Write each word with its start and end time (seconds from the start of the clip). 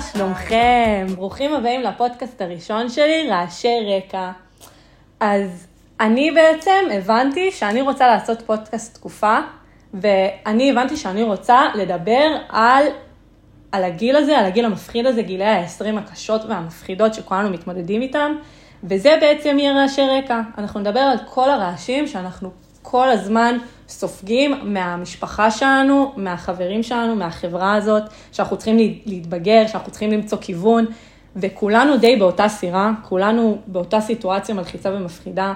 שלומכם? 0.00 1.06
ברוכים 1.14 1.54
הבאים 1.54 1.82
לפודקאסט 1.82 2.42
הראשון 2.42 2.88
שלי, 2.88 3.28
רעשי 3.30 3.76
רקע. 3.86 4.30
אז 5.20 5.66
אני 6.00 6.30
בעצם 6.30 6.84
הבנתי 6.94 7.50
שאני 7.50 7.80
רוצה 7.80 8.06
לעשות 8.06 8.42
פודקאסט 8.42 8.94
תקופה, 8.94 9.38
ואני 9.94 10.70
הבנתי 10.70 10.96
שאני 10.96 11.22
רוצה 11.22 11.62
לדבר 11.74 12.36
על, 12.48 12.84
על 13.72 13.84
הגיל 13.84 14.16
הזה, 14.16 14.38
על 14.38 14.44
הגיל 14.44 14.64
המפחיד 14.64 15.06
הזה, 15.06 15.22
גילי 15.22 15.44
ה-20 15.44 15.98
הקשות 15.98 16.44
והמפחידות 16.44 17.14
שכולנו 17.14 17.50
מתמודדים 17.50 18.02
איתם, 18.02 18.32
וזה 18.84 19.18
בעצם 19.20 19.58
יהיה 19.58 19.72
רעשי 19.72 20.02
רקע. 20.02 20.40
אנחנו 20.58 20.80
נדבר 20.80 21.00
על 21.00 21.18
כל 21.26 21.50
הרעשים 21.50 22.06
שאנחנו 22.06 22.50
כל 22.82 23.08
הזמן 23.08 23.58
סופגים 23.88 24.54
מהמשפחה 24.62 25.50
שלנו, 25.50 26.12
מהחברים 26.16 26.82
שלנו, 26.82 27.16
מהחברה 27.16 27.74
הזאת, 27.74 28.02
שאנחנו 28.32 28.56
צריכים 28.56 28.76
להתבגר, 29.06 29.66
שאנחנו 29.66 29.90
צריכים 29.90 30.10
למצוא 30.10 30.38
כיוון, 30.40 30.86
וכולנו 31.36 31.96
די 31.96 32.16
באותה 32.16 32.48
סירה, 32.48 32.92
כולנו 33.02 33.58
באותה 33.66 34.00
סיטואציה 34.00 34.54
מלחיצה 34.54 34.90
ומפחידה, 34.92 35.52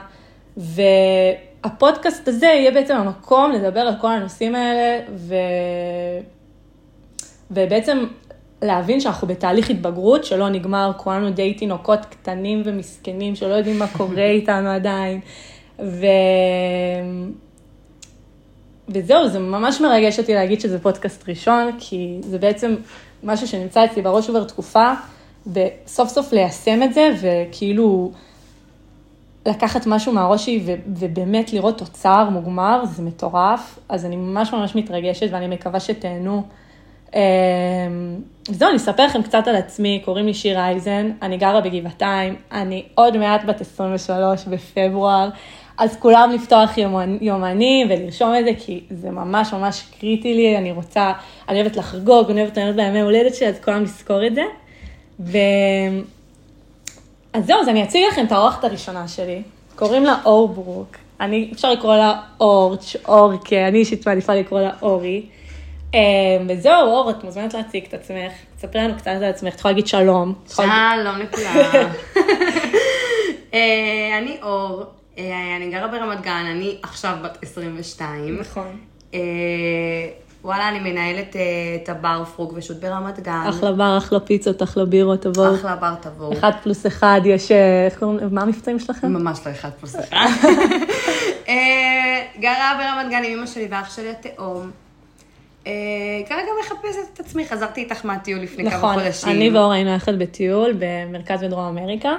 והפודקאסט 0.56 2.28
הזה 2.28 2.46
יהיה 2.46 2.70
בעצם 2.70 2.96
המקום 2.96 3.52
לדבר 3.52 3.80
על 3.80 3.94
כל 4.00 4.12
הנושאים 4.12 4.54
האלה, 4.54 5.00
ו... 5.14 5.34
ובעצם 7.50 8.04
להבין 8.62 9.00
שאנחנו 9.00 9.28
בתהליך 9.28 9.70
התבגרות 9.70 10.24
שלא 10.24 10.48
נגמר, 10.48 10.92
כולנו 10.96 11.30
די 11.30 11.54
תינוקות 11.54 12.04
קטנים 12.04 12.62
ומסכנים 12.64 13.36
שלא 13.36 13.54
יודעים 13.54 13.78
מה 13.78 13.86
קורה 13.86 14.24
איתנו 14.24 14.68
עדיין. 14.68 15.20
ו... 15.78 16.06
וזהו, 18.88 19.28
זה 19.28 19.38
ממש 19.38 19.80
מרגש 19.80 20.18
אותי 20.18 20.34
להגיד 20.34 20.60
שזה 20.60 20.78
פודקאסט 20.78 21.28
ראשון, 21.28 21.70
כי 21.78 22.18
זה 22.20 22.38
בעצם 22.38 22.74
משהו 23.22 23.46
שנמצא 23.48 23.84
אצלי 23.84 24.02
בראש 24.02 24.26
כבר 24.26 24.44
תקופה, 24.44 24.92
וסוף 25.46 26.08
סוף 26.08 26.32
ליישם 26.32 26.82
את 26.82 26.94
זה, 26.94 27.08
וכאילו 27.20 28.12
לקחת 29.46 29.86
משהו 29.86 30.12
מהראש 30.12 30.44
שלי 30.44 30.76
ובאמת 30.86 31.52
לראות 31.52 31.78
תוצר 31.78 32.28
מוגמר, 32.30 32.84
זה 32.84 33.02
מטורף. 33.02 33.78
אז 33.88 34.04
אני 34.04 34.16
ממש 34.16 34.52
ממש 34.52 34.76
מתרגשת 34.76 35.26
ואני 35.30 35.48
מקווה 35.48 35.80
שתהנו. 35.80 36.42
אמ, 37.14 37.20
זהו, 38.48 38.68
אני 38.68 38.76
אספר 38.76 39.06
לכם 39.06 39.22
קצת 39.22 39.48
על 39.48 39.56
עצמי, 39.56 40.02
קוראים 40.04 40.26
לי 40.26 40.34
שיר 40.34 40.58
אייזן, 40.58 41.10
אני 41.22 41.36
גרה 41.36 41.60
בגבעתיים, 41.60 42.36
אני 42.52 42.84
עוד 42.94 43.16
מעט 43.16 43.44
בת 43.44 43.60
23 43.60 44.44
בפברואר. 44.44 45.28
אז 45.78 45.96
כולם 45.96 46.30
לפתוח 46.34 46.78
יומני, 46.78 47.18
יומנים 47.20 47.90
ולרשום 47.90 48.34
את 48.38 48.44
זה, 48.44 48.50
כי 48.58 48.80
זה 48.90 49.10
ממש 49.10 49.52
ממש 49.52 49.82
קריטי 50.00 50.34
לי, 50.34 50.58
אני 50.58 50.72
רוצה, 50.72 51.12
אני 51.48 51.60
אוהבת 51.60 51.76
לחגוג, 51.76 52.30
אני 52.30 52.40
אוהבת 52.40 52.56
לענות 52.56 52.76
בימי 52.76 53.00
הולדת 53.00 53.34
שלי, 53.34 53.48
אז 53.48 53.58
כולם 53.64 53.82
לזכור 53.82 54.26
את 54.26 54.34
זה. 54.34 54.42
ו... 55.20 55.38
אז 57.32 57.46
זהו, 57.46 57.60
אז 57.60 57.68
אני 57.68 57.82
אציג 57.82 58.02
לכם 58.12 58.26
את 58.26 58.32
האורחת 58.32 58.64
הראשונה 58.64 59.08
שלי, 59.08 59.42
קוראים 59.76 60.04
לה 60.04 60.16
אור 60.24 60.48
ברוק. 60.48 60.96
אני, 61.20 61.50
אפשר 61.52 61.72
לקרוא 61.72 61.96
לה 61.96 62.20
אורץ', 62.40 62.96
אורק, 63.08 63.52
אני 63.52 63.78
אישית 63.78 64.06
מעדיפה 64.06 64.34
לקרוא 64.34 64.60
לה 64.60 64.70
אורי. 64.82 65.22
אה, 65.94 66.00
וזהו, 66.48 66.86
אור, 66.86 67.10
את 67.10 67.24
מוזמנת 67.24 67.54
להציג 67.54 67.84
את 67.88 67.94
עצמך, 67.94 68.32
תספרי 68.56 68.82
לנו 68.82 68.94
קצת 68.96 69.06
על 69.06 69.24
עצמך, 69.24 69.54
את 69.54 69.58
יכולה 69.58 69.72
להגיד 69.72 69.86
שלום. 69.86 70.34
שלום 70.48 71.18
לכולם. 71.18 71.54
אה, 73.54 74.18
אני 74.18 74.36
אור. 74.42 74.84
אה, 75.18 75.56
אני 75.56 75.70
גרה 75.70 75.88
ברמת 75.88 76.20
גן, 76.20 76.44
אני 76.50 76.76
עכשיו 76.82 77.16
בת 77.22 77.38
22. 77.42 78.38
נכון. 78.40 78.76
אה, 79.14 79.20
וואלה, 80.42 80.68
אני 80.68 80.90
מנהלת 80.90 81.36
אה, 81.36 81.42
את 81.82 81.88
הבר 81.88 82.24
פרוק 82.36 82.52
ושות' 82.54 82.80
ברמת 82.80 83.20
גן. 83.20 83.44
אחלה 83.48 83.72
בר, 83.72 83.98
אחלה 83.98 84.20
פיצות, 84.20 84.62
אחלה 84.62 84.84
בירות, 84.84 85.22
תבואו. 85.22 85.54
אחלה 85.54 85.76
בר, 85.76 85.94
תבואו. 86.00 86.32
אחד 86.32 86.50
פלוס 86.62 86.86
אחד, 86.86 87.20
יש, 87.24 87.50
איך 87.86 87.98
קוראים, 87.98 88.18
מה 88.30 88.42
המבצעים 88.42 88.78
שלכם? 88.78 89.12
ממש 89.12 89.40
לא 89.46 89.52
אחד 89.52 89.70
פלוס 89.70 89.96
אחד. 89.96 90.26
גרה 92.40 92.72
ברמת 92.78 93.10
גן 93.10 93.22
עם 93.24 93.38
אמא 93.38 93.46
שלי 93.46 93.68
ואח 93.70 93.96
שלי 93.96 94.10
התאום. 94.10 94.70
כרגע 96.28 96.48
מחפשת 96.60 97.14
את 97.14 97.20
עצמי, 97.20 97.46
חזרתי 97.48 97.80
איתך 97.80 98.04
מהטיול 98.04 98.40
לפני 98.40 98.70
כמה 98.70 98.94
חודשים. 98.94 99.28
נכון, 99.28 99.28
אני 99.28 99.50
ואור 99.50 99.72
היינו 99.72 99.90
יחד 99.90 100.18
בטיול 100.18 100.74
במרכז 100.78 101.42
ודרום 101.42 101.78
אמריקה. 101.78 102.16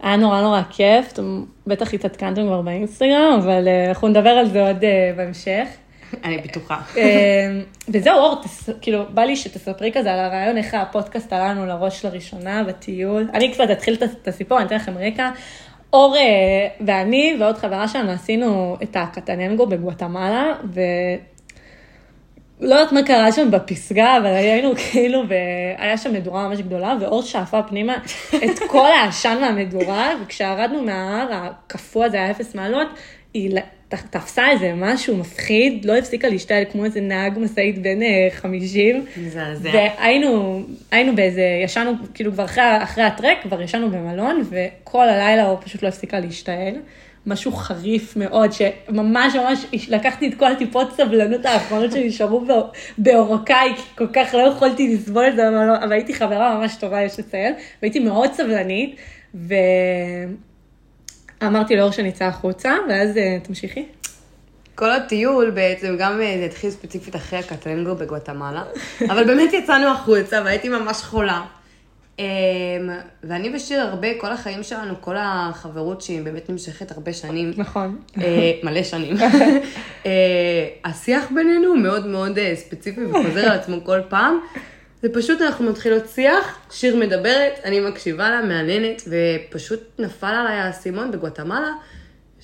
היה 0.00 0.16
נורא 0.16 0.40
נורא 0.40 0.62
כיף, 0.70 1.12
אתם 1.12 1.44
בטח 1.66 1.94
התעדכנתם 1.94 2.42
כבר 2.46 2.62
באינסטגרם, 2.62 3.38
אבל 3.42 3.68
אה, 3.68 3.88
אנחנו 3.88 4.08
נדבר 4.08 4.30
על 4.30 4.48
זה 4.48 4.66
עוד 4.66 4.84
אה, 4.84 5.12
בהמשך. 5.16 5.68
אני 6.24 6.38
בטוחה. 6.38 6.80
אה, 6.96 7.60
וזהו, 7.88 8.18
אור, 8.18 8.42
כאילו, 8.80 9.02
בא 9.14 9.22
לי 9.22 9.36
שתספרי 9.36 9.90
כזה 9.94 10.12
על 10.12 10.18
הרעיון, 10.18 10.56
איך 10.56 10.74
הפודקאסט 10.74 11.32
עלה 11.32 11.48
לנו 11.50 11.66
לראש 11.66 12.04
לראשונה 12.04 12.64
בטיול. 12.64 13.28
אני 13.34 13.52
קצת 13.52 13.70
אתחיל 13.72 13.94
את 13.94 14.28
הסיפור, 14.28 14.58
אני 14.58 14.66
אתן 14.66 14.76
לכם 14.76 14.98
רקע. 14.98 15.30
אור 15.92 16.16
ואני 16.86 17.36
ועוד 17.40 17.56
חברה 17.58 17.88
שלנו 17.88 18.10
עשינו 18.10 18.76
את 18.82 18.96
הקטננגו 18.96 19.66
בגואטמלה, 19.66 20.52
לא 22.60 22.74
יודעת 22.74 22.92
מה 22.92 23.02
קרה 23.02 23.32
שם 23.32 23.50
בפסגה, 23.50 24.16
אבל 24.16 24.26
היינו 24.26 24.72
כאילו, 24.92 25.22
והיה 25.28 25.98
שם 25.98 26.12
מדורה 26.12 26.48
ממש 26.48 26.60
גדולה, 26.60 26.96
ואור 27.00 27.22
שאפה 27.22 27.62
פנימה 27.62 27.96
את 28.44 28.58
כל 28.68 28.86
העשן 28.86 29.38
מהמדורה, 29.40 30.10
וכשהרדנו 30.22 30.82
מההר 30.82 31.28
הקפוא 31.32 32.04
הזה, 32.04 32.16
היה 32.16 32.30
אפס 32.30 32.54
מעלות, 32.54 32.88
היא 33.34 33.56
תפסה 33.88 34.50
איזה 34.50 34.72
משהו 34.76 35.16
מפחיד, 35.16 35.84
לא 35.84 35.96
הפסיקה 35.96 36.28
להשתעל 36.28 36.64
כמו 36.72 36.84
איזה 36.84 37.00
נהג 37.00 37.38
משאית 37.38 37.82
בן 37.82 37.98
50. 38.30 38.96
אה, 38.96 39.00
מזעזע. 39.22 39.70
והיינו 39.74 40.62
היינו 40.90 41.16
באיזה, 41.16 41.60
ישנו, 41.64 41.92
כאילו 42.14 42.32
כבר 42.32 42.44
אחרי, 42.44 42.82
אחרי 42.82 43.04
הטרק, 43.04 43.38
כבר 43.42 43.62
ישנו 43.62 43.90
במלון, 43.90 44.42
וכל 44.50 45.08
הלילה 45.08 45.46
הוא 45.46 45.58
פשוט 45.64 45.82
לא 45.82 45.88
הפסיקה 45.88 46.20
להשתעל. 46.20 46.74
משהו 47.26 47.52
חריף 47.52 48.16
מאוד, 48.16 48.50
שממש 48.52 49.34
ממש 49.34 49.66
לקחתי 49.88 50.28
את 50.28 50.34
כל 50.34 50.52
הטיפות 50.52 50.92
סבלנות 50.96 51.46
האחרונות 51.46 51.92
שנשארו 51.92 52.44
בעורקיי, 52.98 53.74
כי 53.76 53.82
כל 53.94 54.06
כך 54.12 54.34
לא 54.34 54.48
יכולתי 54.48 54.94
לסבול 54.94 55.28
את 55.28 55.36
זה, 55.36 55.48
אבל, 55.48 55.70
אבל 55.82 55.92
הייתי 55.92 56.14
חברה 56.14 56.58
ממש 56.58 56.76
טובה, 56.76 57.02
יש 57.02 57.18
לציין, 57.18 57.54
והייתי 57.82 57.98
מאוד 57.98 58.32
סבלנית, 58.32 58.96
ואמרתי 61.40 61.76
לאור 61.76 61.90
שאני 61.90 62.08
אצא 62.08 62.24
החוצה, 62.24 62.74
ואז 62.88 63.16
אה, 63.16 63.38
תמשיכי. 63.42 63.84
כל 64.74 64.90
הטיול 64.90 65.50
בעצם, 65.50 65.96
גם 65.98 66.20
אה, 66.20 66.36
זה 66.38 66.44
התחיל 66.44 66.70
ספציפית 66.70 67.16
אחרי 67.16 67.38
הקטלנגו 67.38 67.94
בגואטמלה, 67.94 68.62
אבל 69.10 69.24
באמת 69.24 69.52
יצאנו 69.52 69.88
החוצה 69.88 70.42
והייתי 70.44 70.68
ממש 70.68 70.96
חולה. 70.96 71.40
אמ, 72.18 72.24
ואני 73.24 73.56
ושיר 73.56 73.80
הרבה, 73.80 74.08
כל 74.18 74.32
החיים 74.32 74.62
שלנו, 74.62 74.94
כל 75.00 75.14
החברות 75.18 76.02
שהיא 76.02 76.22
באמת 76.22 76.50
נמשכת 76.50 76.90
הרבה 76.90 77.12
שנים. 77.12 77.52
נכון. 77.56 77.98
אה, 78.18 78.52
מלא 78.62 78.82
שנים. 78.82 79.16
אה, 80.06 80.68
השיח 80.84 81.24
בינינו 81.34 81.66
הוא 81.68 81.78
מאוד 81.78 82.06
מאוד 82.06 82.38
אה, 82.38 82.52
ספציפי 82.56 83.04
וחוזר 83.04 83.40
על 83.40 83.58
עצמו 83.58 83.84
כל 83.84 84.00
פעם. 84.08 84.38
זה 85.02 85.08
פשוט 85.14 85.42
אנחנו 85.42 85.70
מתחילות 85.70 86.08
שיח, 86.08 86.58
שיר 86.70 86.96
מדברת, 86.96 87.52
אני 87.64 87.80
מקשיבה 87.80 88.30
לה, 88.30 88.42
מהנהנת, 88.42 89.02
ופשוט 89.06 89.80
נפל 89.98 90.26
עליי 90.26 90.56
האסימון 90.56 91.10
בגואטמלה. 91.10 91.72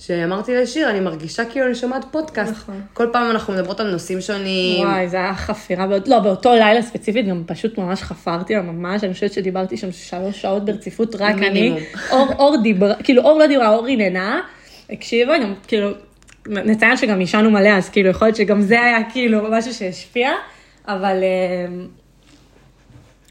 שאמרתי 0.06 0.56
לשיר, 0.56 0.90
אני 0.90 1.00
מרגישה 1.00 1.44
כאילו 1.44 1.66
אני 1.66 1.74
שומעת 1.74 2.04
פודקאסט. 2.10 2.52
נכון. 2.52 2.80
כל 2.92 3.06
פעם 3.12 3.30
אנחנו 3.30 3.52
מדברות 3.52 3.80
על 3.80 3.90
נושאים 3.90 4.20
שונים. 4.20 4.86
וואי, 4.86 5.08
זה 5.08 5.16
היה 5.16 5.34
חפירה, 5.34 5.86
באות, 5.86 6.08
לא, 6.08 6.18
באותו 6.18 6.54
לילה 6.54 6.82
ספציפית 6.82 7.26
גם 7.26 7.42
פשוט 7.46 7.78
ממש 7.78 8.02
חפרתי 8.02 8.54
לה 8.54 8.62
ממש, 8.62 9.04
אני 9.04 9.12
חושבת 9.12 9.32
שדיברתי 9.32 9.76
שם 9.76 9.92
שלוש 9.92 10.42
שעות 10.42 10.64
ברציפות, 10.64 11.14
רק 11.14 11.34
מינימום. 11.34 11.78
אני. 11.78 11.86
אור, 12.10 12.28
אור 12.38 12.56
דיברה, 12.62 12.94
כאילו 12.94 13.22
אור 13.22 13.38
לא 13.38 13.46
דיברה, 13.46 13.68
אור 13.68 13.86
הנהנה, 13.86 14.40
הקשיבה, 14.90 15.38
גם 15.38 15.54
כאילו, 15.66 15.90
נציין 16.46 16.96
שגם 16.96 17.18
עישנו 17.18 17.50
מלא, 17.50 17.68
אז 17.68 17.88
כאילו 17.88 18.08
יכול 18.10 18.26
להיות 18.26 18.36
שגם 18.36 18.60
זה 18.60 18.84
היה 18.84 19.10
כאילו 19.10 19.50
משהו 19.50 19.74
שהשפיע, 19.74 20.30
אבל 20.88 21.16
אה, 21.22 21.66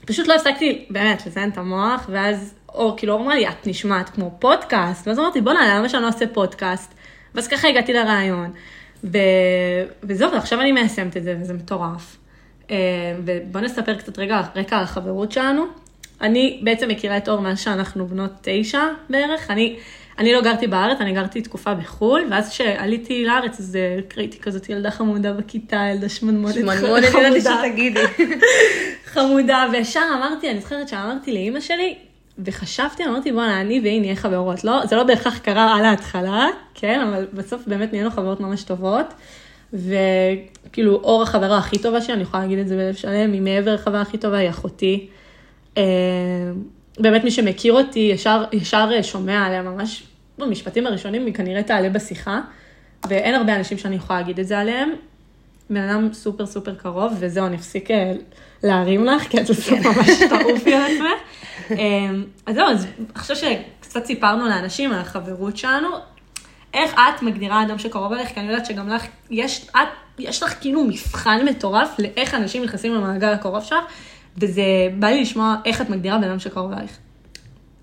פשוט 0.05 0.27
לא 0.27 0.33
הפסקתי 0.35 0.85
באמת 0.89 1.25
לציין 1.25 1.49
את 1.49 1.57
המוח, 1.57 2.09
ואז 2.11 2.53
או 2.73 2.93
כאילו 2.97 3.17
אמרה 3.17 3.35
לי, 3.35 3.47
את 3.47 3.67
נשמעת 3.67 4.09
כמו 4.09 4.31
פודקאסט, 4.39 5.07
ואז 5.07 5.19
אמרתי, 5.19 5.41
בוא'נה, 5.41 5.77
למה 5.77 5.89
שאני 5.89 6.03
לא 6.03 6.07
עושה 6.07 6.27
פודקאסט? 6.27 6.93
ואז 7.35 7.47
ככה 7.47 7.67
הגעתי 7.67 7.93
לרעיון. 7.93 8.51
ו... 9.03 9.17
וזהו, 10.03 10.31
ועכשיו 10.31 10.61
אני 10.61 10.71
מיישמת 10.71 11.17
את 11.17 11.23
זה, 11.23 11.35
וזה 11.41 11.53
מטורף. 11.53 12.17
אה, 12.71 12.77
ובואו 13.25 13.63
נספר 13.63 13.95
קצת 13.95 14.19
רגע 14.19 14.41
רקע 14.55 14.77
על 14.77 14.83
החברות 14.83 15.31
שלנו. 15.31 15.65
אני 16.21 16.59
בעצם 16.63 16.87
מכירה 16.87 17.17
את 17.17 17.29
אור 17.29 17.41
מאז 17.41 17.59
שאנחנו 17.59 18.07
בנות 18.07 18.31
תשע 18.41 18.83
בערך. 19.09 19.51
אני, 19.51 19.75
אני 20.19 20.33
לא 20.33 20.41
גרתי 20.41 20.67
בארץ, 20.67 20.97
אני 21.01 21.13
גרתי 21.13 21.41
תקופה 21.41 21.73
בחו"ל, 21.73 22.27
ואז 22.31 22.49
כשעליתי 22.49 23.25
לארץ, 23.25 23.59
אז 23.59 23.75
אה, 23.75 23.99
ראיתי 24.17 24.39
כזאת 24.39 24.69
ילדה 24.69 24.91
חמודה 24.91 25.33
בכיתה, 25.33 25.81
ילדה 25.91 26.09
שמנמונת. 26.09 26.53
שמנמונת, 26.53 27.03
ידעתי 27.03 27.41
שתגידי. 27.41 27.99
חמודה, 29.05 29.65
וישר 29.71 30.03
אמרתי, 30.17 30.51
אני 30.51 30.59
זוכרת 30.59 30.87
שאמרתי 30.87 31.33
לאימא 31.33 31.59
שלי, 31.59 31.95
וחשבתי, 32.45 33.05
אמרתי, 33.05 33.31
בואנה, 33.31 33.61
אני 33.61 33.79
והיא 33.83 34.01
נהיה 34.01 34.15
חברות. 34.15 34.63
לא, 34.63 34.85
זה 34.85 34.95
לא 34.95 35.03
בהכרח 35.03 35.37
קרה 35.37 35.75
על 35.77 35.85
ההתחלה, 35.85 36.47
כן, 36.73 36.99
אבל 36.99 37.27
בסוף 37.33 37.61
באמת 37.67 37.91
נהיינו 37.91 38.11
חברות 38.11 38.39
ממש 38.39 38.63
טובות. 38.63 39.05
וכאילו, 39.73 40.95
אור 40.95 41.23
החברה 41.23 41.57
הכי 41.57 41.77
טובה 41.77 42.01
שלי, 42.01 42.13
אני 42.13 42.21
יכולה 42.21 42.43
להגיד 42.43 42.59
את 42.59 42.67
זה 42.67 42.75
בלב 42.75 42.95
שלם, 42.95 43.31
היא 43.31 43.41
מעבר 43.41 43.73
לחברה 43.73 44.01
הכי 44.01 44.17
טובה, 44.17 44.37
היא 44.37 44.49
אחותי. 44.49 45.07
אה, 45.77 45.83
באמת 46.99 47.23
מי 47.23 47.31
שמכיר 47.31 47.73
אותי 47.73 47.99
ישר, 48.13 48.43
ישר 48.51 49.01
שומע 49.01 49.45
עליה 49.45 49.61
ממש 49.61 50.03
במשפטים 50.37 50.87
הראשונים, 50.87 51.25
היא 51.25 51.33
כנראה 51.33 51.63
תעלה 51.63 51.89
בשיחה, 51.89 52.41
ואין 53.09 53.35
הרבה 53.35 53.55
אנשים 53.55 53.77
שאני 53.77 53.95
יכולה 53.95 54.19
להגיד 54.19 54.39
את 54.39 54.47
זה 54.47 54.59
עליהם. 54.59 54.91
בן 55.69 55.89
אדם 55.89 56.13
סופר 56.13 56.45
סופר 56.45 56.75
קרוב, 56.75 57.13
וזהו, 57.19 57.45
אני 57.45 57.55
אפסיק 57.55 57.91
אה, 57.91 58.13
להרים 58.63 59.05
לך, 59.05 59.23
כי 59.23 59.41
את 59.41 59.49
עושה 59.49 59.75
ממש 59.75 60.09
תעופי 60.29 60.73
על 60.73 60.81
עצמך. 60.81 61.21
אה, 61.71 62.09
אז 62.45 62.55
זהו, 62.55 62.67
אז 62.67 62.87
עכשיו 63.15 63.35
שקצת 63.35 64.05
סיפרנו 64.05 64.47
לאנשים 64.47 64.93
על 64.93 64.99
החברות 64.99 65.57
שלנו, 65.57 65.87
איך 66.73 66.93
את 66.93 67.21
מגדירה 67.21 67.63
אדם 67.63 67.79
שקרוב 67.79 68.13
אליך, 68.13 68.29
כי 68.29 68.39
אני 68.39 68.47
יודעת 68.47 68.65
שגם 68.65 68.89
לך, 68.89 69.05
יש, 69.29 69.67
את, 69.69 69.87
יש 70.19 70.43
לך 70.43 70.55
כאילו 70.61 70.83
מבחן 70.83 71.45
מטורף 71.45 71.99
לאיך 71.99 72.33
אנשים 72.33 72.63
נכנסים 72.63 72.93
למעגל 72.93 73.33
הקרוב 73.33 73.63
שלך, 73.63 73.77
וזה 74.37 74.63
בא 74.99 75.07
לי 75.07 75.21
לשמוע 75.21 75.55
איך 75.65 75.81
את 75.81 75.89
מגדירה 75.89 76.17
בן 76.17 76.23
אדם 76.23 76.39
שקרוב 76.39 76.71
אלייך. 76.71 76.97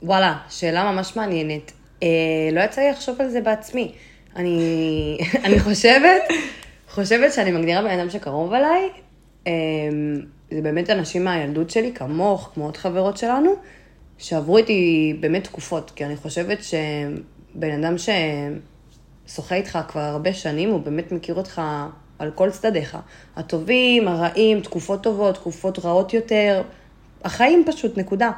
וואלה, 0.03 0.37
שאלה 0.51 0.93
ממש 0.93 1.17
מעניינת. 1.17 1.73
אה, 2.03 2.09
לא 2.53 2.61
יצא 2.61 2.81
לי 2.81 2.91
לחשוב 2.91 3.21
על 3.21 3.29
זה 3.29 3.41
בעצמי. 3.41 3.93
אני, 4.37 5.19
אני 5.45 5.61
חושבת, 5.61 6.23
חושבת 6.91 7.33
שאני 7.33 7.53
מגדירה 7.53 7.83
בן 7.83 7.99
אדם 7.99 8.11
שקרוב 8.11 8.53
אליי, 8.53 8.89
אה, 9.47 9.53
זה 10.51 10.61
באמת 10.63 10.91
אנשים 10.91 11.25
מהילדות 11.25 11.71
שלי, 11.71 11.93
כמוך, 11.95 12.51
כמו 12.55 12.65
עוד 12.65 12.77
חברות 12.77 13.17
שלנו, 13.17 13.55
שעברו 14.19 14.57
איתי 14.57 15.17
באמת 15.21 15.45
תקופות, 15.45 15.91
כי 15.91 16.05
אני 16.05 16.17
חושבת 16.17 16.59
שבן 16.65 17.85
אדם 17.85 17.95
ששוחה 17.99 19.55
איתך 19.55 19.79
כבר 19.89 20.01
הרבה 20.01 20.33
שנים, 20.33 20.71
הוא 20.71 20.81
באמת 20.81 21.13
מכיר 21.13 21.35
אותך 21.35 21.63
על 22.19 22.31
כל 22.31 22.51
צדדיך. 22.51 22.99
הטובים, 23.37 24.09
הרעים, 24.09 24.61
תקופות 24.61 25.03
טובות, 25.03 25.35
תקופות 25.35 25.79
רעות 25.79 26.15
יותר, 26.15 26.63
החיים 27.25 27.65
פשוט, 27.67 27.99
נקודה. 27.99 28.31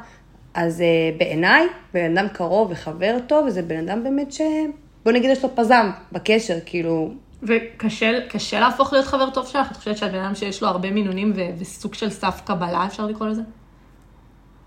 אז 0.53 0.79
uh, 0.79 1.19
בעיניי, 1.19 1.67
בן 1.93 2.17
אדם 2.17 2.27
קרוב 2.27 2.71
וחבר 2.71 3.17
טוב, 3.27 3.49
זה 3.49 3.61
בן 3.61 3.89
אדם 3.89 4.03
באמת 4.03 4.31
ש... 4.31 4.41
בוא 5.05 5.11
נגיד 5.11 5.29
יש 5.29 5.43
לו 5.43 5.55
פזם 5.55 5.89
בקשר, 6.11 6.57
כאילו... 6.65 7.11
וקשה 7.43 8.59
להפוך 8.59 8.93
להיות 8.93 9.05
חבר 9.05 9.29
טוב 9.29 9.47
שלך? 9.47 9.71
את 9.71 9.77
חושבת 9.77 9.97
שאת 9.97 10.11
בן 10.11 10.19
אדם 10.19 10.35
שיש 10.35 10.61
לו 10.61 10.67
הרבה 10.67 10.91
מינונים 10.91 11.33
ו- 11.35 11.59
וסוג 11.59 11.93
של 11.93 12.09
סף 12.09 12.41
קבלה, 12.45 12.85
אפשר 12.85 13.05
לקרוא 13.05 13.27
לזה? 13.27 13.41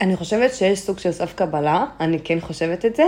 אני 0.01 0.17
חושבת 0.17 0.55
שיש 0.55 0.81
סוג 0.81 0.99
של 0.99 1.13
סף 1.13 1.35
קבלה, 1.35 1.85
אני 2.01 2.19
כן 2.25 2.41
חושבת 2.41 2.85
את 2.85 2.97
זה. 2.97 3.05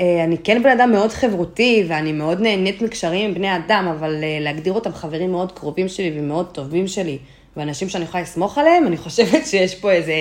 אה, 0.00 0.24
אני 0.24 0.38
כן 0.38 0.62
בן 0.62 0.70
אדם 0.70 0.92
מאוד 0.92 1.10
חברותי, 1.10 1.84
ואני 1.88 2.12
מאוד 2.12 2.40
נהנית 2.40 2.82
מקשרים 2.82 3.28
עם 3.28 3.34
בני 3.34 3.56
אדם, 3.56 3.88
אבל 3.98 4.14
אה, 4.22 4.38
להגדיר 4.40 4.72
אותם 4.72 4.92
חברים 4.92 5.30
מאוד 5.30 5.52
קרובים 5.52 5.88
שלי 5.88 6.18
ומאוד 6.18 6.46
טובים 6.46 6.88
שלי, 6.88 7.18
ואנשים 7.56 7.88
שאני 7.88 8.04
יכולה 8.04 8.22
לסמוך 8.22 8.58
עליהם, 8.58 8.86
אני 8.86 8.96
חושבת 8.96 9.46
שיש 9.46 9.74
פה 9.74 9.90
איזה 9.90 10.14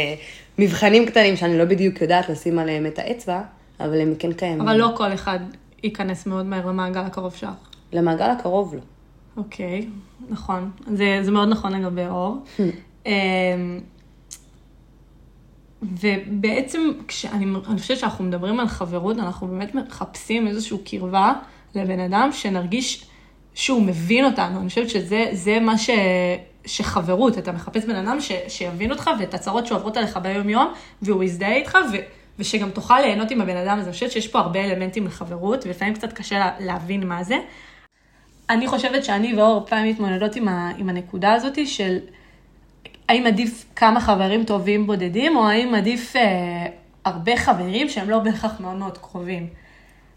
מבחנים 0.57 1.05
קטנים 1.05 1.35
שאני 1.35 1.57
לא 1.57 1.65
בדיוק 1.65 2.01
יודעת 2.01 2.29
לשים 2.29 2.59
עליהם 2.59 2.85
את 2.85 2.99
האצבע, 2.99 3.41
אבל 3.79 4.01
הם 4.01 4.13
כן 4.19 4.33
קיימים. 4.33 4.61
אבל 4.61 4.77
לא 4.77 4.91
כל 4.97 5.13
אחד 5.13 5.39
ייכנס 5.83 6.25
מאוד 6.25 6.45
מהר 6.45 6.67
למעגל 6.67 7.01
הקרוב 7.01 7.35
שלך. 7.35 7.49
למעגל 7.93 8.29
הקרוב 8.29 8.75
לא. 8.75 8.81
אוקיי, 9.37 9.87
נכון. 10.29 10.71
זה, 10.93 11.19
זה 11.21 11.31
מאוד 11.31 11.49
נכון 11.49 11.73
לגבי 11.73 12.05
אור. 12.05 12.37
ובעצם, 15.81 16.91
כשאני 17.07 17.45
אני 17.69 17.79
חושבת 17.79 17.97
שאנחנו 17.97 18.23
מדברים 18.23 18.59
על 18.59 18.67
חברות, 18.67 19.17
אנחנו 19.17 19.47
באמת 19.47 19.75
מחפשים 19.75 20.47
איזושהי 20.47 20.77
קרבה 20.85 21.33
לבן 21.75 21.99
אדם 21.99 22.29
שנרגיש 22.31 23.05
שהוא 23.53 23.81
מבין 23.81 24.25
אותנו. 24.25 24.59
אני 24.59 24.69
חושבת 24.69 24.89
שזה 24.89 25.59
מה 25.61 25.77
ש, 25.77 25.89
שחברות, 26.65 27.37
אתה 27.37 27.51
מחפש 27.51 27.85
בן 27.85 27.95
אדם 27.95 28.21
ש, 28.21 28.31
שיבין 28.47 28.91
אותך 28.91 29.09
ואת 29.19 29.33
הצרות 29.33 29.67
שעוברות 29.67 29.97
עליך 29.97 30.17
ביום-יום, 30.17 30.73
והוא 31.01 31.23
יזדהה 31.23 31.55
איתך, 31.55 31.77
ו, 31.93 31.97
ושגם 32.39 32.69
תוכל 32.69 32.99
ליהנות 32.99 33.31
עם 33.31 33.41
הבן 33.41 33.57
אדם 33.57 33.77
הזה. 33.77 33.85
אני 33.85 33.93
חושבת 33.93 34.11
שיש 34.11 34.27
פה 34.27 34.39
הרבה 34.39 34.65
אלמנטים 34.65 35.05
לחברות, 35.05 35.65
ולפעמים 35.65 35.93
קצת 35.93 36.13
קשה 36.13 36.39
לה, 36.39 36.51
להבין 36.59 37.07
מה 37.07 37.23
זה. 37.23 37.37
אני 38.49 38.67
חושבת 38.67 39.03
שאני 39.05 39.35
ואור 39.35 39.65
פעמים 39.65 39.91
מתמודדות 39.93 40.35
עם, 40.35 40.47
ה, 40.47 40.71
עם 40.77 40.89
הנקודה 40.89 41.33
הזאת 41.33 41.67
של... 41.67 41.97
האם 43.09 43.25
עדיף 43.25 43.65
כמה 43.75 44.01
חברים 44.01 44.43
טובים 44.43 44.87
בודדים, 44.87 45.37
או 45.37 45.47
האם 45.47 45.75
עדיף 45.75 46.15
אה, 46.15 46.65
הרבה 47.05 47.37
חברים 47.37 47.89
שהם 47.89 48.09
לא 48.09 48.19
בהכרח 48.19 48.59
מאוד 48.59 48.75
מאוד 48.75 48.97
קרובים. 48.97 49.47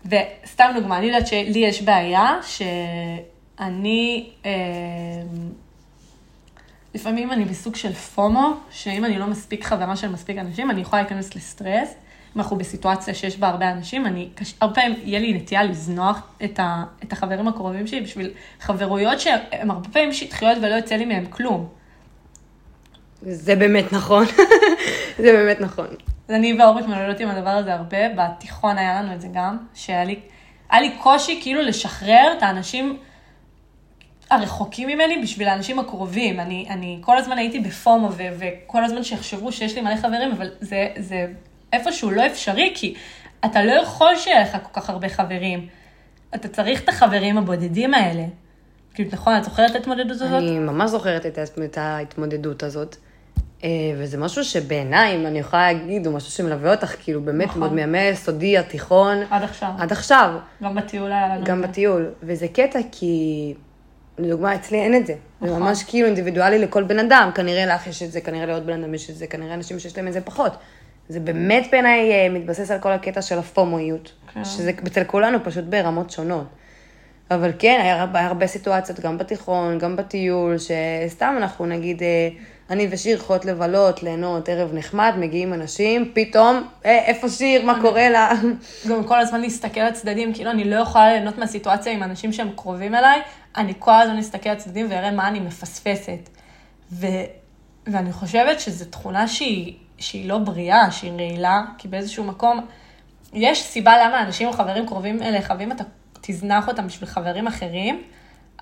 וסתם 0.07 0.71
דוגמה, 0.75 0.99
אני 0.99 1.07
יודעת 1.07 1.27
שלי 1.27 1.59
יש 1.59 1.83
בעיה, 1.83 2.39
שאני, 2.43 4.31
אה, 4.47 4.51
לפעמים 6.95 7.33
אני 7.33 7.45
בסוג 7.45 7.77
של 7.77 7.93
פומו, 7.93 8.55
שאם 8.71 9.05
אני 9.05 9.19
לא 9.19 9.27
מספיק 9.27 9.65
חברה 9.65 9.97
של 9.97 10.09
מספיק 10.09 10.39
אנשים, 10.39 10.71
אני 10.71 10.81
יכולה 10.81 11.03
להיכנס 11.03 11.37
לסטרס. 11.37 11.95
אם 12.37 12.41
אנחנו 12.41 12.57
בסיטואציה 12.57 13.15
שיש 13.15 13.39
בה 13.39 13.49
הרבה 13.49 13.71
אנשים, 13.71 14.07
אני, 14.07 14.29
הרבה 14.61 14.75
פעמים 14.75 14.95
יהיה 15.05 15.21
לי 15.21 15.33
נטייה 15.33 15.63
לזנוח 15.63 16.23
את, 16.45 16.59
ה, 16.59 16.85
את 17.03 17.13
החברים 17.13 17.49
הקרובים 17.49 17.87
שלי 17.87 18.01
בשביל 18.01 18.31
חברויות 18.61 19.21
שהן 19.21 19.71
הרבה 19.71 19.89
פעמים 19.89 20.13
שטחיות 20.13 20.59
ולא 20.63 20.75
יוצא 20.75 20.95
לי 20.95 21.05
מהן 21.05 21.27
כלום. 21.31 21.82
זה 23.23 23.57
באמת 23.57 23.93
נכון. 23.93 24.25
זה 25.23 25.33
באמת 25.33 25.61
נכון. 25.61 25.87
אז 26.29 26.35
אני 26.35 26.61
ואור 26.61 26.75
מתמודדות 26.75 27.21
עם 27.21 27.29
הדבר 27.29 27.51
הזה 27.51 27.75
הרבה, 27.75 27.99
בתיכון 28.09 28.79
היה 28.79 29.03
לנו 29.03 29.15
את 29.15 29.21
זה 29.21 29.29
גם, 29.35 29.57
שהיה 29.75 30.05
לי, 30.05 30.21
לי 30.73 30.97
קושי 31.03 31.39
כאילו 31.43 31.63
לשחרר 31.63 32.35
את 32.39 32.43
האנשים 32.43 32.99
הרחוקים 34.31 34.89
ממני 34.89 35.23
בשביל 35.23 35.49
האנשים 35.49 35.79
הקרובים. 35.79 36.41
אני, 36.41 36.67
אני 36.71 36.99
כל 37.01 37.19
הזמן 37.19 37.39
הייתי 37.39 37.61
בפומו, 37.61 38.09
ו, 38.13 38.23
וכל 38.39 38.85
הזמן 38.85 39.03
שיחשבו 39.03 39.53
שיש 39.53 39.75
לי 39.75 39.81
מלא 39.81 39.97
חברים, 39.97 40.33
אבל 40.33 40.51
זה, 40.61 40.89
זה 40.97 41.27
איפשהו 41.73 42.11
לא 42.11 42.27
אפשרי, 42.27 42.73
כי 42.75 42.95
אתה 43.45 43.65
לא 43.65 43.73
יכול 43.73 44.17
שיהיה 44.17 44.43
לך 44.43 44.57
כל 44.63 44.81
כך 44.81 44.91
הרבה 44.91 45.09
חברים. 45.09 45.67
אתה 46.35 46.49
צריך 46.49 46.83
את 46.83 46.89
החברים 46.89 47.39
הבודדים 47.39 47.95
האלה. 47.95 48.25
כאילו, 48.95 49.11
נכון, 49.13 49.37
את 49.39 49.45
זוכרת 49.45 49.71
את 49.71 49.77
ההתמודדות 49.77 50.11
הזאת? 50.11 50.43
אני 50.43 50.59
ממש 50.59 50.91
זוכרת 50.91 51.27
את 51.65 51.79
ההתמודדות 51.79 52.63
הזאת. 52.63 52.97
אה, 53.65 53.69
וזה 53.97 54.19
משהו 54.19 54.45
שבעיניי, 54.45 55.17
אם 55.17 55.27
אני 55.27 55.39
יכולה 55.39 55.73
להגיד, 55.73 56.07
הוא 56.07 56.15
משהו 56.15 56.31
שמלווה 56.31 56.71
אותך, 56.71 56.95
כאילו 57.03 57.23
באמת, 57.23 57.49
נכון. 57.49 57.61
מאוד 57.61 57.73
מימי 57.73 57.99
היסודי, 57.99 58.59
התיכון. 58.59 59.17
עד 59.31 59.43
עכשיו. 59.43 59.71
עד 59.79 59.93
עכשיו. 59.93 60.35
גם 60.63 60.75
בטיול 60.75 61.13
היה 61.13 61.29
לנו. 61.29 61.45
גם 61.45 61.63
בטיול. 61.63 62.11
וזה 62.23 62.49
קטע 62.49 62.79
כי, 62.93 63.55
לדוגמה, 64.19 64.55
אצלי 64.55 64.79
אין 64.79 64.97
את 64.97 65.07
זה. 65.07 65.15
נכון. 65.41 65.55
זה 65.55 65.61
ממש 65.61 65.83
כאילו 65.83 66.07
אינדיבידואלי 66.07 66.59
לכל 66.59 66.83
בן 66.83 66.99
אדם. 66.99 67.31
כנראה 67.35 67.67
לך 67.67 67.87
יש 67.87 68.03
את 68.03 68.13
זה, 68.13 68.21
כנראה 68.21 68.47
לעוד 68.47 68.67
בן 68.67 68.83
אדם 68.83 68.95
יש 68.95 69.11
את 69.11 69.17
זה, 69.17 69.27
כנראה 69.27 69.55
אנשים 69.55 69.79
שיש 69.79 69.97
להם 69.97 70.09
את 70.09 70.13
זה 70.13 70.21
פחות. 70.21 70.53
זה 71.09 71.21
באמת 71.21 71.67
בעיניי 71.73 72.13
אה, 72.13 72.29
מתבסס 72.31 72.71
על 72.71 72.79
כל 72.79 72.93
הקטע 72.93 73.23
של 73.23 73.39
הפומואיות. 73.39 74.13
כן. 74.35 74.45
שזה 74.45 74.73
אצל 74.87 75.05
כולנו 75.05 75.39
פשוט 75.45 75.65
ברמות 75.65 76.11
שונות. 76.11 76.47
אבל 77.31 77.51
כן, 77.59 77.81
היה, 77.83 78.07
היה 78.15 78.27
הרבה 78.27 78.47
סיטואציות, 78.47 79.01
גם 79.01 79.19
בתיכון, 79.19 79.79
גם 79.79 79.97
בטיול, 79.97 80.57
שסתם 80.59 81.35
אנחנו 81.39 81.67
נגיד... 81.67 82.03
אני 82.71 82.89
ושיר 82.91 83.17
יכולות 83.17 83.45
לבלות, 83.45 84.03
ליהנות, 84.03 84.49
ערב 84.49 84.71
נחמד, 84.75 85.15
מגיעים 85.19 85.55
אנשים, 85.55 86.13
פתאום, 86.15 86.69
אה, 86.85 86.99
איפה 86.99 87.29
שיר, 87.29 87.67
מה 87.67 87.81
קורה 87.81 88.09
לה? 88.09 88.33
גם 88.89 89.05
כל 89.05 89.21
הזמן 89.21 89.41
להסתכל 89.41 89.81
על 89.81 89.93
צדדים, 89.93 90.35
כאילו 90.35 90.51
אני 90.51 90.65
לא 90.65 90.77
יכולה 90.77 91.13
ליהנות 91.13 91.39
מהסיטואציה 91.39 91.93
עם 91.93 92.03
אנשים 92.03 92.33
שהם 92.33 92.51
קרובים 92.57 92.95
אליי, 92.95 93.21
אני 93.57 93.73
כל 93.79 93.93
הזמן 93.93 94.19
אסתכל 94.19 94.49
על 94.49 94.57
צדדים 94.57 94.87
ואראה 94.91 95.11
מה 95.11 95.29
אני 95.29 95.41
מפספסת. 95.41 96.29
ו... 96.93 97.07
ואני 97.87 98.13
חושבת 98.13 98.61
שזו 98.61 98.85
תכונה 98.85 99.29
שהיא, 99.29 99.75
שהיא 99.99 100.29
לא 100.29 100.39
בריאה, 100.39 100.91
שהיא 100.91 101.13
רעילה, 101.13 101.63
כי 101.79 101.89
באיזשהו 101.89 102.25
מקום, 102.25 102.67
יש 103.33 103.63
סיבה 103.63 104.07
למה 104.07 104.23
אנשים 104.23 104.49
או 104.49 104.53
חברים 104.53 104.87
קרובים 104.87 105.23
אליך, 105.23 105.53
ואם 105.59 105.73
אתה 105.73 105.85
תזנח 106.21 106.69
אותם 106.69 106.87
בשביל 106.87 107.09
חברים 107.09 107.47
אחרים, 107.47 108.03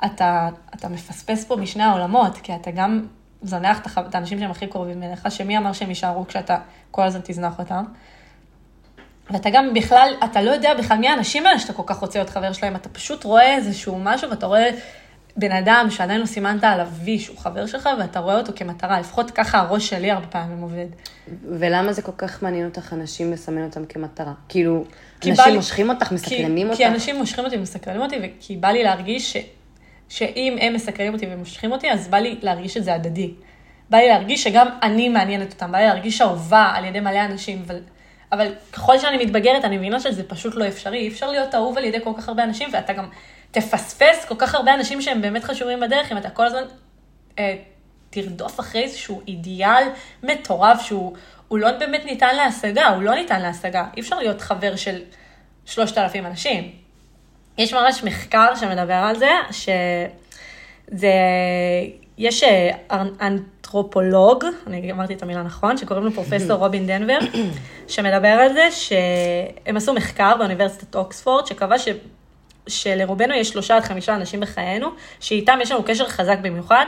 אתה, 0.04 0.48
אתה 0.74 0.88
מפספס 0.88 1.44
פה 1.44 1.56
משני 1.56 1.82
העולמות, 1.82 2.38
כי 2.38 2.54
אתה 2.54 2.70
גם 2.70 3.06
זונח 3.42 3.80
את 4.08 4.14
האנשים 4.14 4.38
שהם 4.38 4.50
הכי 4.50 4.66
קרובים 4.66 5.02
אליך, 5.02 5.30
שמי 5.30 5.58
אמר 5.58 5.72
שהם 5.72 5.88
יישארו 5.88 6.26
כשאתה 6.26 6.58
כל 6.90 7.02
הזמן 7.02 7.20
תזנח 7.24 7.58
אותם. 7.58 7.84
ואתה 9.30 9.50
גם 9.50 9.74
בכלל, 9.74 10.14
אתה 10.24 10.42
לא 10.42 10.50
יודע 10.50 10.74
בכלל 10.74 10.98
מי 10.98 11.08
האנשים 11.08 11.46
האלה 11.46 11.58
שאתה 11.58 11.72
כל 11.72 11.82
כך 11.86 11.96
רוצה 11.96 12.18
להיות 12.18 12.30
חבר 12.30 12.52
שלהם, 12.52 12.76
אתה 12.76 12.88
פשוט 12.88 13.24
רואה 13.24 13.56
איזשהו 13.56 13.98
משהו 13.98 14.30
ואתה 14.30 14.46
רואה 14.46 14.70
בן 15.36 15.52
אדם 15.52 15.86
שעדיין 15.90 16.20
לא 16.20 16.26
סימנת 16.26 16.64
עליו 16.64 16.88
וי 17.04 17.18
שהוא 17.18 17.38
חבר 17.38 17.66
שלך 17.66 17.88
ואתה 17.98 18.18
רואה 18.20 18.38
אותו 18.38 18.52
כמטרה, 18.56 19.00
לפחות 19.00 19.30
ככה 19.30 19.58
הראש 19.58 19.88
שלי 19.88 20.10
הרבה 20.10 20.26
פעמים 20.26 20.62
עובד. 20.62 20.86
ולמה 21.44 21.92
זה 21.92 22.02
כל 22.02 22.12
כך 22.18 22.42
מעניין 22.42 22.66
אותך 22.66 22.92
אנשים 22.92 23.32
לסמן 23.32 23.64
אותם 23.64 23.86
כמטרה? 23.86 24.32
כאילו, 24.48 24.84
אנשים 25.26 25.44
לי, 25.46 25.56
מושכים 25.56 25.90
אותך, 25.90 26.12
מסקרנים 26.12 26.66
אותך? 26.68 26.78
כי 26.78 26.86
אנשים 26.86 27.16
מושכים 27.16 27.44
אותי 27.44 27.56
ומסקרנים 27.56 28.00
אותי, 28.00 28.16
וכי 28.22 28.56
בא 28.56 28.68
לי 28.68 28.84
להרגיש 28.84 29.32
ש... 29.32 29.36
שאם 30.10 30.56
הם 30.60 30.74
מסקרים 30.74 31.12
אותי 31.12 31.26
ומושכים 31.30 31.72
אותי, 31.72 31.90
אז 31.90 32.08
בא 32.08 32.18
לי 32.18 32.38
להרגיש 32.42 32.76
את 32.76 32.84
זה 32.84 32.94
הדדי. 32.94 33.30
בא 33.90 33.98
לי 33.98 34.08
להרגיש 34.08 34.44
שגם 34.44 34.68
אני 34.82 35.08
מעניינת 35.08 35.52
אותם, 35.52 35.72
בא 35.72 35.78
לי 35.78 35.84
להרגיש 35.84 36.20
אהובה 36.20 36.72
על 36.74 36.84
ידי 36.84 37.00
מלא 37.00 37.24
אנשים, 37.24 37.62
אבל, 37.66 37.80
אבל 38.32 38.54
ככל 38.72 38.98
שאני 38.98 39.24
מתבגרת, 39.24 39.64
אני 39.64 39.76
מבינה 39.76 40.00
שזה 40.00 40.28
פשוט 40.28 40.54
לא 40.54 40.68
אפשרי. 40.68 40.98
אי 40.98 41.08
אפשר 41.08 41.30
להיות 41.30 41.54
אהוב 41.54 41.78
על 41.78 41.84
ידי 41.84 41.98
כל 42.04 42.10
כך 42.18 42.28
הרבה 42.28 42.44
אנשים, 42.44 42.68
ואתה 42.72 42.92
גם 42.92 43.08
תפספס 43.50 44.24
כל 44.24 44.34
כך 44.38 44.54
הרבה 44.54 44.74
אנשים 44.74 45.02
שהם 45.02 45.22
באמת 45.22 45.44
חשובים 45.44 45.80
בדרך, 45.80 46.12
אם 46.12 46.16
אתה 46.16 46.30
כל 46.30 46.46
הזמן 46.46 46.62
אה, 47.38 47.56
תרדוף 48.10 48.60
אחרי 48.60 48.82
איזשהו 48.82 49.22
אידיאל 49.28 49.84
מטורף 50.22 50.82
שהוא 50.82 51.16
הוא 51.48 51.58
לא 51.58 51.78
באמת 51.78 52.04
ניתן 52.04 52.36
להשגה, 52.36 52.88
הוא 52.88 53.02
לא 53.02 53.14
ניתן 53.14 53.42
להשגה. 53.42 53.86
אי 53.96 54.00
אפשר 54.00 54.18
להיות 54.18 54.40
חבר 54.40 54.76
של 54.76 55.02
שלושת 55.66 55.98
אלפים 55.98 56.26
אנשים. 56.26 56.72
יש 57.60 57.74
ממש 57.74 58.04
מחקר 58.04 58.54
שמדבר 58.54 58.94
על 58.94 59.16
זה, 59.18 59.30
שזה, 59.50 61.12
יש 62.18 62.42
אה, 62.42 62.70
אנתרופולוג, 63.20 64.44
אני 64.66 64.92
אמרתי 64.92 65.14
את 65.14 65.22
המילה 65.22 65.42
נכון, 65.42 65.76
שקוראים 65.76 66.04
לו 66.04 66.12
פרופסור 66.12 66.56
רובין 66.64 66.86
דנבר, 66.86 67.18
שמדבר 67.88 68.28
על 68.28 68.52
זה 68.52 68.70
שהם 68.70 69.76
עשו 69.76 69.94
מחקר 69.94 70.36
באוניברסיטת 70.38 70.94
אוקספורד, 70.94 71.46
שקבע 71.46 71.78
ש... 71.78 71.88
שלרובנו 72.66 73.34
יש 73.34 73.48
שלושה 73.48 73.76
עד 73.76 73.82
חמישה 73.82 74.14
אנשים 74.14 74.40
בחיינו, 74.40 74.88
שאיתם 75.20 75.58
יש 75.62 75.72
לנו 75.72 75.82
קשר 75.84 76.08
חזק 76.08 76.38
במיוחד, 76.42 76.86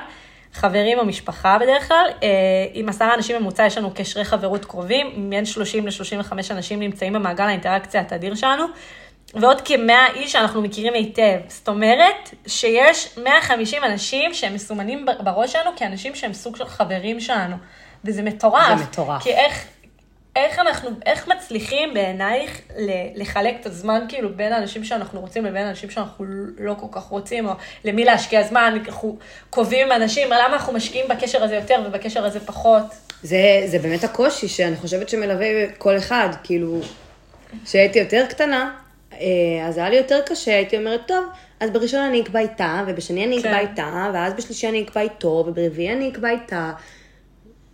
חברים 0.52 0.98
או 0.98 1.04
משפחה 1.04 1.58
בדרך 1.58 1.88
כלל, 1.88 2.06
אה, 2.22 2.28
עם 2.72 2.88
עשרה 2.88 3.14
אנשים 3.14 3.36
ממוצע 3.36 3.66
יש 3.66 3.78
לנו 3.78 3.90
קשרי 3.94 4.24
חברות 4.24 4.64
קרובים, 4.64 5.30
בין 5.30 5.44
30 5.44 5.86
ל-35 5.86 6.32
אנשים 6.50 6.80
נמצאים 6.80 7.12
במעגל 7.12 7.44
האינטראקציה 7.44 8.00
התדיר 8.00 8.34
שלנו, 8.34 8.64
ועוד 9.34 9.60
כמאה 9.60 10.06
איש 10.14 10.32
שאנחנו 10.32 10.62
מכירים 10.62 10.94
היטב. 10.94 11.38
זאת 11.48 11.68
אומרת 11.68 12.30
שיש 12.46 13.18
150 13.22 13.84
אנשים 13.84 14.34
שהם 14.34 14.54
מסומנים 14.54 15.06
בראש 15.20 15.52
שלנו 15.52 15.70
כאנשים 15.76 16.14
שהם 16.14 16.32
סוג 16.32 16.56
של 16.56 16.68
חברים 16.68 17.20
שלנו. 17.20 17.56
וזה 18.04 18.22
מטורף. 18.22 18.78
זה 18.78 18.84
מטורף. 18.84 19.22
כי 19.22 19.30
איך, 19.30 19.64
איך 20.36 20.58
אנחנו, 20.58 20.90
איך 21.06 21.28
מצליחים 21.28 21.94
בעינייך 21.94 22.60
לחלק 23.14 23.54
את 23.60 23.66
הזמן 23.66 24.04
כאילו 24.08 24.36
בין 24.36 24.52
האנשים 24.52 24.84
שאנחנו 24.84 25.20
רוצים 25.20 25.44
לבין 25.44 25.66
האנשים 25.66 25.90
שאנחנו 25.90 26.24
לא 26.58 26.74
כל 26.80 26.86
כך 26.92 27.02
רוצים, 27.02 27.48
או 27.48 27.52
למי 27.84 28.04
להשקיע 28.04 28.42
זמן, 28.42 28.80
אנחנו 28.86 29.16
קובעים 29.50 29.92
אנשים, 29.92 30.28
למה 30.28 30.46
אנחנו 30.46 30.72
משקיעים 30.72 31.08
בקשר 31.08 31.42
הזה 31.42 31.54
יותר 31.54 31.82
ובקשר 31.86 32.24
הזה 32.24 32.40
פחות. 32.40 32.82
זה, 33.22 33.62
זה 33.66 33.78
באמת 33.78 34.04
הקושי 34.04 34.48
שאני 34.48 34.76
חושבת 34.76 35.08
שמלווה 35.08 35.46
כל 35.78 35.96
אחד, 35.96 36.28
כאילו, 36.42 36.80
כשהייתי 37.64 37.98
יותר 37.98 38.26
קטנה, 38.28 38.70
אז 39.68 39.78
היה 39.78 39.90
לי 39.90 39.96
יותר 39.96 40.20
קשה, 40.26 40.54
הייתי 40.54 40.76
אומרת, 40.76 41.00
טוב, 41.06 41.24
אז 41.60 41.70
בראשון 41.70 42.00
אני 42.00 42.20
אקבע 42.20 42.40
איתה, 42.40 42.84
ובשני 42.86 43.24
אני 43.24 43.38
אקבע 43.38 43.52
כן. 43.52 43.66
איתה, 43.70 44.10
ואז 44.14 44.34
בשלישי 44.34 44.68
אני 44.68 44.82
אקבע 44.82 45.00
איתו, 45.00 45.44
וברביעי 45.46 45.92
אני 45.92 46.08
אקבע 46.08 46.30
איתה. 46.30 46.72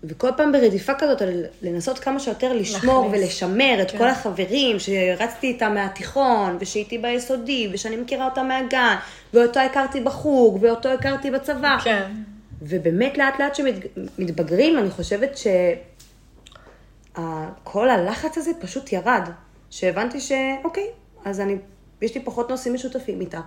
וכל 0.04 0.28
פעם 0.36 0.52
ברדיפה 0.52 0.92
כזאת, 0.98 1.22
לנסות 1.62 1.98
כמה 1.98 2.20
שיותר 2.20 2.52
לשמור 2.52 3.04
להכניס. 3.04 3.22
ולשמר 3.22 3.78
את 3.82 3.90
כן. 3.90 3.98
כל 3.98 4.08
החברים 4.08 4.76
שרצתי 4.78 5.46
איתם 5.46 5.74
מהתיכון, 5.74 6.56
ושהייתי 6.60 6.98
ביסודי, 6.98 7.68
ושאני 7.72 7.96
מכירה 7.96 8.24
אותם 8.24 8.48
מהגן, 8.48 8.96
ואותו 9.34 9.60
הכרתי 9.60 10.00
בחוג, 10.00 10.58
ואותו 10.60 10.88
הכרתי 10.88 11.30
בצבא. 11.30 11.76
כן. 11.84 12.02
ובאמת 12.62 13.18
לאט 13.18 13.40
לאט 13.40 13.54
שמתבגרים, 13.54 14.78
אני 14.78 14.90
חושבת 14.90 15.38
שכל 17.12 17.90
הלחץ 17.90 18.38
הזה 18.38 18.50
פשוט 18.60 18.92
ירד. 18.92 19.28
שהבנתי 19.70 20.20
שאוקיי, 20.20 20.86
אז 21.28 21.40
אני, 21.40 21.56
יש 22.02 22.14
לי 22.14 22.24
פחות 22.24 22.50
נושאים 22.50 22.74
משותפים 22.74 23.20
איתה. 23.20 23.40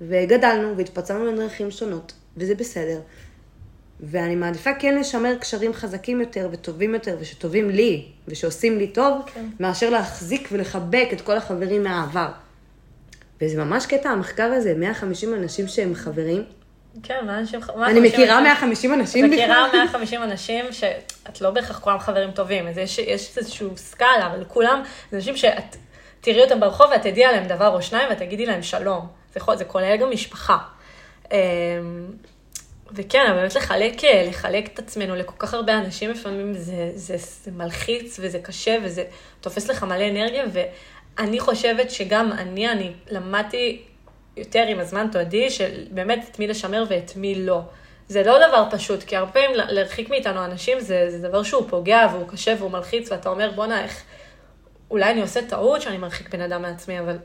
וגדלנו 0.00 0.76
והתפצלנו 0.76 1.32
לדרכים 1.32 1.70
שונות, 1.70 2.12
וזה 2.36 2.54
בסדר. 2.54 3.00
ואני 4.00 4.36
מעדיפה 4.36 4.74
כן 4.74 4.98
לשמר 4.98 5.34
קשרים 5.40 5.72
חזקים 5.72 6.20
יותר 6.20 6.48
וטובים 6.52 6.94
יותר, 6.94 7.16
ושטובים 7.20 7.70
לי, 7.70 8.06
ושעושים 8.28 8.78
לי 8.78 8.86
טוב, 8.86 9.22
כן. 9.34 9.46
מאשר 9.60 9.90
להחזיק 9.90 10.48
ולחבק 10.52 11.08
את 11.12 11.20
כל 11.20 11.36
החברים 11.36 11.82
מהעבר. 11.82 12.28
וזה 13.40 13.64
ממש 13.64 13.86
קטע, 13.86 14.08
המחקר 14.08 14.52
הזה, 14.52 14.74
150 14.74 15.34
אנשים 15.34 15.68
שהם 15.68 15.94
חברים. 15.94 16.44
כן, 17.02 17.26
מה 17.26 17.38
אנשים... 17.38 17.60
אני 17.86 18.00
מכירה 18.00 18.40
150 18.40 18.94
אנשים 18.94 19.30
בכלל. 19.30 19.42
מכירה 19.42 19.68
150 19.72 20.22
אנשים 20.22 20.64
שאת 20.72 21.40
לא 21.40 21.50
בהכרח 21.50 21.78
כולם 21.78 21.98
חברים 21.98 22.30
טובים, 22.30 22.68
אז 22.68 22.78
יש, 22.78 22.98
יש 22.98 23.38
איזושהי 23.38 23.68
סקאלה, 23.76 24.26
אבל 24.26 24.44
כולם, 24.44 24.82
זה 25.10 25.16
אנשים 25.16 25.36
שאת 25.36 25.76
תראי 26.24 26.42
אותם 26.42 26.60
ברחוב 26.60 26.86
ואת 26.90 27.02
תדעי 27.02 27.24
עליהם 27.24 27.44
דבר 27.44 27.68
או 27.68 27.82
שניים 27.82 28.08
ואת 28.08 28.18
תגידי 28.18 28.46
להם 28.46 28.62
שלום. 28.62 29.06
זה, 29.34 29.40
זה 29.56 29.64
כולל 29.64 29.96
גם 29.96 30.10
משפחה. 30.10 30.58
אמ, 31.32 31.36
וכן, 32.92 33.24
אבל 33.30 33.40
באמת 33.40 33.54
לחלק, 33.54 34.04
לחלק 34.04 34.72
את 34.74 34.78
עצמנו 34.78 35.16
לכל 35.16 35.34
כך 35.38 35.54
הרבה 35.54 35.78
אנשים 35.78 36.10
לפעמים 36.10 36.54
זה, 36.54 36.90
זה, 36.94 37.16
זה 37.18 37.50
מלחיץ 37.50 38.18
וזה 38.22 38.38
קשה 38.38 38.76
וזה 38.82 39.04
תופס 39.40 39.70
לך 39.70 39.82
מלא 39.82 40.08
אנרגיה 40.08 40.44
ואני 40.52 41.40
חושבת 41.40 41.90
שגם 41.90 42.32
אני, 42.32 42.68
אני 42.68 42.92
למדתי 43.10 43.82
יותר 44.36 44.64
עם 44.68 44.78
הזמן, 44.78 45.08
תועדי, 45.12 45.50
של 45.50 45.86
באמת 45.90 46.28
את 46.30 46.38
מי 46.38 46.46
לשמר 46.46 46.84
ואת 46.88 47.12
מי 47.16 47.34
לא. 47.34 47.60
זה 48.08 48.22
לא 48.22 48.48
דבר 48.48 48.64
פשוט, 48.70 49.02
כי 49.02 49.16
הרבה 49.16 49.32
פעמים 49.32 49.50
להרחיק 49.54 50.10
מאיתנו 50.10 50.44
אנשים 50.44 50.80
זה, 50.80 51.06
זה 51.10 51.28
דבר 51.28 51.42
שהוא 51.42 51.68
פוגע 51.68 52.06
והוא 52.12 52.28
קשה 52.28 52.54
והוא 52.58 52.70
מלחיץ 52.70 53.12
ואתה 53.12 53.28
אומר 53.28 53.50
בואנה 53.50 53.84
איך... 53.84 54.04
אולי 54.90 55.10
אני 55.10 55.22
עושה 55.22 55.46
טעות 55.48 55.82
שאני 55.82 55.98
מרחיק 55.98 56.28
בן 56.28 56.40
אדם 56.40 56.62
מעצמי, 56.62 57.00
אבל... 57.00 57.18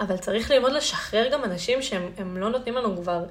אבל 0.00 0.16
צריך 0.16 0.50
ללמוד 0.50 0.72
לשחרר 0.72 1.28
גם 1.32 1.44
אנשים 1.44 1.82
שהם 1.82 2.36
לא 2.36 2.50
נותנים 2.50 2.74
לנו 2.74 2.96
כבר 2.96 3.24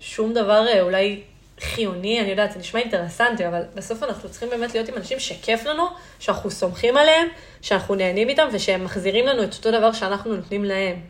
שום 0.00 0.32
דבר 0.32 0.66
אה, 0.68 0.80
אולי 0.80 1.22
חיוני, 1.60 2.20
אני 2.20 2.30
יודעת, 2.30 2.52
זה 2.52 2.58
נשמע 2.58 2.80
אינטרסנטי, 2.80 3.48
אבל 3.48 3.62
בסוף 3.74 4.02
אנחנו 4.02 4.28
צריכים 4.28 4.50
באמת 4.50 4.74
להיות 4.74 4.88
עם 4.88 4.96
אנשים 4.96 5.20
שכיף 5.20 5.66
לנו, 5.66 5.86
שאנחנו 6.18 6.50
סומכים 6.50 6.96
עליהם, 6.96 7.28
שאנחנו 7.62 7.94
נהנים 7.94 8.28
איתם 8.28 8.48
ושהם 8.52 8.84
מחזירים 8.84 9.26
לנו 9.26 9.42
את 9.42 9.54
אותו 9.54 9.70
דבר 9.70 9.92
שאנחנו 9.92 10.36
נותנים 10.36 10.64
להם. 10.64 11.00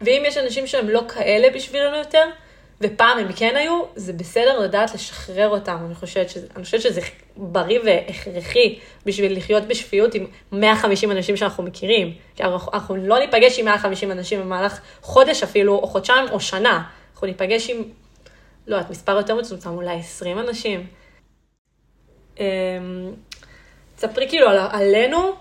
ואם 0.00 0.22
יש 0.26 0.36
אנשים 0.36 0.66
שהם 0.66 0.88
לא 0.88 1.02
כאלה 1.08 1.50
בשבילנו 1.54 1.96
יותר, 1.96 2.24
ופעם 2.80 3.18
הם 3.18 3.32
כן 3.32 3.56
היו, 3.56 3.82
זה 3.96 4.12
בסדר 4.12 4.58
לדעת 4.58 4.94
לשחרר 4.94 5.48
אותם. 5.48 5.78
אני 5.86 5.94
חושבת 5.94 6.30
שזה, 6.30 6.46
אני 6.56 6.64
חושבת 6.64 6.82
שזה 6.82 7.00
בריא 7.36 7.78
והכרחי 7.84 8.78
בשביל 9.06 9.36
לחיות 9.36 9.62
בשפיות 9.62 10.14
עם 10.14 10.26
150 10.52 11.10
אנשים 11.10 11.36
שאנחנו 11.36 11.62
מכירים. 11.62 12.14
כי 12.36 12.42
אנחנו, 12.42 12.96
לא 12.96 13.18
ניפגש 13.18 13.58
עם 13.58 13.64
150 13.64 14.12
אנשים 14.12 14.40
במהלך 14.40 14.80
חודש 15.02 15.42
אפילו, 15.42 15.74
או 15.74 15.86
חודשיים, 15.86 16.24
או 16.30 16.40
שנה. 16.40 16.82
אנחנו 17.12 17.26
ניפגש 17.26 17.70
עם, 17.70 17.82
לא 18.66 18.76
יודעת, 18.76 18.90
מספר 18.90 19.12
יותר 19.12 19.34
מצומצם, 19.34 19.70
אולי 19.70 19.94
20 19.94 20.38
אנשים. 20.38 20.86
אמ, 22.40 22.44
תספרי 23.96 24.28
כאילו 24.28 24.48
על, 24.48 24.58
עלינו, 24.70 25.32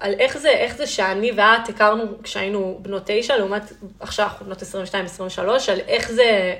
על 0.00 0.14
איך 0.18 0.38
זה, 0.38 0.48
איך 0.48 0.76
זה 0.76 0.86
שאני 0.86 1.32
ואת 1.36 1.68
הכרנו 1.68 2.04
כשהיינו 2.22 2.78
בנות 2.82 3.02
תשע, 3.06 3.36
לעומת 3.36 3.62
עכשיו 4.00 4.26
אנחנו 4.26 4.46
בנות 4.46 4.62
22-23, 4.62 5.40
על 5.70 5.80
איך 5.88 6.10
זה... 6.10 6.54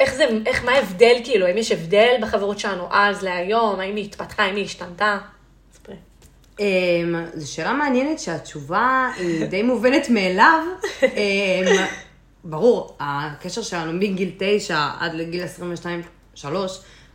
איך 0.00 0.14
זה, 0.14 0.24
איך, 0.46 0.64
מה 0.64 0.72
ההבדל, 0.72 1.14
כאילו, 1.24 1.46
האם 1.46 1.58
יש 1.58 1.72
הבדל 1.72 2.14
בחברות 2.22 2.58
שלנו 2.58 2.88
אז 2.90 3.22
להיום, 3.22 3.80
האם 3.80 3.96
היא 3.96 4.04
התפתחה, 4.04 4.42
האם 4.42 4.56
היא 4.56 4.64
השתנתה? 4.64 5.18
אמ, 6.60 7.14
זו 7.34 7.52
שאלה 7.52 7.72
מעניינת 7.72 8.18
שהתשובה 8.18 9.10
היא 9.16 9.44
די 9.46 9.62
מובנת 9.62 10.08
מאליו. 10.10 10.62
אמ, 11.02 11.08
ברור, 12.44 12.96
הקשר 13.00 13.62
שלנו 13.62 13.92
מגיל 13.92 14.30
תשע 14.38 14.88
עד 15.00 15.14
לגיל 15.14 15.44
22-3 16.36 16.46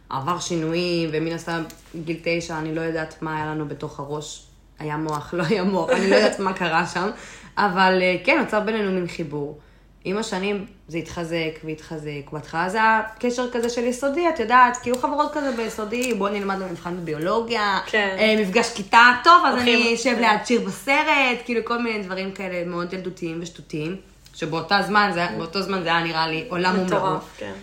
עבר 0.10 0.40
שינויים, 0.40 1.10
ומן 1.14 1.32
הסתם 1.32 1.64
גיל 1.96 2.20
תשע, 2.24 2.60
אני 2.60 2.76
לא 2.76 2.82
יודעת 2.82 3.22
מה 3.22 3.36
היה 3.36 3.46
לנו 3.46 3.68
בתוך 3.68 4.00
הראש. 4.00 4.46
היה 4.80 4.98
מוח, 4.98 5.34
לא 5.34 5.44
היה 5.50 5.64
מוח, 5.64 5.90
אני 5.90 6.10
לא 6.10 6.16
יודעת 6.16 6.40
מה 6.40 6.54
קרה 6.54 6.88
שם, 6.88 7.10
אבל 7.58 8.00
אה, 8.02 8.16
כן, 8.24 8.40
נוצר 8.40 8.60
בינינו 8.60 8.92
מין 8.92 9.08
חיבור. 9.08 9.60
עם 10.04 10.18
השנים 10.18 10.66
זה 10.88 10.98
התחזק 10.98 11.60
והתחזק. 11.64 12.32
בהתחלה 12.32 12.70
זה 12.70 12.78
היה 12.78 13.02
קשר 13.20 13.52
כזה 13.52 13.70
של 13.70 13.84
יסודי, 13.84 14.30
את 14.30 14.40
יודעת, 14.40 14.78
כאילו 14.78 14.98
חברות 14.98 15.34
כזה 15.34 15.52
ביסודי, 15.52 16.14
בואו 16.14 16.34
נלמד 16.34 16.56
במבחן 16.60 16.98
בביולוגיה, 16.98 17.80
כן. 17.86 18.16
אה, 18.20 18.36
מפגש 18.42 18.74
כיתה, 18.74 19.12
טוב, 19.24 19.46
אז 19.46 19.62
אני 19.62 19.96
אשב 19.96 20.16
כן. 20.16 20.22
ליד 20.22 20.46
שיר 20.46 20.62
בסרט, 20.62 21.38
כאילו 21.46 21.62
כל 21.66 21.82
מיני 21.82 22.04
דברים 22.04 22.32
כאלה 22.32 22.66
מאוד 22.66 22.94
ילדותיים 22.94 23.40
ושטותיים, 23.42 23.96
שבאותו 24.36 24.76
זמן 24.88 25.12
זה, 25.14 25.62
זמן 25.62 25.84
זה 25.84 25.90
היה 25.90 26.04
נראה 26.04 26.28
לי 26.28 26.46
עולם 26.50 26.80
ומלואו. 26.80 27.18
כן. 27.38 27.54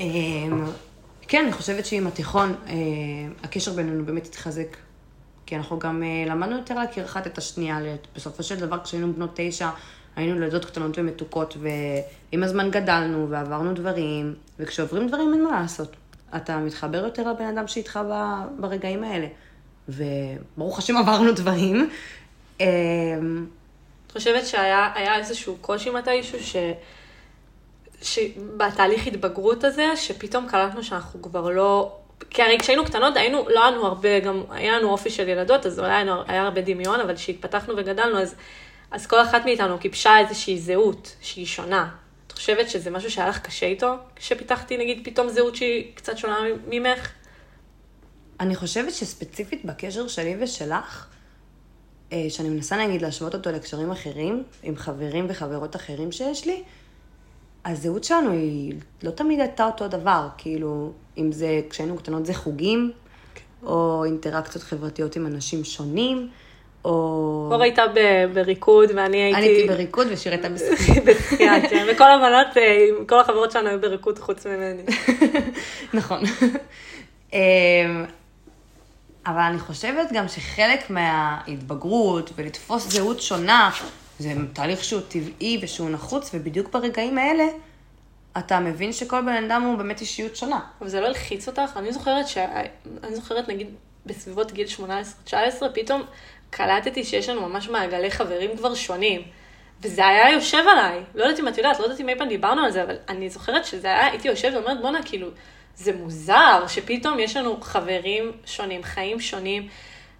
אמ, 0.00 0.64
כן, 1.28 1.42
אני 1.44 1.52
חושבת 1.52 1.86
שעם 1.86 2.06
התיכון, 2.06 2.54
אה, 2.66 2.74
הקשר 3.44 3.72
בינינו 3.72 4.04
באמת 4.04 4.26
התחזק. 4.26 4.76
כי 5.46 5.56
אנחנו 5.56 5.78
גם 5.78 6.02
אה, 6.02 6.30
למדנו 6.30 6.56
יותר 6.56 6.74
להכיר 6.74 7.04
אחת 7.04 7.26
את 7.26 7.38
השנייה, 7.38 7.78
בסופו 8.16 8.42
של 8.42 8.56
דבר 8.56 8.84
כשהיינו 8.84 9.12
בנות 9.12 9.30
תשע, 9.34 9.68
היינו 10.16 10.36
ילדות 10.36 10.64
קטנות 10.64 10.98
ומתוקות, 10.98 11.56
ועם 11.60 12.42
הזמן 12.42 12.70
גדלנו 12.70 13.30
ועברנו 13.30 13.74
דברים, 13.74 14.34
וכשעוברים 14.58 15.08
דברים 15.08 15.34
אין 15.34 15.44
מה 15.44 15.60
לעשות. 15.60 15.96
אתה 16.36 16.58
מתחבר 16.58 17.04
יותר 17.04 17.30
לבן 17.30 17.44
אדם 17.44 17.68
שאיתך 17.68 18.00
ברגעים 18.58 19.04
האלה. 19.04 19.26
וברוך 19.88 20.78
השם 20.78 20.96
עברנו 20.96 21.32
דברים. 21.32 21.90
אמ, 22.60 23.46
את 24.06 24.12
חושבת 24.12 24.46
שהיה 24.46 25.18
איזשהו 25.18 25.56
קושי 25.60 25.90
מתישהו 25.90 26.38
ש... 26.40 26.56
שבתהליך 28.02 29.06
התבגרות 29.06 29.64
הזה, 29.64 29.96
שפתאום 29.96 30.48
קלטנו 30.48 30.82
שאנחנו 30.82 31.22
כבר 31.22 31.50
לא... 31.50 31.96
כי 32.30 32.42
הרי 32.42 32.58
כשהיינו 32.58 32.84
קטנות, 32.84 33.16
היינו, 33.16 33.46
לא 33.48 33.64
היינו 33.64 33.86
הרבה, 33.86 34.20
גם 34.20 34.42
היה 34.50 34.78
לנו 34.78 34.90
אופי 34.90 35.10
של 35.10 35.28
ילדות, 35.28 35.66
אז 35.66 35.78
אולי 35.78 35.92
היה, 35.92 36.16
היה 36.28 36.42
הרבה 36.42 36.60
דמיון, 36.60 37.00
אבל 37.00 37.16
כשהתפתחנו 37.16 37.74
וגדלנו, 37.76 38.18
אז 38.18 38.34
אז 38.94 39.06
כל 39.06 39.22
אחת 39.22 39.44
מאיתנו 39.44 39.78
גיבשה 39.78 40.18
איזושהי 40.18 40.58
זהות 40.58 41.16
שהיא 41.20 41.46
שונה. 41.46 41.90
את 42.26 42.32
חושבת 42.32 42.70
שזה 42.70 42.90
משהו 42.90 43.10
שהיה 43.10 43.28
לך 43.28 43.38
קשה 43.38 43.66
איתו, 43.66 43.94
כשפיתחתי 44.16 44.76
נגיד 44.76 45.00
פתאום 45.04 45.28
זהות 45.28 45.56
שהיא 45.56 45.92
קצת 45.94 46.18
שונה 46.18 46.38
ממך? 46.68 47.12
אני 48.40 48.56
חושבת 48.56 48.94
שספציפית 48.94 49.64
בקשר 49.64 50.08
שלי 50.08 50.36
ושלך, 50.40 51.06
אה, 52.12 52.26
שאני 52.28 52.48
מנסה 52.48 52.86
נגיד 52.86 53.02
להשוות 53.02 53.34
אותו 53.34 53.50
לקשרים 53.50 53.90
אחרים, 53.90 54.42
עם 54.62 54.76
חברים 54.76 55.26
וחברות 55.28 55.76
אחרים 55.76 56.12
שיש 56.12 56.46
לי, 56.46 56.62
הזהות 57.64 58.04
שלנו 58.04 58.30
היא 58.32 58.74
לא 59.02 59.10
תמיד 59.10 59.40
הייתה 59.40 59.66
אותו 59.66 59.88
דבר, 59.88 60.28
כאילו, 60.38 60.92
אם 61.18 61.32
זה, 61.32 61.60
כשהיינו 61.70 61.96
קטנות 61.96 62.26
זה 62.26 62.34
חוגים, 62.34 62.92
או 63.62 64.04
אינטראקציות 64.04 64.64
חברתיות 64.64 65.16
עם 65.16 65.26
אנשים 65.26 65.64
שונים, 65.64 66.30
או... 66.84 67.48
אור 67.52 67.62
הייתה 67.62 67.82
בריקוד 68.34 68.90
ואני 68.96 69.22
הייתי... 69.22 69.38
אני 69.38 69.46
הייתי 69.46 69.68
בריקוד 69.68 70.06
ושיר 70.10 70.32
הייתה. 70.32 70.48
בשחייה, 71.04 71.60
כן. 71.70 71.86
וכל 71.92 72.10
הבנות, 72.10 72.56
אה, 72.56 72.86
כל 73.08 73.20
החברות 73.20 73.50
שלנו 73.50 73.68
היו 73.68 73.80
בריקוד 73.80 74.18
חוץ 74.18 74.46
ממני. 74.46 74.82
נכון. 75.94 76.22
אמ, 77.32 77.38
אבל 79.26 79.40
אני 79.40 79.58
חושבת 79.58 80.12
גם 80.12 80.28
שחלק 80.28 80.90
מההתבגרות 80.90 82.30
ולתפוס 82.36 82.92
זהות 82.92 83.20
שונה, 83.20 83.70
זה 84.18 84.32
תהליך 84.52 84.84
שהוא 84.84 85.00
טבעי 85.08 85.58
ושהוא 85.62 85.90
נחוץ, 85.90 86.30
ובדיוק 86.34 86.72
ברגעים 86.72 87.18
האלה, 87.18 87.44
אתה 88.38 88.60
מבין 88.60 88.92
שכל 88.92 89.20
בן 89.20 89.44
אדם 89.44 89.62
הוא 89.62 89.76
באמת 89.76 90.00
אישיות 90.00 90.36
שונה. 90.36 90.60
אבל 90.80 90.88
זה 90.88 91.00
לא 91.00 91.06
הלחיץ 91.06 91.48
אותך? 91.48 91.76
אני 91.76 91.92
זוכרת 91.92 92.28
ש... 92.28 92.38
אני 93.02 93.14
זוכרת, 93.14 93.48
נגיד, 93.48 93.66
בסביבות 94.06 94.52
גיל 94.52 94.66
18-19, 95.26 95.32
פתאום 95.74 96.02
קלטתי 96.56 97.04
שיש 97.04 97.28
לנו 97.28 97.48
ממש 97.48 97.68
מעגלי 97.68 98.10
חברים 98.10 98.56
כבר 98.56 98.74
שונים. 98.74 99.22
וזה 99.82 100.06
היה 100.06 100.30
יושב 100.30 100.64
עליי. 100.72 101.00
לא 101.14 101.24
יודעת 101.24 101.40
אם 101.40 101.48
את 101.48 101.58
יודעת, 101.58 101.78
לא 101.78 101.84
יודעת 101.84 102.00
אם 102.00 102.08
אי 102.08 102.18
פעם 102.18 102.28
דיברנו 102.28 102.64
על 102.64 102.70
זה, 102.70 102.82
אבל 102.82 102.96
אני 103.08 103.30
זוכרת 103.30 103.64
שזה 103.64 103.86
היה, 103.86 104.06
הייתי 104.06 104.28
יושבת 104.28 104.54
ואומרת, 104.54 104.80
בואנה, 104.80 105.02
כאילו, 105.04 105.28
זה 105.76 105.92
מוזר 105.92 106.64
שפתאום 106.68 107.18
יש 107.18 107.36
לנו 107.36 107.60
חברים 107.60 108.32
שונים, 108.46 108.82
חיים 108.82 109.20
שונים. 109.20 109.68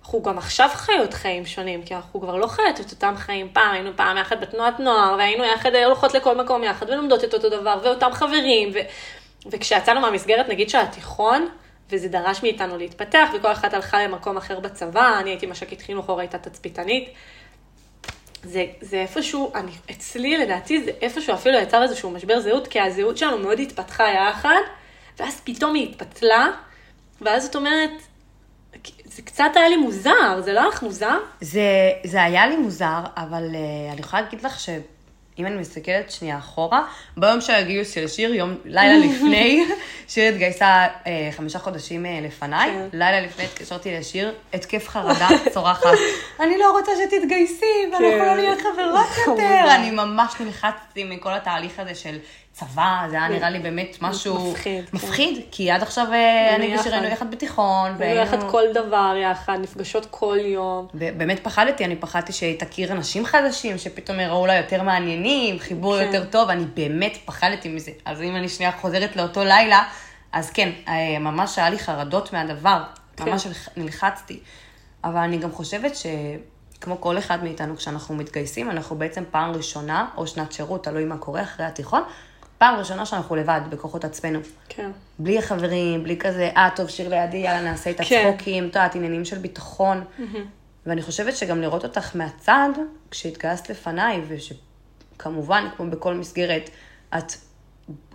אנחנו 0.03 0.23
גם 0.23 0.39
עכשיו 0.39 0.69
חיות 0.73 1.15
חיים 1.15 1.47
שונים, 1.47 1.83
כי 1.83 1.95
אנחנו 1.95 2.21
כבר 2.21 2.37
לא 2.37 2.47
חיות 2.47 2.81
את 2.81 2.91
אותם 2.91 3.15
חיים. 3.17 3.49
פעם 3.53 3.73
היינו 3.73 3.91
פעם 3.97 4.17
יחד 4.17 4.41
בתנועת 4.41 4.81
נוער, 4.81 5.15
והיינו 5.19 5.45
יחד 5.45 5.75
הולכות 5.75 6.15
לכל 6.15 6.37
מקום 6.37 6.65
יחד 6.65 6.91
ולומדות 6.91 7.25
את 7.25 7.35
אותו 7.35 7.49
דבר, 7.49 7.81
ואותם 7.85 8.11
חברים. 8.13 8.71
ו... 8.75 8.79
וכשיצאנו 9.51 10.01
מהמסגרת, 10.01 10.49
נגיד 10.49 10.71
של 10.71 10.79
התיכון, 10.79 11.49
וזה 11.95 12.09
דרש 12.09 12.43
מאיתנו 12.43 12.79
להתפתח, 12.79 13.29
וכל 13.35 13.53
אחת 13.53 13.75
הלכה 13.75 14.05
למקום 14.05 14.37
אחר 14.37 14.61
בצבא, 14.61 15.19
אני 15.21 15.31
הייתי 15.31 15.47
מש"קית 15.47 15.83
חינוך, 15.83 16.09
אור 16.09 16.21
הייתה 16.21 16.39
תצפיתנית. 16.39 17.09
זה, 18.43 18.65
זה 18.81 18.97
איפשהו, 18.97 19.53
אני, 19.55 19.71
אצלי 19.91 20.39
לדעתי 20.39 20.85
זה 20.85 20.91
איפשהו 21.01 21.35
אפילו 21.35 21.59
יצר 21.59 21.83
איזשהו 21.83 22.11
משבר 22.11 22.41
זהות, 22.41 22.69
כי 22.69 22.81
הזהות 22.81 23.19
שלנו 23.19 23.39
מאוד 23.39 23.61
התפתחה 23.61 24.05
יחד, 24.11 24.61
ואז 25.19 25.41
פתאום 25.45 25.75
היא 25.75 25.91
התפתלה, 25.91 26.47
ואז 27.21 27.47
את 27.47 27.57
אומרת, 27.57 27.91
זה 29.05 29.23
קצת 29.23 29.51
היה 29.55 29.69
לי 29.69 29.77
מוזר, 29.77 30.41
זה 30.41 30.53
לא 30.53 30.61
היה 30.61 30.69
לך 30.69 30.83
מוזר? 30.83 31.19
זה, 31.41 31.63
זה 32.05 32.23
היה 32.23 32.47
לי 32.47 32.57
מוזר, 32.57 33.01
אבל 33.17 33.43
uh, 33.53 33.93
אני 33.93 34.01
יכולה 34.01 34.23
להגיד 34.23 34.43
לך 34.43 34.61
שאם 35.37 35.47
אני 35.47 35.57
מסתכלת 35.57 36.11
שנייה 36.11 36.39
אחורה, 36.39 36.83
ביום 37.17 37.41
של 37.41 37.53
הגיוס 37.53 37.95
של 37.95 38.09
שיר, 38.09 38.35
יום, 38.35 38.55
לילה 38.65 39.07
לפני, 39.07 39.65
שיר 40.09 40.33
התגייסה 40.33 40.87
uh, 40.87 41.07
חמישה 41.37 41.59
חודשים 41.59 42.07
uh, 42.07 42.27
לפניי, 42.27 42.71
כן. 42.71 42.89
לילה 42.93 43.21
לפני 43.21 43.45
התקשרתי 43.45 43.99
לשיר, 43.99 44.35
התקף 44.53 44.89
חרדה, 44.89 45.29
צורחת, 45.51 45.87
אני 46.41 46.59
לא 46.59 46.73
רוצה 46.73 46.93
שתתגייסי, 47.05 47.65
ואנחנו 47.93 48.11
כן. 48.11 48.19
לא 48.19 48.35
נהיה 48.35 48.55
חברות 48.57 49.07
יותר. 49.19 49.25
חמודה. 49.25 49.75
אני 49.75 49.91
ממש 49.91 50.35
נלחצתי 50.41 51.05
מכל 51.05 51.35
התהליך 51.35 51.79
הזה 51.79 51.95
של 51.95 52.19
צבא, 52.55 53.07
זה 53.11 53.17
היה 53.17 53.29
נראה 53.29 53.51
לי 53.51 53.59
באמת 53.59 53.97
משהו 54.01 54.51
מפחיד, 54.51 54.89
כן. 54.89 54.97
מפחיד, 54.97 55.45
כי 55.51 55.71
עד 55.71 55.83
עכשיו 55.83 56.07
אה, 56.13 56.57
אני 56.57 56.67
יחד. 56.67 56.81
ושיר 56.81 56.95
היינו 56.95 57.09
יחד 57.09 57.31
בתיכון, 57.31 57.91
היינו 57.99 58.21
יחד 58.21 58.51
כל 58.51 58.63
דבר 58.75 59.15
יחד, 59.23 59.59
נפגשות 59.61 60.07
כל 60.11 60.39
יום. 60.41 60.87
באמת 60.95 61.41
פחדתי, 61.43 61.85
אני 61.85 61.97
פחדתי 61.97 62.33
שהיא 62.33 62.61
תכיר 62.61 62.93
אנשים 62.93 63.27
חדשים, 63.27 63.79
שפתאום 63.79 64.21
יראו 64.21 64.47
לה 64.47 64.57
יותר 64.57 64.83
מעניינים, 64.83 65.59
חיבור 65.59 65.99
כן. 65.99 66.07
יותר 66.07 66.25
טוב, 66.25 66.51
אני 66.51 66.65
באמת 66.65 67.19
פחדתי 67.25 67.69
מזה. 67.69 67.91
אז 68.05 68.23
אם 68.23 68.37
אני 68.37 68.49
שנייה 68.49 68.73
חוזרת 68.73 69.17
לאותו 69.17 69.45
לילה, 69.45 69.85
אז 70.33 70.51
כן, 70.51 70.71
אה, 70.89 71.19
ממש 71.19 71.59
היה 71.59 71.71
לי 71.71 71.79
חרדות 71.79 72.33
מהדבר, 72.33 72.83
כן. 73.17 73.29
ממש 73.29 73.47
נלחצתי. 73.77 74.41
אבל 75.05 75.21
אני 75.21 75.39
גם 75.39 75.53
חושבת 75.53 75.93
שכמו 75.97 77.01
כל 77.01 77.19
אחד 77.19 77.45
מאיתנו, 77.45 77.77
כשאנחנו 77.77 78.15
מתגייסים, 78.15 78.71
אנחנו 78.71 78.97
בעצם 78.97 79.25
פעם 79.31 79.53
ראשונה, 79.53 80.09
או 80.17 80.27
שנת 80.27 80.53
שירות, 80.53 80.85
תלוי 80.85 81.05
מה 81.05 81.17
קורה 81.17 81.43
אחרי 81.43 81.67
התיכון, 81.67 82.03
פעם 82.59 82.79
ראשונה 82.79 83.07
שאנחנו 83.07 83.37
לבד, 83.37 83.61
בכוחות 83.71 84.05
עצמנו. 84.05 84.39
כן. 84.69 84.91
בלי 85.19 85.39
החברים, 85.39 86.03
בלי 86.03 86.17
כזה, 86.17 86.51
אה, 86.57 86.69
טוב, 86.77 86.89
שיר 86.89 87.09
לידי, 87.09 87.37
יאללה, 87.37 87.63
נעשה 87.63 87.91
איתה 87.91 88.05
כן. 88.05 88.29
צחוקים, 88.29 88.65
את 88.65 88.69
יודעת, 88.69 88.95
עניינים 88.95 89.25
של 89.25 89.39
ביטחון. 89.39 90.05
ואני 90.87 91.03
חושבת 91.03 91.37
שגם 91.37 91.61
לראות 91.61 91.85
אותך 91.85 92.17
מהצד, 92.17 92.69
כשהתגייסת 93.11 93.71
לפניי, 93.71 94.21
ושכמובן, 94.29 95.69
כמו 95.77 95.91
בכל 95.91 96.15
מסגרת, 96.15 96.71
את 97.17 97.33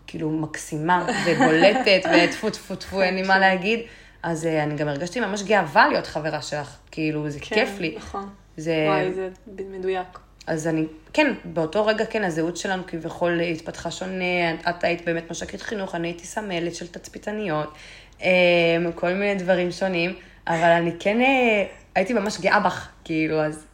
כאילו 0.08 0.30
מקסימה 0.30 1.06
ובולטת, 1.26 2.02
וטפו 2.06 2.50
טפו 2.50 2.76
טפו, 2.76 3.02
אין 3.02 3.16
לי 3.16 3.22
מה 3.22 3.40
להגיד, 3.40 3.80
אז 4.24 4.46
אה, 4.46 4.64
אני 4.64 4.76
גם 4.76 4.88
הרגשתי 4.88 5.20
ממש 5.20 5.44
גאווה 5.44 5.88
להיות 5.88 6.08
חברה 6.08 6.42
שלך, 6.42 6.78
כאילו, 6.92 7.30
זה 7.30 7.40
כן, 7.40 7.56
כיף 7.56 7.80
לי. 7.80 7.96
נכון. 7.98 8.30
זה... 8.58 8.86
וואי, 8.88 9.14
זה 9.14 9.30
מדויק. 9.70 10.20
אז 10.50 10.68
אני, 10.68 10.86
כן, 11.14 11.34
באותו 11.46 11.86
רגע, 11.86 12.06
כן, 12.06 12.24
הזהות 12.24 12.58
שלנו 12.58 12.84
כביכול 12.88 13.40
התפתחה 13.40 13.92
שונה, 13.92 14.54
את, 14.54 14.68
את 14.70 14.84
היית 14.84 15.06
באמת 15.06 15.32
מש"קית 15.32 15.62
חינוך, 15.62 15.96
אני 15.96 16.08
הייתי 16.08 16.28
סמלת 16.28 16.76
של 16.76 16.88
תצפיתניות, 16.88 17.74
אה, 18.22 18.30
כל 18.96 19.14
מיני 19.14 19.36
דברים 19.36 19.72
שונים, 19.72 20.16
אבל 20.48 20.70
אני 20.70 20.92
כן 21.00 21.22
אה, 21.22 21.66
הייתי 21.96 22.14
ממש 22.14 22.40
גאה 22.40 22.60
בך, 22.60 22.88
כאילו, 23.04 23.42
אז 23.42 23.66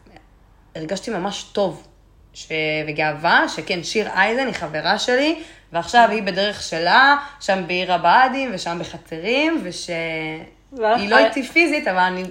הרגשתי 0.76 1.12
ממש 1.12 1.44
טוב, 1.54 1.88
ש... 2.34 2.48
וגאווה, 2.88 3.50
שכן, 3.50 3.84
שיר 3.84 4.08
אייזן 4.08 4.46
היא 4.46 4.54
חברה 4.54 5.00
שלי, 5.00 5.44
ועכשיו 5.72 6.08
היא 6.12 6.24
בדרך 6.24 6.64
שלה, 6.64 7.16
שם 7.40 7.64
בעיר 7.68 7.94
הבה"דים 7.94 8.52
ושם 8.54 8.78
בחצרים, 8.80 9.62
ושהיא 9.64 11.10
לא 11.10 11.18
איתי 11.18 11.44
פיזית, 11.44 11.88
אבל 11.88 12.00
אני 12.00 12.24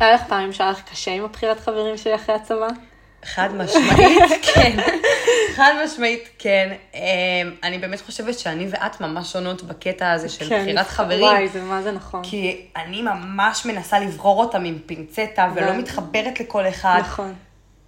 היה 0.00 0.14
לך 0.14 0.22
פעמים 0.28 0.52
שהיה 0.52 0.70
לך 0.70 0.82
קשה 0.90 1.10
עם 1.10 1.24
הבחירת 1.24 1.60
חברים 1.60 1.96
שלי 1.96 2.14
אחרי 2.14 2.34
הצבא? 2.34 2.68
חד 3.24 3.48
משמעית, 3.54 4.22
כן. 4.54 4.76
חד 5.54 5.72
משמעית, 5.84 6.28
כן. 6.38 6.72
אמ, 6.94 7.00
אני 7.62 7.78
באמת 7.78 8.00
חושבת 8.00 8.38
שאני 8.38 8.66
ואת 8.70 9.00
ממש 9.00 9.32
שונות 9.32 9.62
בקטע 9.62 10.12
הזה 10.12 10.28
של 10.28 10.48
כן, 10.48 10.62
בחירת 10.62 10.86
חברים. 10.86 11.22
וואי, 11.22 11.48
זה 11.48 11.60
מה 11.60 11.82
זה 11.82 11.92
נכון. 11.92 12.20
כי 12.24 12.66
אני 12.76 13.02
ממש 13.02 13.66
מנסה 13.66 13.98
לברור 13.98 14.40
אותם 14.40 14.64
עם 14.64 14.78
פינצטה, 14.86 15.50
ולא. 15.54 15.72
מתחברת 15.72 16.40
לכל 16.40 16.68
אחד. 16.68 16.98
נכון. 17.00 17.34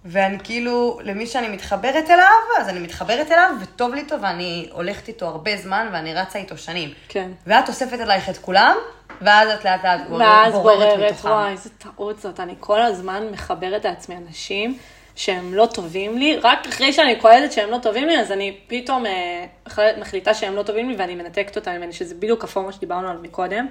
ואני 0.05 0.37
כאילו, 0.43 0.99
למי 1.03 1.27
שאני 1.27 1.47
מתחברת 1.47 2.09
אליו, 2.09 2.59
אז 2.59 2.69
אני 2.69 2.79
מתחברת 2.79 3.31
אליו, 3.31 3.49
וטוב 3.61 3.93
לי 3.93 3.99
איתו, 4.01 4.21
ואני 4.21 4.69
הולכת 4.71 5.07
איתו 5.07 5.25
הרבה 5.25 5.57
זמן, 5.57 5.89
ואני 5.93 6.13
רצה 6.13 6.39
איתו 6.39 6.57
שנים. 6.57 6.89
כן. 7.09 7.31
ואת 7.47 7.67
אוספת 7.69 7.99
אלייך 7.99 8.29
את 8.29 8.37
כולם, 8.37 8.75
ואז 9.21 9.49
את 9.49 9.65
לאט 9.65 9.85
לאט 9.85 9.99
ואז 10.09 10.53
בוררת 10.53 10.77
בוררת, 10.77 11.11
מתוכם. 11.11 11.27
וואי, 11.29 11.51
איזה 11.51 11.69
טעות 11.69 12.19
זאת. 12.19 12.39
אני 12.39 12.53
כל 12.59 12.81
הזמן 12.81 13.23
מחברת 13.31 13.85
לעצמי 13.85 14.15
אנשים 14.27 14.77
שהם 15.17 15.53
לא 15.53 15.65
טובים 15.73 16.17
לי, 16.17 16.37
רק 16.37 16.67
אחרי 16.67 16.93
שאני 16.93 17.15
קולטת 17.15 17.51
שהם 17.51 17.69
לא 17.69 17.77
טובים 17.77 18.07
לי, 18.07 18.19
אז 18.19 18.31
אני 18.31 18.57
פתאום 18.67 19.05
אה, 19.05 19.45
מחל- 19.67 19.99
מחליטה 19.99 20.33
שהם 20.33 20.55
לא 20.55 20.63
טובים 20.63 20.89
לי 20.89 20.95
ואני 20.95 21.15
מנתקת 21.15 21.55
אותם 21.55 21.71
ממני, 21.71 21.93
שזה 21.93 22.15
בדיוק 22.15 22.43
הפורמה 22.43 22.71
שדיברנו 22.71 23.07
עליו 23.07 23.21
מקודם. 23.21 23.67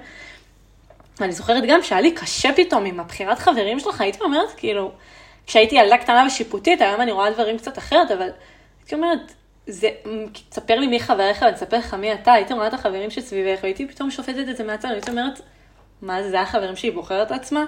ואני 1.19 1.31
זוכרת 1.31 1.63
גם 1.67 1.83
שהיה 1.83 2.01
לי 2.01 2.11
קשה 2.11 2.49
פתאום 2.55 2.85
עם 2.85 2.99
הבחירת 2.99 3.39
חברים 3.39 3.79
שלך, 3.79 4.01
הייתי 4.01 4.19
אומרת, 4.21 4.51
כאילו, 4.57 4.91
כשהייתי 5.47 5.75
ילדה 5.75 5.97
קטנה 5.97 6.23
ושיפוטית, 6.27 6.81
היום 6.81 7.01
אני 7.01 7.11
רואה 7.11 7.31
דברים 7.31 7.57
קצת 7.57 7.77
אחרת, 7.77 8.11
אבל 8.11 8.29
הייתי 8.79 8.95
אומרת, 8.95 9.33
זה, 9.67 9.89
תספר 10.49 10.79
לי 10.79 10.87
מי 10.87 10.99
חבריך 10.99 11.45
ותספר 11.49 11.77
לך 11.77 11.93
מי 11.93 12.13
אתה, 12.13 12.33
הייתי 12.33 12.53
רואה 12.53 12.67
את 12.67 12.73
החברים 12.73 13.09
שסביבך, 13.09 13.59
והייתי 13.63 13.87
פתאום 13.87 14.11
שופטת 14.11 14.49
את 14.49 14.57
זה 14.57 14.63
מהצד, 14.63 14.89
הייתי 14.91 15.11
אומרת, 15.11 15.41
מה 16.01 16.23
זה, 16.23 16.29
זה 16.29 16.41
החברים 16.41 16.75
שהיא 16.75 16.91
בוחרת 16.91 17.31
לעצמה? 17.31 17.65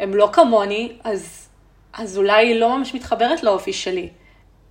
הם 0.00 0.14
לא 0.14 0.28
כמוני, 0.32 0.92
אז, 1.04 1.49
אז 1.92 2.18
אולי 2.18 2.46
היא 2.46 2.60
לא 2.60 2.78
ממש 2.78 2.94
מתחברת 2.94 3.42
לאופי 3.42 3.72
שלי. 3.72 4.08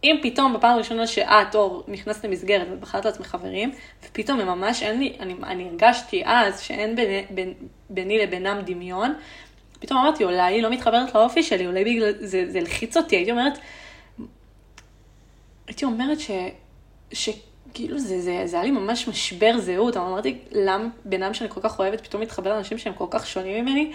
אם 0.03 0.15
פתאום 0.23 0.53
בפעם 0.53 0.71
הראשונה 0.71 1.07
שאת, 1.07 1.55
אור, 1.55 1.83
נכנסת 1.87 2.25
למסגרת 2.25 2.67
ובחרת 2.71 3.05
לעצמך 3.05 3.27
חברים, 3.27 3.71
ופתאום 4.05 4.39
הם 4.39 4.47
ממש 4.47 4.83
אין 4.83 4.99
לי, 4.99 5.17
אני, 5.19 5.35
אני 5.43 5.69
הרגשתי 5.69 6.23
אז 6.25 6.59
שאין 6.61 6.95
ביני, 6.95 7.25
בין, 7.29 7.53
ביני 7.89 8.17
לבינם 8.17 8.61
דמיון, 8.65 9.13
פתאום 9.79 9.99
אמרתי, 9.99 10.23
אולי 10.23 10.53
היא 10.53 10.63
לא 10.63 10.69
מתחברת 10.69 11.15
לאופי 11.15 11.43
שלי, 11.43 11.67
אולי 11.67 11.83
בגלל 11.85 12.13
זה, 12.19 12.45
זה 12.51 12.59
הלחיץ 12.59 12.97
אותי, 12.97 13.15
הייתי 13.15 13.31
אומרת, 13.31 13.59
הייתי 15.67 15.85
אומרת 15.85 16.19
ש... 16.19 16.31
שכאילו 17.13 17.99
זה, 17.99 18.21
זה, 18.21 18.41
זה 18.45 18.55
היה 18.55 18.63
לי 18.63 18.71
ממש 18.71 19.07
משבר 19.07 19.57
זהות, 19.57 19.97
אבל 19.97 20.05
אמרתי, 20.05 20.37
למה 20.51 20.87
בן 21.05 21.23
אדם 21.23 21.33
שאני 21.33 21.49
כל 21.49 21.61
כך 21.61 21.79
אוהבת 21.79 22.01
פתאום 22.01 22.21
מתחבר 22.21 22.53
לאנשים 22.53 22.77
שהם 22.77 22.93
כל 22.93 23.07
כך 23.09 23.27
שונים 23.27 23.65
ממני, 23.65 23.91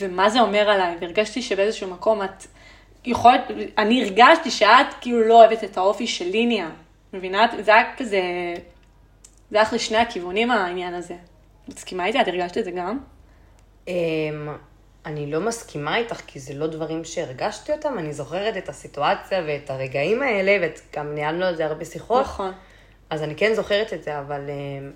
ומה 0.00 0.30
זה 0.30 0.40
אומר 0.40 0.70
עליי, 0.70 0.96
והרגשתי 1.00 1.42
שבאיזשהו 1.42 1.90
מקום 1.90 2.22
את 2.22 2.44
יכולת, 3.04 3.40
אני 3.78 4.04
הרגשתי 4.04 4.50
שאת 4.50 4.86
כאילו 5.00 5.28
לא 5.28 5.34
אוהבת 5.34 5.64
את 5.64 5.76
האופי 5.76 6.06
של 6.06 6.24
ליניה, 6.24 6.70
מבינה? 7.12 7.46
זה 7.60 7.74
היה 7.74 7.96
כזה, 7.96 8.20
זה 9.50 9.60
היה 9.60 9.68
לשני 9.72 9.98
הכיוונים 9.98 10.50
העניין 10.50 10.94
הזה. 10.94 11.14
מסכימה 11.68 12.06
איתי? 12.06 12.20
את 12.20 12.28
הרגשת 12.28 12.58
את 12.58 12.64
זה 12.64 12.70
גם? 12.70 12.98
אמ, 13.88 14.48
אני 15.06 15.32
לא 15.32 15.40
מסכימה 15.40 15.96
איתך, 15.96 16.20
כי 16.26 16.40
זה 16.40 16.54
לא 16.54 16.66
דברים 16.66 17.04
שהרגשתי 17.04 17.72
אותם, 17.72 17.98
אני 17.98 18.12
זוכרת 18.12 18.56
את 18.56 18.68
הסיטואציה 18.68 19.42
ואת 19.46 19.70
הרגעים 19.70 20.22
האלה, 20.22 20.68
וגם 20.92 21.14
ניהלנו 21.14 21.44
על 21.44 21.56
זה 21.56 21.66
הרבה 21.66 21.84
שיחות. 21.84 22.24
נכון. 22.24 22.52
אז 23.10 23.22
אני 23.22 23.36
כן 23.36 23.54
זוכרת 23.54 23.92
את 23.92 24.02
זה, 24.02 24.18
אבל 24.18 24.40
אמ, 24.50 24.90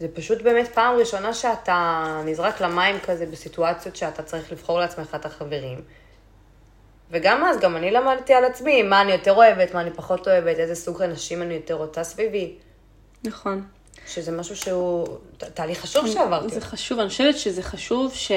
זה 0.00 0.08
פשוט 0.14 0.42
באמת 0.42 0.68
פעם 0.68 0.96
ראשונה 0.96 1.34
שאתה 1.34 2.04
נזרק 2.24 2.60
למים 2.60 2.96
כזה 2.98 3.26
בסיטואציות 3.26 3.96
שאתה 3.96 4.22
צריך 4.22 4.52
לבחור 4.52 4.80
לעצמך 4.80 5.14
את 5.14 5.26
החברים. 5.26 5.80
וגם 7.10 7.44
אז, 7.44 7.60
גם 7.60 7.76
אני 7.76 7.90
למדתי 7.90 8.34
על 8.34 8.44
עצמי, 8.44 8.82
מה 8.82 9.00
אני 9.02 9.12
יותר 9.12 9.32
אוהבת, 9.32 9.74
מה 9.74 9.80
אני 9.80 9.90
פחות 9.90 10.28
אוהבת, 10.28 10.58
איזה 10.58 10.74
סוג 10.74 11.02
אנשים 11.02 11.42
אני 11.42 11.54
יותר 11.54 11.74
רוצה 11.74 12.04
סביבי. 12.04 12.54
נכון. 13.24 13.64
שזה 14.06 14.32
משהו 14.32 14.56
שהוא 14.56 15.06
תהליך 15.38 15.80
חשוב 15.80 16.06
שעברתי. 16.06 16.54
זה 16.54 16.60
חשוב, 16.60 16.98
אני 16.98 17.08
חושבת 17.08 17.38
שזה 17.38 17.62
חשוב 17.62 18.14
ש... 18.14 18.32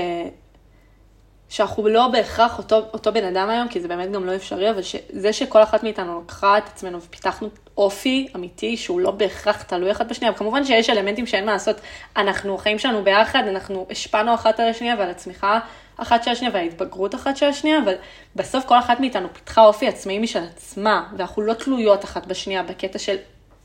שאנחנו 1.49 1.87
לא 1.87 2.07
בהכרח 2.07 2.57
אותו, 2.57 2.75
אותו 2.93 3.13
בן 3.13 3.23
אדם 3.23 3.49
היום, 3.49 3.67
כי 3.67 3.81
זה 3.81 3.87
באמת 3.87 4.11
גם 4.11 4.25
לא 4.25 4.35
אפשרי, 4.35 4.69
אבל 4.69 4.81
זה 5.09 5.33
שכל 5.33 5.63
אחת 5.63 5.83
מאיתנו 5.83 6.21
לקחה 6.25 6.57
את 6.57 6.67
עצמנו 6.67 7.01
ופיתחנו 7.01 7.49
אופי 7.77 8.27
אמיתי 8.35 8.77
שהוא 8.77 8.99
לא 8.99 9.11
בהכרח 9.11 9.61
תלוי 9.61 9.91
אחד 9.91 10.09
בשנייה, 10.09 10.33
וכמובן 10.33 10.65
שיש 10.65 10.89
אלמנטים 10.89 11.25
שאין 11.25 11.45
מה 11.45 11.51
לעשות, 11.51 11.75
אנחנו, 12.17 12.55
החיים 12.55 12.79
שלנו 12.79 13.03
ביחד, 13.03 13.43
אנחנו 13.47 13.87
השפענו 13.89 14.33
אחת 14.33 14.59
על 14.59 14.69
השנייה 14.69 14.95
ועל 14.99 15.09
הצמיחה 15.09 15.59
אחת 15.97 16.23
של 16.23 16.31
השנייה 16.31 16.53
וההתבגרות 16.53 17.15
אחת 17.15 17.37
של 17.37 17.45
השנייה, 17.45 17.79
אבל 17.83 17.93
בסוף 18.35 18.65
כל 18.65 18.79
אחת 18.79 18.99
מאיתנו 18.99 19.27
פיתחה 19.33 19.65
אופי 19.65 19.87
עצמאי 19.87 20.19
משל 20.19 20.43
עצמה, 20.43 21.07
ואנחנו 21.17 21.41
לא 21.41 21.53
תלויות 21.53 22.03
אחת 22.03 22.27
בשנייה 22.27 22.63
בקטע 22.63 22.99
של, 22.99 23.15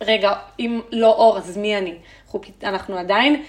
רגע, 0.01 0.33
אם 0.61 0.81
לא 0.93 1.09
אור, 1.09 1.39
אז 1.39 1.57
מי 1.57 1.79
אני? 1.79 1.95
אנחנו, 2.35 2.53
אנחנו 2.63 2.99
עדיין... 2.99 3.45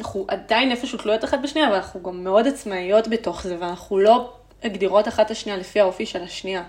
אנחנו 0.00 0.24
עדיין 0.28 0.70
איפשהו 0.70 0.98
תלויות 0.98 1.24
אחת 1.24 1.38
בשנייה, 1.42 1.68
אבל 1.68 1.76
אנחנו 1.76 2.02
גם 2.02 2.24
מאוד 2.24 2.46
עצמאיות 2.46 3.08
בתוך 3.08 3.42
זה, 3.42 3.56
ואנחנו 3.60 3.98
לא 3.98 4.32
מגדירות 4.64 5.08
אחת 5.08 5.26
את 5.26 5.30
השנייה 5.30 5.58
לפי 5.58 5.80
האופי 5.80 6.06
של 6.06 6.22
השנייה. 6.22 6.62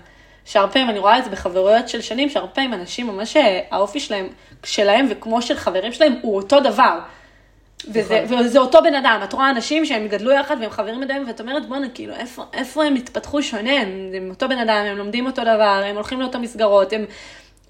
שהרבה 0.44 0.72
פעמים, 0.72 0.90
אני 0.90 0.98
רואה 0.98 1.18
את 1.18 1.24
זה 1.24 1.30
בחברויות 1.30 1.88
של 1.88 2.00
שנים, 2.00 2.28
שהרבה 2.28 2.52
פעמים 2.52 2.74
אנשים 2.74 3.06
ממש 3.06 3.36
אה, 3.36 3.60
האופי 3.70 4.00
שלהם, 4.00 4.28
שלהם 4.64 5.06
וכמו 5.10 5.42
של 5.42 5.56
חברים 5.56 5.92
שלהם, 5.92 6.14
הוא 6.22 6.36
אותו 6.36 6.60
דבר. 6.60 6.98
וזה, 7.88 8.22
נכון. 8.24 8.38
וזה 8.38 8.58
אותו 8.58 8.78
בן 8.82 8.94
אדם, 8.94 9.20
את 9.24 9.32
רואה 9.32 9.50
אנשים 9.50 9.86
שהם 9.86 10.08
גדלו 10.08 10.32
יחד 10.32 10.56
והם 10.60 10.70
חברים 10.70 11.00
מדהים, 11.00 11.24
ואת 11.26 11.40
אומרת, 11.40 11.68
בואנה, 11.68 11.88
כאילו, 11.88 12.14
איפה, 12.14 12.44
איפה 12.52 12.84
הם 12.84 12.94
התפתחו 12.94 13.42
שונה? 13.42 13.80
הם, 13.80 13.88
הם 14.16 14.30
אותו 14.30 14.48
בן 14.48 14.58
אדם, 14.58 14.84
הם 14.90 14.96
לומדים 14.96 15.26
אותו 15.26 15.42
דבר, 15.42 15.82
הם 15.84 15.94
הולכים 15.94 16.20
לאותו 16.20 16.38
מסגרות, 16.38 16.92
הם, 16.92 17.04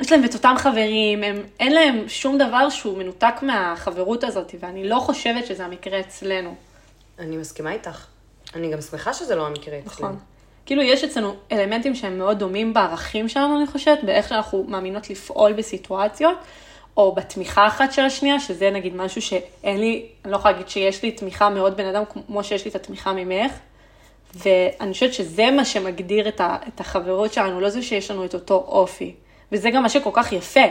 יש 0.00 0.12
להם 0.12 0.24
את 0.24 0.34
אותם 0.34 0.54
חברים, 0.58 1.22
הם, 1.22 1.42
אין 1.60 1.72
להם 1.72 2.08
שום 2.08 2.38
דבר 2.38 2.70
שהוא 2.70 2.98
מנותק 2.98 3.34
מהחברות 3.42 4.24
הזאת, 4.24 4.54
ואני 4.60 4.88
לא 4.88 4.98
חושבת 4.98 5.46
שזה 5.46 5.64
המקרה 5.64 6.00
אצלנו. 6.00 6.54
אני 7.18 7.36
מסכימה 7.36 7.72
איתך. 7.72 8.06
אני 8.54 8.72
גם 8.72 8.80
שמחה 8.80 9.14
שזה 9.14 9.34
לא 9.34 9.46
המקרה 9.46 9.78
אצלנו. 9.78 10.08
נכון. 10.08 10.18
כאילו 10.66 10.82
יש 10.82 11.04
אצלנו 11.04 11.34
אלמנטים 11.52 11.94
שהם 11.94 12.18
מאוד 12.18 12.38
דומים 12.38 12.74
בערכים 12.74 13.28
שלנו, 13.28 13.58
אני 13.58 13.66
חושבת, 13.66 14.04
באיך 14.04 14.28
שאנחנו 14.28 14.64
מאמינות 14.68 15.10
לפעול 15.10 15.52
בסיטואציות, 15.52 16.38
או 16.96 17.14
בתמיכה 17.14 17.66
אחת 17.66 17.92
של 17.92 18.02
השנייה, 18.02 18.40
שזה 18.40 18.70
נגיד 18.70 18.96
משהו 18.96 19.22
שאין 19.22 19.80
לי, 19.80 20.06
אני 20.24 20.32
לא 20.32 20.36
יכולה 20.36 20.52
להגיד 20.52 20.68
שיש 20.68 21.02
לי 21.02 21.10
תמיכה 21.10 21.50
מעוד 21.50 21.76
בן 21.76 21.86
אדם, 21.86 22.02
כמו 22.26 22.44
שיש 22.44 22.64
לי 22.64 22.70
את 22.70 22.76
התמיכה 22.76 23.12
ממך. 23.12 23.52
ואני 24.34 24.92
חושבת 24.92 25.14
שזה 25.14 25.50
מה 25.50 25.64
שמגדיר 25.64 26.28
את, 26.28 26.40
ה, 26.40 26.56
את 26.68 26.80
החברות 26.80 27.32
שלנו, 27.32 27.60
לא 27.60 27.70
זה 27.70 27.82
שיש 27.82 28.10
לנו 28.10 28.24
את 28.24 28.34
אותו 28.34 28.54
אופי. 28.54 29.14
וזה 29.52 29.70
גם 29.70 29.82
מה 29.82 29.88
שכל 29.88 30.10
כך 30.12 30.32
יפה. 30.32 30.64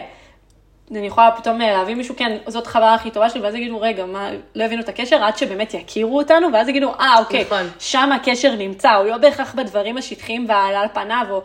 אני 0.91 1.07
יכולה 1.07 1.31
פתאום 1.31 1.59
להביא 1.59 1.95
מישהו, 1.95 2.15
כן, 2.17 2.37
זאת 2.47 2.67
חברה 2.67 2.93
הכי 2.93 3.11
טובה 3.11 3.29
שלי, 3.29 3.41
ואז 3.41 3.55
יגידו, 3.55 3.81
רגע, 3.81 4.05
מה, 4.05 4.29
לא 4.55 4.63
הבינו 4.63 4.81
את 4.81 4.89
הקשר, 4.89 5.23
עד 5.23 5.37
שבאמת 5.37 5.73
יכירו 5.73 6.17
אותנו, 6.17 6.47
ואז 6.53 6.67
יגידו, 6.69 6.93
אה, 6.99 7.19
אוקיי, 7.19 7.43
נכון. 7.43 7.69
שם 7.79 8.11
הקשר 8.11 8.55
נמצא, 8.55 8.91
הוא 8.91 9.05
לא 9.07 9.17
בהכרח 9.17 9.55
בדברים 9.55 9.97
השטחיים 9.97 10.45
ועל 10.49 10.75
על 10.75 10.87
פניו, 10.93 11.25
או 11.29 11.41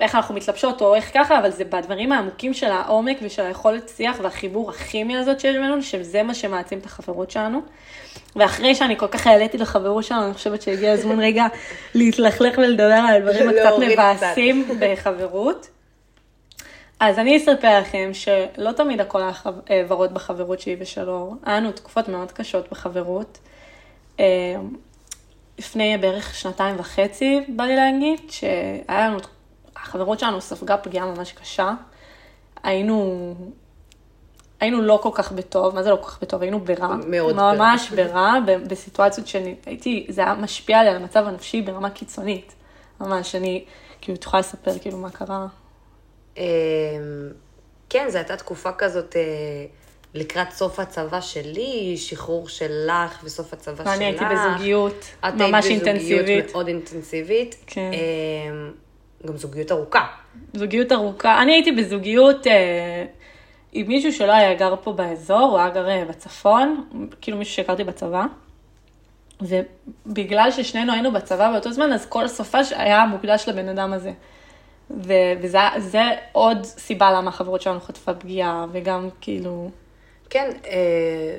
איך 0.00 0.14
אנחנו 0.14 0.34
מתלבשות, 0.34 0.80
או 0.80 0.94
איך 0.94 1.10
ככה, 1.14 1.38
אבל 1.38 1.50
זה 1.50 1.64
בדברים 1.64 2.12
העמוקים 2.12 2.54
של 2.54 2.70
העומק 2.70 3.18
ושל 3.22 3.42
היכולת 3.42 3.88
שיח 3.96 4.16
והחיבור 4.22 4.70
הכימי 4.70 5.16
הזאת 5.16 5.40
שיש 5.40 5.56
בינינו, 5.56 5.82
שזה 5.82 6.22
מה 6.22 6.34
שמעצים 6.34 6.78
את 6.78 6.86
החברות 6.86 7.30
שלנו. 7.30 7.60
ואחרי 8.36 8.74
שאני 8.74 8.96
כל 8.96 9.06
כך 9.06 9.26
העליתי 9.26 9.58
לחברות 9.58 10.04
שלנו, 10.04 10.24
אני 10.26 10.34
חושבת 10.34 10.62
שהגיע 10.62 10.92
הזמן 10.92 11.20
רגע 11.20 11.46
להתלכלך 11.94 12.58
ולדבר 12.58 12.84
על 12.84 13.14
הדברים 13.16 13.48
הקצת 13.48 13.64
להוריד 13.64 13.92
קצת. 13.92 14.16
מבאסים 14.16 14.68
בחברות. 14.80 15.68
אז 17.00 17.18
אני 17.18 17.36
אספר 17.36 17.80
לכם 17.80 18.10
שלא 18.12 18.72
תמיד 18.72 19.00
הכל 19.00 19.20
היה 19.22 19.32
חב- 19.32 19.60
אה, 19.70 19.84
ורוד 19.88 20.14
בחברות 20.14 20.60
שלי 20.60 20.76
ושלו. 20.80 21.34
היה 21.44 21.56
לנו 21.56 21.72
תקופות 21.72 22.08
מאוד 22.08 22.32
קשות 22.32 22.70
בחברות. 22.70 23.38
אה, 24.20 24.24
לפני 25.58 25.98
בערך 25.98 26.34
שנתיים 26.34 26.76
וחצי, 26.78 27.40
בא 27.48 27.64
לי 27.64 27.76
להגיד, 27.76 28.20
שהיה 28.30 29.08
לנו, 29.08 29.18
החברות 29.76 30.18
שלנו 30.20 30.40
ספגה 30.40 30.76
פגיעה 30.76 31.06
ממש 31.06 31.32
קשה. 31.32 31.72
היינו, 32.62 33.34
היינו 34.60 34.82
לא 34.82 34.98
כל 35.02 35.10
כך 35.14 35.32
בטוב, 35.32 35.74
מה 35.74 35.82
זה 35.82 35.90
לא 35.90 35.96
כל 35.96 36.10
כך 36.10 36.18
בטוב? 36.22 36.42
היינו 36.42 36.60
ברע. 36.60 36.96
מאוד 37.06 37.36
ברע. 37.36 37.52
ממש 37.54 37.90
ברע, 37.90 38.34
בסיטואציות 38.68 39.26
שהייתי, 39.26 40.06
זה 40.08 40.20
היה 40.24 40.34
משפיע 40.34 40.78
עלי 40.78 40.88
על 40.90 40.96
המצב 40.96 41.26
הנפשי 41.26 41.62
ברמה 41.62 41.90
קיצונית. 41.90 42.54
ממש, 43.00 43.34
אני, 43.34 43.64
כאילו, 44.00 44.18
את 44.18 44.24
יכולה 44.24 44.40
לספר 44.40 44.78
כאילו 44.78 44.98
מה 44.98 45.10
קרה? 45.10 45.46
אמ, 46.38 46.42
כן, 47.90 48.06
זו 48.08 48.18
הייתה 48.18 48.36
תקופה 48.36 48.72
כזאת 48.72 49.16
אה, 49.16 49.22
לקראת 50.14 50.50
סוף 50.50 50.80
הצבא 50.80 51.20
שלי, 51.20 51.94
שחרור 51.96 52.48
שלך 52.48 53.20
וסוף 53.24 53.52
הצבא 53.52 53.76
שלך. 53.76 53.86
ואני 53.86 54.04
הייתי 54.04 54.24
בזוגיות 54.24 55.04
את 55.28 55.34
ממש 55.34 55.66
היית 55.66 55.86
אינטנסיבית. 55.86 56.22
בזוגיות 56.22 56.52
מאוד 56.52 56.68
אינטנסיבית. 56.68 57.56
כן. 57.66 57.90
אמ, 57.92 58.72
גם 59.26 59.36
זוגיות 59.36 59.72
ארוכה. 59.72 60.06
זוגיות 60.54 60.92
ארוכה. 60.92 61.42
אני 61.42 61.52
הייתי 61.52 61.72
בזוגיות 61.72 62.46
אה, 62.46 63.04
עם 63.72 63.88
מישהו 63.88 64.12
שלא 64.12 64.32
היה 64.32 64.54
גר 64.54 64.74
פה 64.82 64.92
באזור, 64.92 65.40
הוא 65.40 65.58
היה 65.58 65.68
גר 65.68 65.88
אה, 65.88 66.04
בצפון, 66.08 66.84
כאילו 67.20 67.38
מישהו 67.38 67.54
שהכרתי 67.54 67.84
בצבא. 67.84 68.24
ובגלל 69.40 70.50
ששנינו 70.50 70.92
היינו 70.92 71.12
בצבא 71.12 71.52
באותו 71.52 71.72
זמן, 71.72 71.92
אז 71.92 72.06
כל 72.06 72.28
סופש 72.28 72.72
היה 72.72 73.06
מוקדש 73.06 73.48
לבן 73.48 73.68
אדם 73.68 73.92
הזה. 73.92 74.12
וזה 74.90 75.58
זה 75.78 76.02
עוד 76.32 76.64
סיבה 76.64 77.12
למה 77.12 77.28
החברות 77.28 77.62
שלנו 77.62 77.80
חטפה 77.80 78.14
פגיעה, 78.14 78.66
וגם 78.72 79.08
כאילו, 79.20 79.70
כן, 80.30 80.50
אה, 80.66 81.38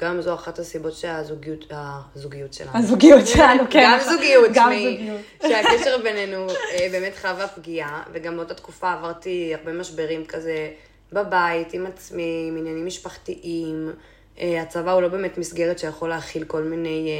גם 0.00 0.20
זו 0.20 0.34
אחת 0.34 0.58
הסיבות 0.58 0.92
שהזוגיות, 0.92 1.64
הזוגיות 1.70 2.52
שלנו. 2.52 2.70
הזוגיות 2.74 3.26
שלנו, 3.26 3.62
כן. 3.70 3.90
גם 3.92 3.98
זוגיות, 4.12 4.50
גם 4.54 4.72
זוגיות. 4.72 5.20
שהקשר 5.42 5.98
בינינו 6.02 6.46
אה, 6.50 6.88
באמת 6.92 7.12
חווה 7.20 7.48
פגיעה, 7.48 8.02
וגם 8.12 8.36
באותה 8.36 8.54
תקופה 8.54 8.92
עברתי 8.92 9.54
הרבה 9.54 9.72
משברים 9.72 10.24
כזה 10.24 10.70
בבית, 11.12 11.72
עם 11.72 11.86
עצמי, 11.86 12.46
עם 12.48 12.56
עניינים 12.56 12.86
משפחתיים. 12.86 13.92
אה, 14.40 14.62
הצבא 14.62 14.92
הוא 14.92 15.02
לא 15.02 15.08
באמת 15.08 15.38
מסגרת 15.38 15.78
שיכול 15.78 16.08
להכיל 16.08 16.44
כל 16.44 16.62
מיני 16.62 17.10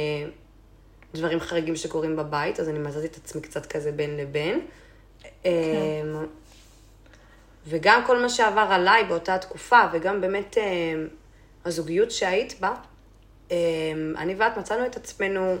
דברים 1.13 1.39
חריגים 1.39 1.75
שקורים 1.75 2.15
בבית, 2.15 2.59
אז 2.59 2.69
אני 2.69 2.79
מצאתי 2.79 3.05
את 3.05 3.15
עצמי 3.15 3.41
קצת 3.41 3.65
כזה 3.65 3.91
בין 3.91 4.17
לבין. 4.17 4.61
כן. 5.43 5.49
וגם 7.67 8.01
כל 8.05 8.21
מה 8.21 8.29
שעבר 8.29 8.67
עליי 8.69 9.03
באותה 9.03 9.37
תקופה, 9.37 9.81
וגם 9.93 10.21
באמת 10.21 10.57
אה, 10.57 10.93
הזוגיות 11.65 12.11
שהיית 12.11 12.59
בה, 12.59 12.73
אה, 13.51 13.57
אני 14.17 14.35
ואת 14.37 14.57
מצאנו 14.57 14.85
את 14.85 14.95
עצמנו 14.95 15.57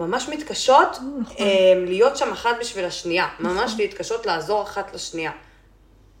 ממש 0.00 0.28
מתקשות 0.28 0.98
אה, 1.40 1.46
להיות 1.86 2.16
שם 2.16 2.32
אחת 2.32 2.56
בשביל 2.60 2.84
השנייה, 2.84 3.28
ממש 3.40 3.74
להתקשות 3.78 4.26
לעזור 4.26 4.62
אחת 4.62 4.94
לשנייה. 4.94 5.32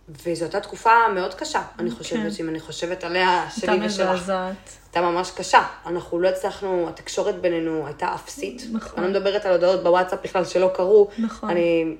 וזו 0.08 0.44
הייתה 0.44 0.60
תקופה 0.60 1.08
מאוד 1.14 1.34
קשה, 1.34 1.62
אני 1.78 1.90
חושבת, 1.90 2.32
שאם 2.32 2.48
אני 2.48 2.60
חושבת 2.60 3.04
עליה, 3.04 3.42
הייתה 3.42 3.60
שלי 3.60 3.86
ושלך. 3.86 4.10
מזעזעת. 4.10 4.70
הייתה 4.84 5.00
ממש 5.00 5.30
קשה. 5.30 5.62
אנחנו 5.86 6.20
לא 6.20 6.28
הצלחנו, 6.28 6.88
התקשורת 6.88 7.40
בינינו 7.40 7.86
הייתה 7.86 8.14
אפסית. 8.14 8.62
נכון. 8.72 9.04
אני 9.04 9.12
לא 9.12 9.20
מדברת 9.20 9.46
על 9.46 9.52
הודעות 9.52 9.82
בוואטסאפ 9.82 10.18
בכלל 10.24 10.44
שלא 10.44 10.70
קרו. 10.74 11.08
נכון. 11.18 11.50
אני... 11.50 11.96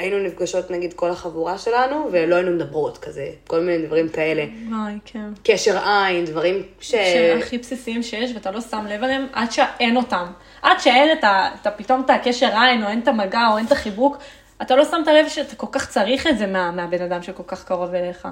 היינו 0.00 0.18
נפגשות 0.18 0.70
נגיד 0.70 0.92
כל 0.92 1.10
החבורה 1.10 1.58
שלנו, 1.58 2.08
ולא 2.12 2.36
היינו 2.36 2.50
מדברות 2.50 2.98
כזה, 2.98 3.28
כל 3.46 3.60
מיני 3.60 3.86
דברים 3.86 4.08
כאלה. 4.08 4.44
וואי, 4.70 4.98
כן. 5.04 5.32
קשר 5.42 5.88
עין, 5.88 6.24
דברים 6.24 6.62
ש... 6.80 6.90
שהכי 6.90 7.58
בסיסיים 7.58 8.02
שיש, 8.02 8.30
ואתה 8.34 8.50
לא 8.50 8.60
שם 8.60 8.86
לב 8.88 9.02
אליהם 9.02 9.26
עד 9.32 9.52
שאין 9.52 9.96
אותם. 9.96 10.26
עד 10.62 10.80
שאין 10.80 11.18
את 11.18 11.24
ה... 11.24 11.48
את 11.60 11.66
ה- 11.66 11.70
פתאום 11.70 12.02
את 12.04 12.10
הקשר 12.10 12.50
עין, 12.58 12.84
או 12.84 12.88
אין 12.88 13.00
את 13.00 13.08
המגע, 13.08 13.48
או 13.52 13.58
אין 13.58 13.66
את 13.66 13.72
החיבוק, 13.72 14.16
אתה 14.62 14.76
לא 14.76 14.84
שמת 14.84 15.06
לב 15.06 15.28
שאתה 15.28 15.56
כל 15.56 15.66
כך 15.72 15.88
צריך 15.88 16.26
את 16.26 16.38
זה 16.38 16.46
מה, 16.46 16.70
מהבן 16.70 17.02
אדם 17.02 17.22
שכל 17.22 17.42
כך 17.46 17.64
קרוב 17.64 17.94
אליך. 17.94 18.28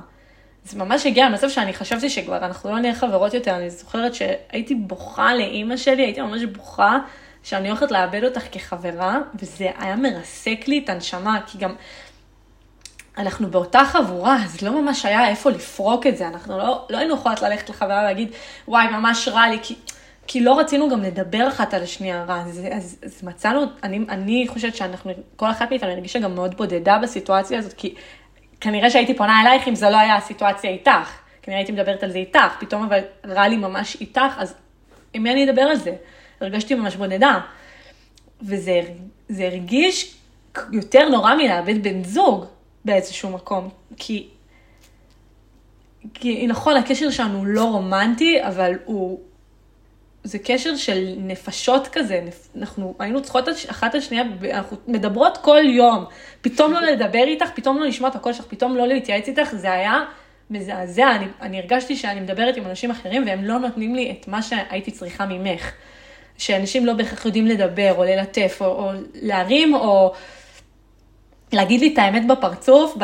זה 0.64 0.78
ממש 0.78 1.06
הגיע 1.06 1.28
למצב 1.28 1.48
שאני 1.48 1.72
חשבתי 1.72 2.10
שכבר 2.10 2.36
אנחנו 2.36 2.70
לא 2.70 2.78
נהיה 2.80 2.94
חברות 2.94 3.34
יותר, 3.34 3.56
אני 3.56 3.70
זוכרת 3.70 4.14
שהייתי 4.14 4.74
בוכה 4.74 5.34
לאימא 5.34 5.76
שלי, 5.76 6.02
הייתי 6.02 6.20
ממש 6.20 6.42
בוכה 6.44 6.98
שאני 7.48 7.68
הולכת 7.68 7.90
לאבד 7.90 8.24
אותך 8.24 8.42
כחברה, 8.52 9.18
וזה 9.34 9.70
היה 9.78 9.96
מרסק 9.96 10.64
לי 10.66 10.80
את 10.84 10.88
הנשמה, 10.88 11.40
כי 11.46 11.58
גם 11.58 11.74
אנחנו 13.18 13.50
באותה 13.50 13.80
חבורה, 13.84 14.36
אז 14.44 14.62
לא 14.62 14.82
ממש 14.82 15.04
היה 15.04 15.28
איפה 15.28 15.50
לפרוק 15.50 16.06
את 16.06 16.16
זה, 16.16 16.28
אנחנו 16.28 16.58
לא, 16.58 16.86
לא 16.90 16.98
היינו 16.98 17.14
יכולות 17.14 17.42
ללכת 17.42 17.70
לחברה 17.70 18.00
ולהגיד, 18.00 18.28
וואי, 18.68 18.86
ממש 18.88 19.28
רע 19.28 19.48
לי, 19.48 19.58
כי 19.62 19.74
כי 20.26 20.40
לא 20.40 20.58
רצינו 20.58 20.88
גם 20.88 21.02
לדבר 21.02 21.48
אחת 21.48 21.74
על 21.74 21.82
השנייה 21.82 22.24
רע, 22.24 22.42
אז, 22.46 22.60
אז, 22.72 22.98
אז 23.04 23.22
מצאנו, 23.22 23.64
אני, 23.82 23.98
אני 24.08 24.46
חושבת 24.48 24.76
שאנחנו, 24.76 25.12
כל 25.36 25.50
אחת 25.50 25.70
מאיתנו 25.70 25.90
הרגישה 25.90 26.18
גם 26.18 26.34
מאוד 26.34 26.56
בודדה 26.56 26.98
בסיטואציה 26.98 27.58
הזאת, 27.58 27.72
כי 27.72 27.94
כנראה 28.60 28.90
שהייתי 28.90 29.16
פונה 29.16 29.42
אלייך 29.42 29.68
אם 29.68 29.74
זו 29.74 29.90
לא 29.90 29.96
היה 29.96 30.16
הסיטואציה 30.16 30.70
איתך, 30.70 31.18
כנראה 31.42 31.60
הייתי 31.60 31.72
מדברת 31.72 32.02
על 32.02 32.10
זה 32.10 32.18
איתך, 32.18 32.56
פתאום 32.60 32.84
אבל 32.84 33.00
רע 33.26 33.48
לי 33.48 33.56
ממש 33.56 33.96
איתך, 34.00 34.34
אז 34.36 34.54
עם 35.12 35.22
מי 35.22 35.32
אני 35.32 35.50
אדבר 35.50 35.62
על 35.62 35.76
זה? 35.76 35.92
הרגשתי 36.40 36.74
ממש 36.74 36.96
בודדה. 36.96 37.40
וזה 38.42 38.80
הרגיש 39.38 40.14
יותר 40.72 41.08
נורא 41.08 41.34
מלאבד 41.34 41.82
בן 41.82 42.04
זוג 42.04 42.44
באיזשהו 42.84 43.30
מקום, 43.30 43.68
כי, 43.96 44.28
כי 46.14 46.46
נכון, 46.46 46.76
הקשר 46.76 47.10
שלנו 47.10 47.44
לא 47.44 47.64
רומנטי, 47.64 48.42
אבל 48.42 48.72
הוא, 48.84 49.20
זה 50.24 50.38
קשר 50.38 50.76
של 50.76 51.14
נפשות 51.18 51.88
כזה, 51.88 52.20
אנחנו 52.56 52.94
היינו 52.98 53.22
צריכות 53.22 53.44
אחת 53.70 53.94
על 53.94 54.00
שנייה, 54.00 54.24
אנחנו 54.52 54.76
מדברות 54.86 55.36
כל 55.36 55.62
יום, 55.64 56.04
פתאום 56.40 56.72
לא 56.72 56.80
לדבר 56.80 57.24
איתך, 57.26 57.50
פתאום 57.54 57.78
לא 57.78 57.86
לשמוע 57.86 58.10
את 58.10 58.14
הקול 58.16 58.32
שלך, 58.32 58.46
פתאום 58.48 58.76
לא 58.76 58.86
להתייעץ 58.86 59.28
איתך, 59.28 59.54
זה 59.54 59.72
היה 59.72 60.04
מזעזע, 60.50 61.10
אני, 61.16 61.26
אני 61.40 61.58
הרגשתי 61.58 61.96
שאני 61.96 62.20
מדברת 62.20 62.56
עם 62.56 62.66
אנשים 62.66 62.90
אחרים 62.90 63.26
והם 63.26 63.44
לא 63.44 63.58
נותנים 63.58 63.94
לי 63.94 64.10
את 64.10 64.28
מה 64.28 64.42
שהייתי 64.42 64.90
צריכה 64.90 65.26
ממך. 65.26 65.72
שאנשים 66.38 66.86
לא 66.86 66.92
בהכרח 66.92 67.24
יודעים 67.24 67.46
לדבר 67.46 67.94
או 67.96 68.04
ללטף 68.04 68.58
או, 68.60 68.66
או 68.66 68.90
להרים 69.14 69.74
או 69.74 70.12
להגיד 71.52 71.80
לי 71.80 71.92
את 71.92 71.98
האמת 71.98 72.26
בפרצוף, 72.26 72.96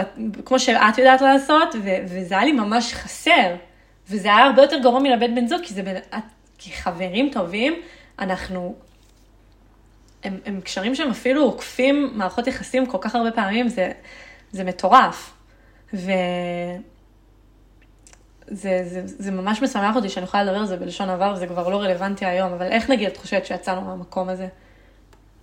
כמו 0.44 0.59
שאת 0.59 0.99
יודעת 0.99 1.20
לעשות, 1.20 1.75
ו, 1.85 1.90
וזה 2.05 2.35
היה 2.35 2.44
לי 2.44 2.53
ממש 2.53 2.94
חסר. 2.94 3.55
וזה 4.11 4.29
היה 4.29 4.47
הרבה 4.47 4.62
יותר 4.62 4.79
גרוע 4.79 5.01
מלאבד 5.01 5.29
בן 5.35 5.47
זוג, 5.47 5.61
כי 5.62 5.75
זה 5.75 5.83
בין, 5.83 5.97
חברים 6.73 7.31
טובים, 7.33 7.75
אנחנו, 8.18 8.75
הם, 10.25 10.38
הם 10.47 10.61
קשרים 10.61 10.94
שהם 10.94 11.11
אפילו 11.11 11.44
עוקפים 11.44 12.11
מערכות 12.14 12.47
יחסים 12.47 12.87
כל 12.87 12.99
כך 13.01 13.14
הרבה 13.14 13.31
פעמים, 13.31 13.68
זה, 13.68 13.92
זה 14.53 14.64
מטורף. 14.64 15.33
ו... 15.94 16.11
זה, 18.48 18.83
זה, 18.87 19.02
זה 19.07 19.30
ממש 19.30 19.62
משמח 19.62 19.96
אותי 19.96 20.09
שאני 20.09 20.24
יכולה 20.24 20.44
לדבר 20.44 20.57
על 20.57 20.66
זה 20.66 20.76
בלשון 20.76 21.11
עבר, 21.11 21.33
וזה 21.37 21.46
כבר 21.46 21.68
לא 21.68 21.76
רלוונטי 21.76 22.26
היום, 22.26 22.52
אבל 22.52 22.66
איך 22.66 22.90
נגיד 22.90 23.09
את 23.09 23.16
חושבת 23.16 23.46
שיצאנו 23.46 23.80
מהמקום 23.80 24.28
הזה? 24.28 24.48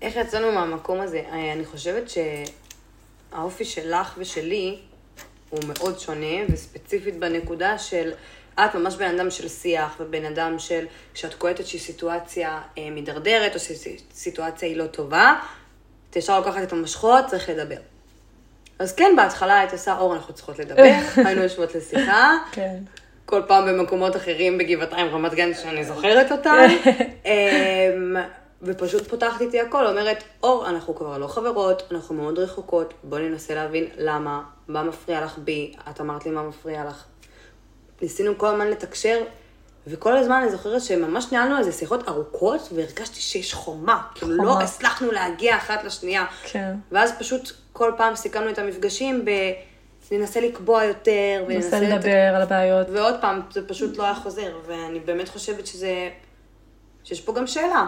איך 0.02 0.16
יצאנו 0.16 0.52
מהמקום 0.52 1.02
הזה? 1.02 1.22
אה, 1.32 1.54
אני 1.54 1.66
חושבת 1.66 2.04
שהאופי 2.10 3.66
שלך 3.66 4.16
ושלי 4.18 4.80
הוא 5.50 5.60
מאוד 5.68 6.00
שונה, 6.00 6.36
וספציפית 6.50 7.20
בנקודה 7.20 7.78
של, 7.78 8.12
את 8.56 8.76
ממש 8.76 8.96
בן 8.96 9.20
אדם 9.20 9.30
של 9.30 9.50
שיח, 9.50 9.96
ובן 10.00 10.26
אדם 10.26 10.60
של, 10.60 10.86
כשאת 11.14 11.34
קולטת 11.34 11.60
איזושהי 11.60 11.80
סיטואציה 11.80 12.62
אה, 12.78 12.90
מידרדרת, 12.90 13.56
או 13.56 13.60
שסיטואציה 13.60 14.68
היא 14.70 14.78
לא 14.78 14.88
טובה, 14.88 15.36
את 16.10 16.16
ישר 16.16 16.40
לוקחת 16.40 16.64
את 16.64 16.74
המושכות, 16.74 17.26
צריך 17.28 17.50
לדבר. 17.50 17.80
אז 18.82 18.94
כן, 18.94 19.14
בהתחלה 19.18 19.60
היית 19.60 19.72
עושה, 19.74 19.98
אור, 19.98 20.16
אנחנו 20.16 20.34
צריכות 20.34 20.60
לדבר, 20.60 20.84
היינו 21.26 21.42
יושבות 21.42 21.76
לשיחה. 21.76 22.38
כן. 22.52 22.78
כל 23.26 23.42
פעם 23.48 23.68
במקומות 23.68 24.16
אחרים 24.16 24.58
בגבעתיים, 24.58 25.08
רמת 25.08 25.34
גן, 25.34 25.54
שאני 25.54 25.86
זוכרת 25.86 26.32
אותם. 26.32 26.68
אמ, 27.26 28.16
ופשוט 28.62 29.08
פותחת 29.08 29.42
איתי 29.42 29.60
הכל, 29.60 29.88
אומרת, 29.88 30.24
אור, 30.44 30.70
אנחנו 30.70 30.96
כבר 30.96 31.18
לא 31.18 31.28
חברות, 31.28 31.84
אנחנו 31.92 32.16
מאוד 32.16 32.40
רחוקות, 32.40 32.94
בואי 33.04 33.30
ננסה 33.30 33.56
להבין 33.56 33.86
למה, 33.98 34.42
מה 34.68 34.84
מפריע 34.84 35.26
לך 35.26 35.38
בי, 35.38 35.74
את 35.90 36.02
אמרת 36.02 36.26
לי 36.26 36.32
מה 36.32 36.44
מפריע 36.44 36.84
לך. 36.86 37.04
ניסינו 38.02 38.38
כל 38.38 38.48
הזמן 38.48 38.68
לתקשר, 38.68 39.24
וכל 39.88 40.18
הזמן 40.18 40.36
אני 40.42 40.52
זוכרת 40.52 40.82
שממש 40.82 41.26
ניהלנו 41.32 41.58
איזה 41.58 41.72
שיחות 41.72 42.08
ארוכות, 42.08 42.70
והרגשתי 42.76 43.22
שיש 43.22 43.54
חומה. 43.54 44.02
כאילו 44.16 44.36
לא 44.36 44.62
הצלחנו 44.62 45.12
להגיע 45.12 45.58
אחת 45.58 45.84
לשנייה. 45.84 46.26
כן. 46.44 46.74
ואז 46.92 47.12
פשוט 47.20 47.52
כל 47.74 47.92
פעם 47.98 48.16
סיכמנו 48.16 48.50
את 48.50 48.60
המפגשים 48.60 49.26
ב... 49.26 49.32
ננסה 50.12 50.42
לקבוע 50.42 50.84
יותר, 50.84 51.44
וננסה 51.48 51.80
לדבר 51.80 52.30
את... 52.30 52.36
על 52.36 52.42
הבעיות. 52.42 52.88
ועוד 52.90 53.16
פעם, 53.22 53.42
זה 53.52 53.68
פשוט 53.68 53.98
לא 53.98 54.04
היה 54.04 54.16
חוזר, 54.16 54.58
ואני 54.66 55.00
באמת 55.00 55.30
חושבת 55.30 55.68
שזה, 55.68 56.10
שיש 57.04 57.22
פה 57.22 57.34
גם 57.34 57.48
שאלה, 57.48 57.88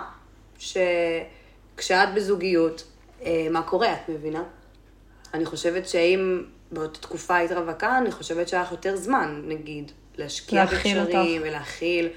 שכשאת 0.59 2.13
בזוגיות, 2.15 2.83
אה, 3.25 3.47
מה 3.51 3.61
קורה, 3.61 3.93
את 3.93 4.09
מבינה? 4.09 4.43
אני 5.33 5.45
חושבת 5.45 5.87
שאם 5.87 6.43
באותה 6.71 6.99
תקופה 6.99 7.35
היית 7.35 7.51
רווקה, 7.51 7.97
אני 7.97 8.11
חושבת 8.11 8.47
שהיה 8.47 8.63
לך 8.63 8.71
יותר 8.71 8.95
זמן, 8.95 9.41
נגיד, 9.47 9.91
להשקיע 10.17 10.65
בקשרים 10.65 11.41
ולהכיל, 11.45 12.09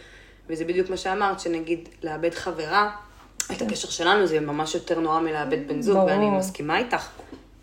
וזה 0.49 0.65
בדיוק 0.65 0.91
מה 0.91 0.97
שאמרת, 0.97 1.41
שנגיד 1.41 1.89
לאבד 2.03 2.35
חברה, 2.35 2.91
את 3.37 3.59
כן. 3.59 3.67
הקשר 3.67 3.89
שלנו 3.89 4.27
זה 4.27 4.41
ממש 4.41 4.75
יותר 4.75 5.01
נורא 5.01 5.21
מלאבד 5.21 5.69
בן 5.69 5.83
זוג, 5.83 5.97
ואני 6.07 6.31
מסכימה 6.31 6.79
איתך. 6.79 7.09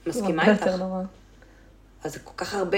מסכימה 0.08 0.52
איתך. 0.52 0.68
אז 2.04 2.14
זה 2.14 2.20
כל 2.20 2.34
כך 2.38 2.54
הרבה, 2.54 2.78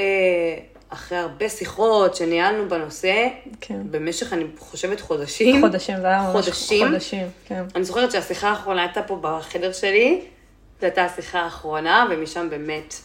אחרי 0.90 1.18
הרבה 1.18 1.50
שיחות 1.50 2.16
שניהלנו 2.16 2.70
בנושא, 2.70 3.28
כן. 3.62 3.82
במשך, 3.92 4.34
אני 4.34 4.46
חושבת, 4.60 5.02
חודשים. 5.02 5.62
חודשים, 5.62 6.02
זה 6.02 6.08
היה 6.08 6.22
ממש 6.22 6.46
חודשים. 6.46 6.88
חודשים, 6.88 7.28
כן. 7.46 7.64
אני 7.76 7.84
זוכרת 7.84 8.12
שהשיחה 8.12 8.50
האחרונה 8.50 8.84
הייתה 8.84 9.04
פה 9.04 9.20
בחדר 9.22 9.74
שלי, 9.74 10.22
זו 10.80 10.86
הייתה 10.86 11.06
השיחה 11.06 11.40
האחרונה, 11.40 12.08
ומשם 12.12 12.50
באמת, 12.50 12.96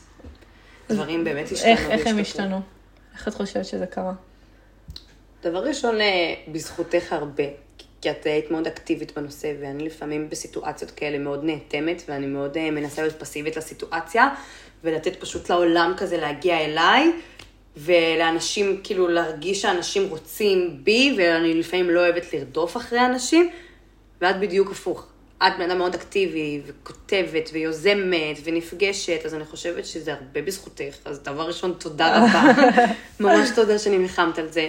דברים 0.88 1.24
באמת 1.24 1.52
השתנו. 1.52 1.70
איך, 1.70 1.90
איך 1.90 2.06
הם 2.06 2.18
השתנו? 2.18 2.60
איך 3.14 3.28
את 3.28 3.34
חושבת 3.34 3.64
שזה 3.64 3.86
קרה? 3.86 4.12
דבר 5.42 5.64
ראשון, 5.64 6.00
אה, 6.00 6.34
בזכותך 6.48 7.12
הרבה, 7.12 7.44
כי 8.00 8.10
את 8.10 8.26
היית 8.26 8.50
מאוד 8.50 8.66
אקטיבית 8.66 9.18
בנושא, 9.18 9.52
ואני 9.60 9.86
לפעמים 9.86 10.30
בסיטואציות 10.30 10.90
כאלה 10.90 11.18
מאוד 11.18 11.44
נאטמת, 11.44 12.02
ואני 12.08 12.26
מאוד 12.26 12.56
אה, 12.56 12.70
מנסה 12.70 13.02
להיות 13.02 13.20
פסיבית 13.20 13.56
לסיטואציה, 13.56 14.28
ולתת 14.84 15.20
פשוט 15.20 15.50
לעולם 15.50 15.94
כזה 15.96 16.16
להגיע 16.16 16.64
אליי, 16.64 17.12
ולאנשים, 17.76 18.80
כאילו 18.84 19.08
להרגיש 19.08 19.62
שאנשים 19.62 20.08
רוצים 20.08 20.80
בי, 20.84 21.14
ואני 21.18 21.54
לפעמים 21.54 21.90
לא 21.90 22.00
אוהבת 22.00 22.34
לרדוף 22.34 22.76
אחרי 22.76 23.06
אנשים, 23.06 23.50
ואת 24.20 24.40
בדיוק 24.40 24.70
הפוך. 24.70 25.06
את 25.46 25.52
בן 25.58 25.70
אדם 25.70 25.78
מאוד 25.78 25.94
אקטיבי, 25.94 26.60
וכותבת, 26.66 27.50
ויוזמת, 27.52 28.38
ונפגשת, 28.44 29.20
אז 29.24 29.34
אני 29.34 29.44
חושבת 29.44 29.86
שזה 29.86 30.12
הרבה 30.12 30.42
בזכותך. 30.42 30.96
אז 31.04 31.20
דבר 31.22 31.46
ראשון, 31.46 31.74
תודה 31.78 32.18
רבה. 32.18 32.42
ממש 33.20 33.48
תודה 33.54 33.78
שנלחמת 33.78 34.38
על 34.38 34.48
זה. 34.48 34.68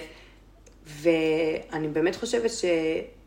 ואני 0.86 1.88
באמת 1.88 2.16
חושבת 2.16 2.52
שלאט 2.52 3.21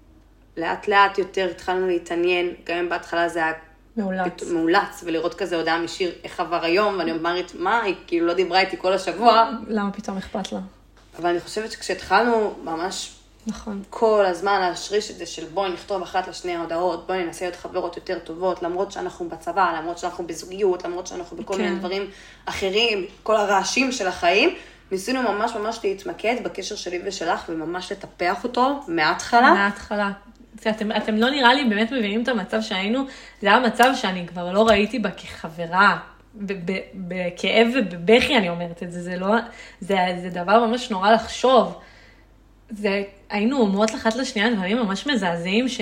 לאט 0.56 1.18
יותר 1.18 1.48
התחלנו 1.50 1.86
להתעניין, 1.86 2.54
גם 2.64 2.76
אם 2.76 2.88
בהתחלה 2.88 3.28
זה 3.28 3.38
היה 3.38 3.52
מאולץ. 3.96 4.42
מאולץ, 4.52 5.04
ולראות 5.04 5.34
כזה 5.34 5.56
הודעה 5.56 5.78
משיר 5.78 6.12
איך 6.24 6.40
עבר 6.40 6.64
היום, 6.64 6.98
ואני 6.98 7.12
אומרת, 7.12 7.52
מה, 7.58 7.82
היא 7.82 7.94
כאילו 8.06 8.26
לא 8.26 8.34
דיברה 8.34 8.60
איתי 8.60 8.76
כל 8.78 8.92
השבוע. 8.92 9.50
למה 9.68 9.92
פתאום 9.92 10.16
אכפת 10.16 10.52
לה? 10.52 10.60
אבל 11.18 11.30
אני 11.30 11.40
חושבת 11.40 11.72
שכשהתחלנו 11.72 12.54
ממש 12.64 13.14
נכון. 13.46 13.82
כל 13.90 14.24
הזמן 14.26 14.60
להשריש 14.60 15.10
את 15.10 15.16
זה 15.16 15.26
של 15.26 15.44
בואי 15.44 15.72
נכתוב 15.72 16.02
אחת 16.02 16.28
לשנייה 16.28 16.60
הודעות, 16.60 17.06
בואי 17.06 17.24
ננסה 17.24 17.44
להיות 17.44 17.56
חברות 17.56 17.96
יותר 17.96 18.18
טובות, 18.18 18.62
למרות 18.62 18.92
שאנחנו 18.92 19.28
בצבא, 19.28 19.74
למרות 19.78 19.98
שאנחנו 19.98 20.26
בזוגיות, 20.26 20.84
למרות 20.84 21.06
שאנחנו 21.06 21.36
בכל 21.36 21.54
כן. 21.56 21.62
מיני 21.62 21.78
דברים 21.78 22.10
אחרים, 22.44 23.06
כל 23.22 23.36
הרעשים 23.36 23.92
של 23.92 24.06
החיים. 24.06 24.54
ניסינו 24.90 25.22
ממש 25.22 25.54
ממש 25.54 25.80
להתמקד 25.84 26.36
בקשר 26.44 26.76
שלי 26.76 27.02
ושלך 27.04 27.44
וממש 27.48 27.92
לטפח 27.92 28.44
אותו 28.44 28.80
מההתחלה. 28.88 29.54
מההתחלה. 29.54 30.10
אתם, 30.60 30.92
אתם 30.92 31.14
לא 31.14 31.30
נראה 31.30 31.54
לי 31.54 31.64
באמת 31.64 31.92
מבינים 31.92 32.22
את 32.22 32.28
המצב 32.28 32.60
שהיינו, 32.60 33.04
זה 33.40 33.48
היה 33.48 33.60
מצב 33.60 33.90
שאני 33.94 34.26
כבר 34.26 34.52
לא 34.52 34.66
ראיתי 34.68 34.98
בה 34.98 35.10
כחברה, 35.10 35.98
בכאב 36.94 37.68
ובבכי 37.74 38.36
אני 38.36 38.48
אומרת 38.48 38.82
את 38.82 38.92
זה, 38.92 39.02
זה 39.02 39.16
לא, 39.16 39.34
זה, 39.80 39.96
זה 40.22 40.30
דבר 40.30 40.66
ממש 40.66 40.90
נורא 40.90 41.10
לחשוב. 41.10 41.78
זה, 42.70 43.02
היינו 43.30 43.60
אומרות 43.60 43.94
אחת 43.94 44.16
לשנייה 44.16 44.54
דברים 44.54 44.76
ממש 44.76 45.06
מזעזעים, 45.06 45.68
ש, 45.68 45.80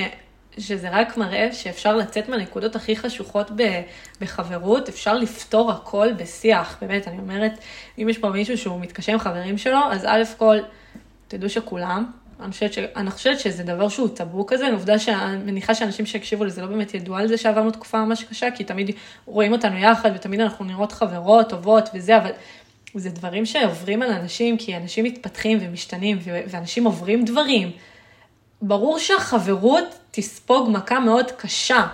שזה 0.58 0.88
רק 0.90 1.16
מראה 1.16 1.52
שאפשר 1.52 1.96
לצאת 1.96 2.28
מהנקודות 2.28 2.76
הכי 2.76 2.96
חשוכות 2.96 3.50
ב, 3.56 3.80
בחברות, 4.20 4.88
אפשר 4.88 5.14
לפתור 5.14 5.70
הכל 5.70 6.12
בשיח, 6.12 6.78
באמת, 6.80 7.08
אני 7.08 7.18
אומרת, 7.18 7.52
אם 7.98 8.08
יש 8.08 8.18
פה 8.18 8.30
מישהו 8.30 8.58
שהוא 8.58 8.80
מתקשה 8.80 9.12
עם 9.12 9.18
חברים 9.18 9.58
שלו, 9.58 9.78
אז 9.90 10.04
א' 10.04 10.22
כל, 10.38 10.58
תדעו 11.28 11.48
שכולם, 11.48 12.11
אני 12.42 12.52
חושבת, 12.52 12.72
ש... 12.72 12.78
אני 12.78 13.11
חושבת 13.11 13.40
שזה 13.40 13.62
דבר 13.62 13.88
שהוא 13.88 14.09
טאבו 14.09 14.46
כזה, 14.46 14.68
עובדה 14.72 14.98
שאני 14.98 15.37
מניחה 15.37 15.74
שאנשים 15.74 16.07
שהקשיבו 16.07 16.44
לזה 16.44 16.62
לא 16.62 16.66
באמת 16.66 16.94
ידעו 16.94 17.16
על 17.16 17.28
זה 17.28 17.37
שעברנו 17.37 17.70
תקופה 17.70 18.05
ממש 18.05 18.24
קשה, 18.24 18.50
כי 18.50 18.64
תמיד 18.64 18.90
רואים 19.26 19.52
אותנו 19.52 19.78
יחד 19.78 20.11
ותמיד 20.14 20.40
אנחנו 20.40 20.64
נראות 20.64 20.92
חברות 20.92 21.48
טובות 21.48 21.88
וזה, 21.94 22.16
אבל 22.16 22.31
זה 22.94 23.11
דברים 23.11 23.46
שעוברים 23.46 24.02
על 24.02 24.11
אנשים, 24.11 24.59
כי 24.59 24.76
אנשים 24.76 25.05
מתפתחים 25.05 25.59
ומשתנים 25.61 26.18
ואנשים 26.24 26.85
עוברים 26.85 27.24
דברים. 27.24 27.70
ברור 28.62 28.98
שהחברות 28.98 29.98
תספוג 30.11 30.70
מכה 30.70 31.00
מאוד 31.00 31.31
קשה, 31.31 31.87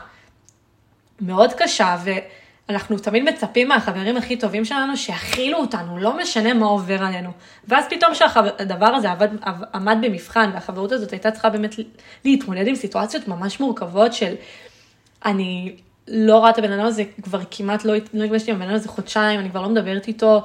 מאוד 1.21 1.53
קשה, 1.53 1.97
אנחנו 2.69 2.99
תמיד 2.99 3.23
מצפים 3.23 3.69
מהחברים 3.69 4.17
הכי 4.17 4.37
טובים 4.37 4.65
שלנו 4.65 4.97
שיכילו 4.97 5.59
אותנו, 5.59 5.99
לא 5.99 6.19
משנה 6.19 6.55
מה 6.55 6.67
עובר 6.67 7.03
עלינו. 7.03 7.31
ואז 7.69 7.85
פתאום 7.91 8.15
שהדבר 8.15 8.87
הזה 8.87 9.11
עבד, 9.11 9.29
עמד 9.75 9.99
במבחן, 10.03 10.51
והחברות 10.55 10.93
הזאת 10.93 11.11
הייתה 11.11 11.31
צריכה 11.31 11.51
באמת 11.51 11.75
להתמודד 12.25 12.67
עם 12.67 12.75
סיטואציות 12.75 13.29
ממש 13.29 13.61
מורכבות 13.61 14.13
של 14.13 14.35
אני 15.25 15.77
לא 16.09 16.39
רואה 16.39 16.51
את 16.51 16.59
הבן 16.59 16.73
אדם 16.73 16.87
הזה, 16.87 17.05
כבר 17.23 17.41
כמעט 17.51 17.85
לא, 17.85 17.95
לא 18.15 18.25
עם 18.25 18.57
הבן 18.57 18.63
אדם 18.63 18.75
הזה 18.75 18.89
חודשיים, 18.89 19.41
אני 19.41 19.51
כבר 19.51 19.63
לא 19.63 19.69
מדברת 19.69 20.09
איתו, 20.09 20.43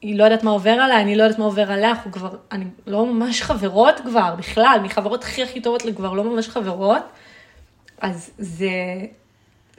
היא 0.00 0.18
לא 0.18 0.24
יודעת 0.24 0.42
מה 0.42 0.50
עובר 0.50 0.70
עליי, 0.70 1.02
אני 1.02 1.16
לא 1.16 1.22
יודעת 1.22 1.38
מה 1.38 1.44
עובר 1.44 1.72
עליה, 1.72 1.90
אנחנו 1.90 2.12
כבר, 2.12 2.36
אני 2.52 2.64
לא 2.86 3.06
ממש 3.06 3.42
חברות 3.42 4.00
כבר, 4.00 4.34
בכלל, 4.38 4.80
מחברות 4.82 5.24
הכי 5.24 5.42
הכי 5.42 5.60
טובות 5.60 5.84
לכבר 5.84 6.12
לא 6.12 6.24
ממש 6.24 6.48
חברות, 6.48 7.02
אז 8.00 8.30
זה, 8.38 8.70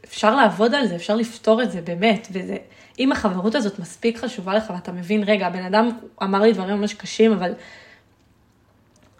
אפשר 0.07 0.35
לעבוד 0.35 0.75
על 0.75 0.87
זה, 0.87 0.95
אפשר 0.95 1.15
לפתור 1.15 1.63
את 1.63 1.71
זה, 1.71 1.81
באמת, 1.81 2.27
וזה, 2.31 2.57
אם 2.99 3.11
החברות 3.11 3.55
הזאת 3.55 3.79
מספיק 3.79 4.17
חשובה 4.17 4.53
לך 4.53 4.63
ואתה 4.69 4.91
מבין, 4.91 5.23
רגע, 5.23 5.47
הבן 5.47 5.63
אדם 5.63 5.89
אמר 6.23 6.41
לי 6.41 6.53
דברים 6.53 6.77
ממש 6.77 6.93
קשים, 6.93 7.31
אבל, 7.31 7.53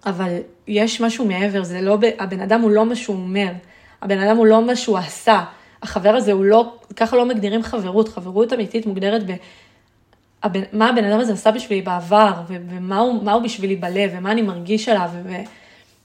אבל 0.06 0.38
יש 0.68 1.02
משהו 1.02 1.26
מעבר, 1.26 1.64
זה 1.64 1.82
לא, 1.82 1.98
הבן 2.20 2.40
אדם 2.40 2.62
הוא 2.62 2.72
לא 2.72 2.86
מה 2.86 2.96
שהוא 2.96 3.16
אומר, 3.16 3.52
הבן 4.02 4.20
אדם 4.20 4.38
הוא 4.38 4.46
לא 4.46 4.66
מה 4.66 4.76
שהוא 4.76 4.98
עשה, 4.98 5.44
החבר 5.82 6.10
הזה 6.10 6.32
הוא 6.32 6.46
לא, 6.46 6.76
ככה 6.96 7.16
לא 7.16 7.26
מגדירים 7.26 7.64
חברות, 7.64 8.10
חברות 8.10 8.54
אמיתית 8.54 8.86
מוגדרת 8.86 9.32
ב... 9.32 9.36
הבן, 10.44 10.62
מה 10.74 10.90
הבן 10.90 11.04
אדם 11.04 11.20
הזה 11.20 11.34
עשה 11.34 11.52
בשבילי 11.52 11.82
בעבר, 11.82 12.32
ומה 12.48 12.98
הוא, 12.98 13.32
הוא 13.32 13.42
בשבילי 13.42 13.76
בלב, 13.76 14.12
ומה 14.14 14.32
אני 14.32 14.42
מרגיש 14.42 14.90
עליו, 14.90 15.10
ו, 15.24 15.30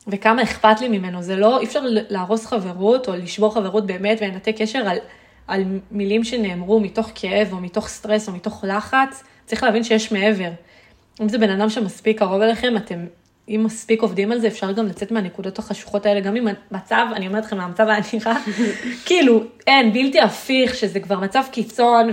וכמה 0.08 0.42
אכפת 0.42 0.80
לי 0.80 0.88
ממנו. 0.88 1.22
זה 1.22 1.36
לא, 1.36 1.60
אי 1.60 1.64
אפשר 1.64 1.80
להרוס 1.84 2.46
חברות 2.46 3.08
או 3.08 3.16
לשבור 3.16 3.54
חברות 3.54 3.86
באמת 3.86 4.18
ולנתק 4.20 4.54
קשר 4.58 4.78
על, 4.78 4.98
על 5.46 5.64
מילים 5.90 6.24
שנאמרו 6.24 6.80
מתוך 6.80 7.10
כאב 7.14 7.52
או 7.52 7.60
מתוך 7.60 7.88
סטרס 7.88 8.28
או 8.28 8.32
מתוך 8.32 8.64
לחץ. 8.68 9.24
צריך 9.46 9.62
להבין 9.62 9.84
שיש 9.84 10.12
מעבר. 10.12 10.50
אם 11.20 11.28
זה 11.28 11.38
בן 11.38 11.50
אדם 11.50 11.70
שמספיק 11.70 12.18
קרוב 12.18 12.42
אליכם, 12.42 12.76
אתם, 12.76 13.06
אם 13.48 13.62
מספיק 13.64 14.02
עובדים 14.02 14.32
על 14.32 14.40
זה, 14.40 14.46
אפשר 14.46 14.72
גם 14.72 14.86
לצאת 14.86 15.10
מהנקודות 15.10 15.58
החשוכות 15.58 16.06
האלה, 16.06 16.20
גם 16.20 16.36
אם 16.36 16.46
המצב, 16.70 17.06
אני 17.14 17.26
אומרת 17.26 17.44
לכם, 17.44 17.60
המצב 17.60 17.86
היה 17.88 18.00
נראה, 18.12 18.36
כאילו, 19.06 19.42
אין, 19.66 19.92
בלתי 19.92 20.20
הפיך, 20.20 20.74
שזה 20.74 21.00
כבר 21.00 21.20
מצב 21.20 21.42
קיצון, 21.50 22.10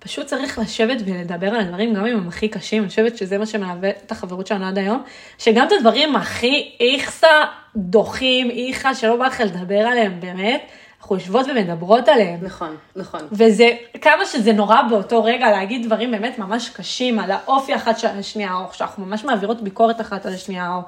ופשוט 0.00 0.26
צריך 0.26 0.58
לשבת 0.58 0.96
ולדבר 1.06 1.46
על 1.46 1.60
הדברים, 1.60 1.94
גם 1.94 2.06
אם 2.06 2.16
הם 2.16 2.28
הכי 2.28 2.48
קשים, 2.48 2.82
אני 2.82 2.88
חושבת 2.88 3.16
שזה 3.16 3.38
מה 3.38 3.46
שמלווה 3.46 3.90
את 3.90 4.12
החברות 4.12 4.46
שלנו 4.46 4.66
עד 4.66 4.78
היום, 4.78 5.02
שגם 5.38 5.66
את 5.66 5.72
הדברים 5.72 6.16
הכי 6.16 6.76
איכסה, 6.80 7.28
דוחים, 7.76 8.50
איכה, 8.50 8.94
שלא 8.94 9.16
בא 9.16 9.26
לך 9.26 9.40
לדבר 9.40 9.78
עליהם 9.78 10.20
באמת, 10.20 10.62
אנחנו 11.00 11.16
יושבות 11.16 11.46
ומדברות 11.46 12.08
עליהם. 12.08 12.38
נכון, 12.42 12.76
נכון. 12.96 13.20
וזה, 13.32 13.70
כמה 14.00 14.26
שזה 14.26 14.52
נורא 14.52 14.82
באותו 14.90 15.24
רגע 15.24 15.50
להגיד 15.50 15.86
דברים 15.86 16.10
באמת 16.10 16.38
ממש 16.38 16.68
קשים 16.68 17.18
על 17.18 17.30
האופי 17.30 17.74
אחת 17.74 17.98
של 17.98 18.08
השנייה, 18.08 18.54
או 18.54 18.72
שאנחנו 18.72 19.06
ממש 19.06 19.24
מעבירות 19.24 19.62
ביקורת 19.62 20.00
אחת 20.00 20.26
על 20.26 20.32
השנייה, 20.32 20.74
או 20.74 20.80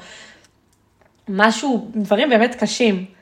משהו, 1.29 1.91
דברים 1.95 2.29
באמת 2.31 2.55
קשים. 2.55 3.18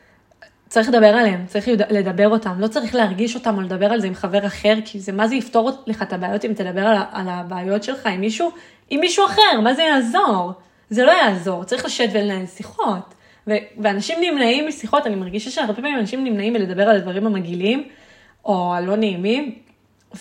צריך 0.77 0.89
לדבר 0.89 1.07
עליהם, 1.07 1.47
צריך 1.47 1.69
לדבר 1.91 2.29
אותם, 2.29 2.55
לא 2.59 2.67
צריך 2.67 2.95
להרגיש 2.95 3.35
אותם 3.35 3.57
או 3.57 3.61
לדבר 3.61 3.93
על 3.93 4.01
זה 4.01 4.07
עם 4.07 4.15
חבר 4.15 4.47
אחר, 4.47 4.75
כי 4.85 5.01
זה, 5.01 5.13
מה 5.13 5.29
זה 5.29 5.35
יפתור 5.35 5.71
לך 5.87 6.03
את 6.03 6.13
הבעיות 6.13 6.45
אם 6.45 6.53
תדבר 6.53 6.87
על, 6.87 6.97
על 7.13 7.29
הבעיות 7.29 7.83
שלך 7.83 8.07
עם 8.07 8.21
מישהו, 8.21 8.51
עם 8.91 9.01
מישהו 9.01 9.27
אחר, 9.27 9.61
מה 9.63 9.75
זה 9.75 9.83
יעזור? 9.83 10.53
זה 10.91 11.05
לא 11.05 11.11
יעזור, 11.11 11.65
צריך 11.65 11.85
לשבת 11.85 12.11
ולנהל 12.13 12.47
שיחות. 12.47 13.15
ו- 13.47 13.53
ואנשים 13.79 14.19
נמנעים 14.21 14.69
משיחות, 14.69 15.07
אני 15.07 15.15
מרגישה 15.15 15.51
שהרבה 15.51 15.75
פעמים 15.75 15.99
אנשים 15.99 16.25
נמנעים 16.25 16.53
מלדבר 16.53 16.83
על 16.83 16.97
הדברים 16.97 17.27
המגעילים, 17.27 17.89
או 18.45 18.75
הלא 18.75 18.97
נעימים, 18.97 19.55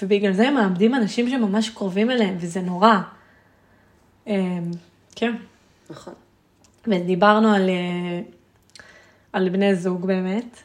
ובגלל 0.02 0.34
זה 0.34 0.48
הם 0.48 0.54
מאבדים 0.54 0.96
אנשים 0.96 1.30
שממש 1.30 1.70
קרובים 1.70 2.12
אליהם, 2.12 2.36
וזה 2.40 2.62
נורא. 2.62 2.96
אמ, 4.28 4.72
כן. 5.16 5.36
נכון. 5.90 6.14
ודיברנו 6.88 7.54
על, 7.54 7.70
אה, 7.70 8.22
על 9.36 9.50
בני 9.50 9.76
זוג 9.76 10.06
באמת, 10.06 10.62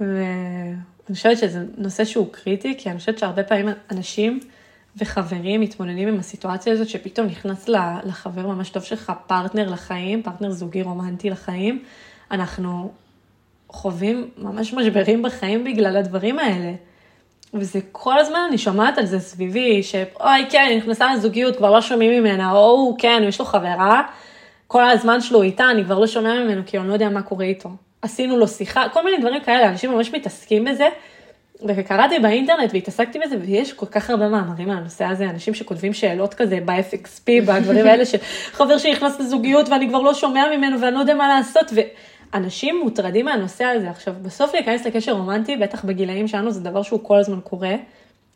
ואני 0.00 0.76
חושבת 1.12 1.38
שזה 1.38 1.64
נושא 1.76 2.04
שהוא 2.04 2.26
קריטי, 2.32 2.74
כי 2.78 2.90
אני 2.90 2.98
חושבת 2.98 3.18
שהרבה 3.18 3.42
פעמים 3.42 3.68
אנשים 3.90 4.40
וחברים 4.96 5.60
מתמודדים 5.60 6.08
עם 6.08 6.18
הסיטואציה 6.18 6.72
הזאת, 6.72 6.88
שפתאום 6.88 7.26
נכנס 7.26 7.68
לחבר 8.04 8.46
ממש 8.46 8.70
טוב 8.70 8.82
שלך 8.82 9.12
פרטנר 9.26 9.70
לחיים, 9.70 10.22
פרטנר 10.22 10.50
זוגי 10.50 10.82
רומנטי 10.82 11.30
לחיים. 11.30 11.82
אנחנו 12.30 12.92
חווים 13.68 14.30
ממש 14.38 14.74
משברים 14.74 15.22
בחיים 15.22 15.64
בגלל 15.64 15.96
הדברים 15.96 16.38
האלה. 16.38 16.72
וזה 17.54 17.80
כל 17.92 18.18
הזמן, 18.18 18.40
אני 18.48 18.58
שומעת 18.58 18.98
על 18.98 19.06
זה 19.06 19.20
סביבי, 19.20 19.82
שאוי 19.82 20.46
כן, 20.50 20.66
היא 20.70 20.78
נכנסה 20.78 21.14
לזוגיות, 21.14 21.56
כבר 21.56 21.70
לא 21.70 21.80
שומעים 21.80 22.22
ממנה, 22.22 22.52
או 22.52 22.96
כן, 22.98 23.22
יש 23.28 23.38
לו 23.38 23.44
חברה, 23.44 24.02
כל 24.66 24.84
הזמן 24.84 25.20
שלו 25.20 25.42
איתה, 25.42 25.70
אני 25.70 25.84
כבר 25.84 25.98
לא 25.98 26.06
שומע 26.06 26.44
ממנו, 26.44 26.62
כי 26.66 26.78
אני 26.78 26.88
לא 26.88 26.92
יודע 26.92 27.08
מה 27.08 27.22
קורה 27.22 27.44
איתו. 27.44 27.70
עשינו 28.02 28.36
לו 28.36 28.48
שיחה, 28.48 28.84
כל 28.92 29.04
מיני 29.04 29.16
דברים 29.18 29.42
כאלה, 29.42 29.68
אנשים 29.68 29.90
ממש 29.90 30.14
מתעסקים 30.14 30.64
בזה, 30.64 30.88
וקראתי 31.68 32.18
באינטרנט 32.18 32.70
והתעסקתי 32.72 33.18
בזה, 33.18 33.36
ויש 33.40 33.72
כל 33.72 33.86
כך 33.86 34.10
הרבה 34.10 34.28
מאמרים 34.28 34.70
על 34.70 34.76
הנושא 34.76 35.04
הזה, 35.04 35.30
אנשים 35.30 35.54
שכותבים 35.54 35.92
שאלות 35.92 36.34
כזה 36.34 36.58
ב-FXP, 36.64 37.46
בדברים 37.46 37.86
האלה, 37.86 38.04
שחבר 38.04 38.78
שנכנס 38.78 39.20
לזוגיות 39.20 39.68
ואני 39.68 39.88
כבר 39.88 40.02
לא 40.02 40.14
שומע 40.14 40.56
ממנו 40.56 40.80
ואני 40.80 40.94
לא 40.94 41.00
יודע 41.00 41.14
מה 41.14 41.28
לעשות, 41.28 41.72
ואנשים 42.32 42.80
מוטרדים 42.82 43.24
מהנושא 43.24 43.64
הזה. 43.64 43.90
עכשיו, 43.90 44.14
בסוף 44.22 44.54
להיכנס 44.54 44.86
לקשר 44.86 45.12
רומנטי, 45.12 45.56
בטח 45.56 45.84
בגילאים 45.84 46.28
שלנו, 46.28 46.50
זה 46.50 46.60
דבר 46.60 46.82
שהוא 46.82 47.00
כל 47.02 47.16
הזמן 47.18 47.40
קורה. 47.40 47.74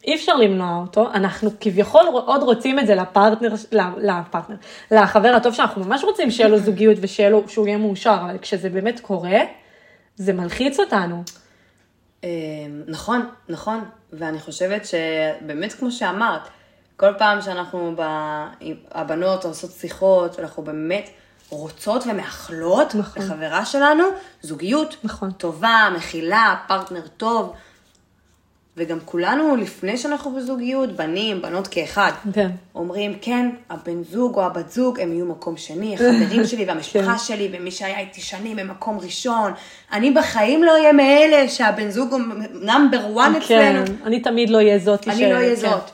אי 0.06 0.14
אפשר 0.14 0.36
למנוע 0.36 0.80
אותו, 0.80 1.12
אנחנו 1.14 1.50
כביכול 1.60 2.02
עוד 2.26 2.42
רוצים 2.42 2.78
את 2.78 2.86
זה 2.86 2.94
לפרטנר, 2.94 3.54
לפרטנר, 3.98 4.56
לחבר 4.90 5.28
הטוב 5.28 5.54
שאנחנו 5.54 5.84
ממש 5.84 6.04
רוצים 6.04 6.30
שיהיה 6.30 6.48
לו 6.48 6.58
זוגיות 6.58 6.98
ושהוא 7.00 7.66
יהיה 7.66 7.78
מאושר, 7.78 8.18
אבל 8.26 8.38
כשזה 8.38 8.70
באמת 8.70 9.00
קורה, 9.00 9.38
זה 10.16 10.32
מלחיץ 10.32 10.80
אותנו. 10.80 11.22
אמ, 12.24 12.28
נכון, 12.86 13.28
נכון, 13.48 13.84
ואני 14.12 14.38
חושבת 14.38 14.82
שבאמת 14.86 15.72
כמו 15.72 15.90
שאמרת, 15.90 16.42
כל 16.96 17.12
פעם 17.18 17.40
שאנחנו, 17.40 17.94
ב... 17.96 18.02
הבנות 18.92 19.44
עושות 19.44 19.70
שיחות, 19.70 20.40
אנחנו 20.40 20.62
באמת 20.62 21.10
רוצות 21.48 22.04
ומאחלות 22.06 22.94
נכון. 22.94 23.22
לחברה 23.22 23.64
שלנו 23.64 24.04
זוגיות 24.42 24.96
נכון. 25.04 25.30
טובה, 25.30 25.88
מכילה, 25.96 26.56
פרטנר 26.68 27.06
טוב. 27.16 27.52
וגם 28.76 28.98
כולנו, 29.04 29.56
לפני 29.56 29.96
שאנחנו 29.96 30.34
בזוגיות, 30.34 30.92
בנים, 30.92 31.42
בנות 31.42 31.68
כאחד, 31.68 32.12
כן. 32.32 32.50
אומרים, 32.74 33.18
כן, 33.20 33.50
הבן 33.70 34.04
זוג 34.04 34.36
או 34.36 34.44
הבת 34.44 34.70
זוג, 34.70 35.00
הם 35.00 35.12
יהיו 35.12 35.26
מקום 35.26 35.56
שני, 35.56 35.94
החברים 35.94 36.46
שלי 36.50 36.64
והמשפחה 36.64 37.12
כן. 37.12 37.18
שלי, 37.18 37.48
ומי 37.52 37.70
שהיה 37.70 37.98
איתי 37.98 38.20
שנים 38.20 38.56
במקום 38.56 38.98
ראשון. 38.98 39.52
אני 39.92 40.10
בחיים 40.10 40.64
לא 40.64 40.72
אהיה 40.72 40.92
מאלה 40.92 41.48
שהבן 41.48 41.90
זוג 41.90 42.12
הוא 42.12 42.20
number 42.62 43.06
one 43.10 43.32
כן, 43.32 43.40
אצלנו. 43.40 43.86
כן, 43.86 43.92
אני 44.06 44.20
תמיד 44.20 44.50
לא 44.50 44.56
אהיה 44.56 44.78
זאת. 44.78 45.08
אני 45.08 45.16
ש... 45.16 45.20
לא 45.20 45.34
אהיה 45.34 45.56
כן. 45.56 45.60
זאת. 45.60 45.90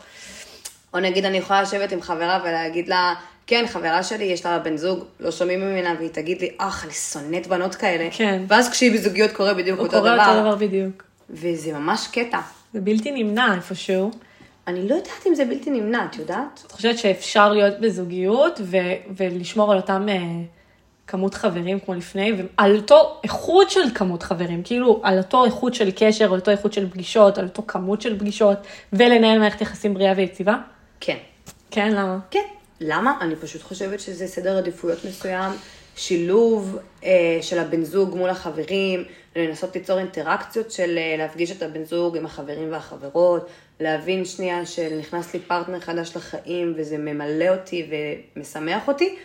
או 0.94 1.00
נגיד, 1.00 1.24
אני 1.24 1.38
יכולה 1.38 1.62
לשבת 1.62 1.92
עם 1.92 2.02
חברה 2.02 2.40
ולהגיד 2.44 2.88
לה, 2.88 3.14
כן, 3.46 3.64
חברה 3.68 4.02
שלי, 4.02 4.24
יש 4.24 4.46
לה 4.46 4.58
בן 4.58 4.76
זוג, 4.76 5.04
לא 5.20 5.30
שומעים 5.30 5.60
ממנה, 5.60 5.94
והיא 5.98 6.10
תגיד 6.10 6.40
לי, 6.40 6.50
אך, 6.58 6.84
אני 6.84 6.92
שונאת 6.92 7.46
בנות 7.46 7.74
כאלה. 7.74 8.08
כן. 8.12 8.42
ואז 8.48 8.70
כשהיא 8.70 8.92
בזוגיות 8.92 9.32
קורה 9.32 9.54
בדיוק 9.54 9.78
אותו 9.78 10.00
דבר. 10.00 10.00
קורה 10.00 10.28
אותו 10.28 10.40
דבר 10.40 10.56
בדיוק. 10.56 11.02
וזה 11.30 11.72
ממש 11.72 12.08
קטע. 12.12 12.38
זה 12.72 12.80
בלתי 12.80 13.10
נמנע 13.10 13.54
איפשהו. 13.54 14.10
אני 14.66 14.88
לא 14.88 14.94
יודעת 14.94 15.26
אם 15.26 15.34
זה 15.34 15.44
בלתי 15.44 15.70
נמנע, 15.70 16.04
את 16.04 16.16
יודעת? 16.16 16.62
את 16.66 16.72
חושבת 16.72 16.98
שאפשר 16.98 17.52
להיות 17.52 17.80
בזוגיות 17.80 18.60
ו- 18.62 18.76
ולשמור 19.16 19.72
על 19.72 19.78
אותם 19.78 20.06
uh, 20.08 20.12
כמות 21.06 21.34
חברים 21.34 21.80
כמו 21.80 21.94
לפני, 21.94 22.32
ועל 22.32 22.76
אותו 22.76 23.20
איכות 23.24 23.70
של 23.70 23.80
כמות 23.94 24.22
חברים, 24.22 24.62
כאילו 24.62 25.00
על 25.04 25.18
אותו 25.18 25.44
איכות 25.44 25.74
של 25.74 25.90
קשר, 25.96 26.24
על 26.32 26.38
אותו 26.38 26.50
איכות 26.50 26.72
של 26.72 26.90
פגישות, 26.90 27.38
על 27.38 27.44
אותו 27.44 27.62
כמות 27.66 28.02
של 28.02 28.18
פגישות, 28.18 28.58
ולנהל 28.92 29.38
מערכת 29.38 29.60
יחסים 29.60 29.94
בריאה 29.94 30.12
ויציבה? 30.16 30.56
כן. 31.00 31.16
כן, 31.70 31.92
למה? 31.92 32.18
כן. 32.30 32.44
למה? 32.80 33.18
אני 33.20 33.36
פשוט 33.36 33.62
חושבת 33.62 34.00
שזה 34.00 34.26
סדר 34.26 34.58
עדיפויות 34.58 35.04
מסוים, 35.04 35.52
שילוב 35.96 36.78
אה, 37.04 37.38
של 37.42 37.58
הבן 37.58 37.84
זוג 37.84 38.16
מול 38.16 38.30
החברים, 38.30 39.04
לנסות 39.36 39.74
ליצור 39.74 39.98
אינטראקציות 39.98 40.70
של 40.70 40.98
אה, 40.98 41.14
להפגיש 41.18 41.50
את 41.50 41.62
הבן 41.62 41.84
זוג 41.84 42.16
עם 42.16 42.26
החברים 42.26 42.72
והחברות, 42.72 43.48
להבין 43.80 44.24
שנייה 44.24 44.66
שנכנס 44.66 45.34
לי 45.34 45.40
פרטנר 45.40 45.80
חדש 45.80 46.16
לחיים 46.16 46.72
וזה 46.76 46.98
ממלא 46.98 47.48
אותי 47.48 47.90
ומשמח 48.36 48.88
אותי, 48.88 49.16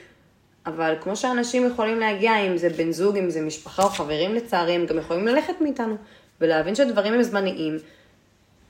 אבל 0.65 0.95
כמו 1.01 1.15
שאנשים 1.15 1.67
יכולים 1.67 1.99
להגיע, 1.99 2.37
אם 2.37 2.57
זה 2.57 2.69
בן 2.69 2.91
זוג, 2.91 3.17
אם 3.17 3.29
זה 3.29 3.41
משפחה 3.41 3.83
או 3.83 3.89
חברים 3.89 4.35
לצערי, 4.35 4.73
הם 4.73 4.85
גם 4.85 4.97
יכולים 4.97 5.27
ללכת 5.27 5.53
מאיתנו 5.61 5.95
ולהבין 6.41 6.75
שהדברים 6.75 7.13
הם 7.13 7.23
זמניים. 7.23 7.77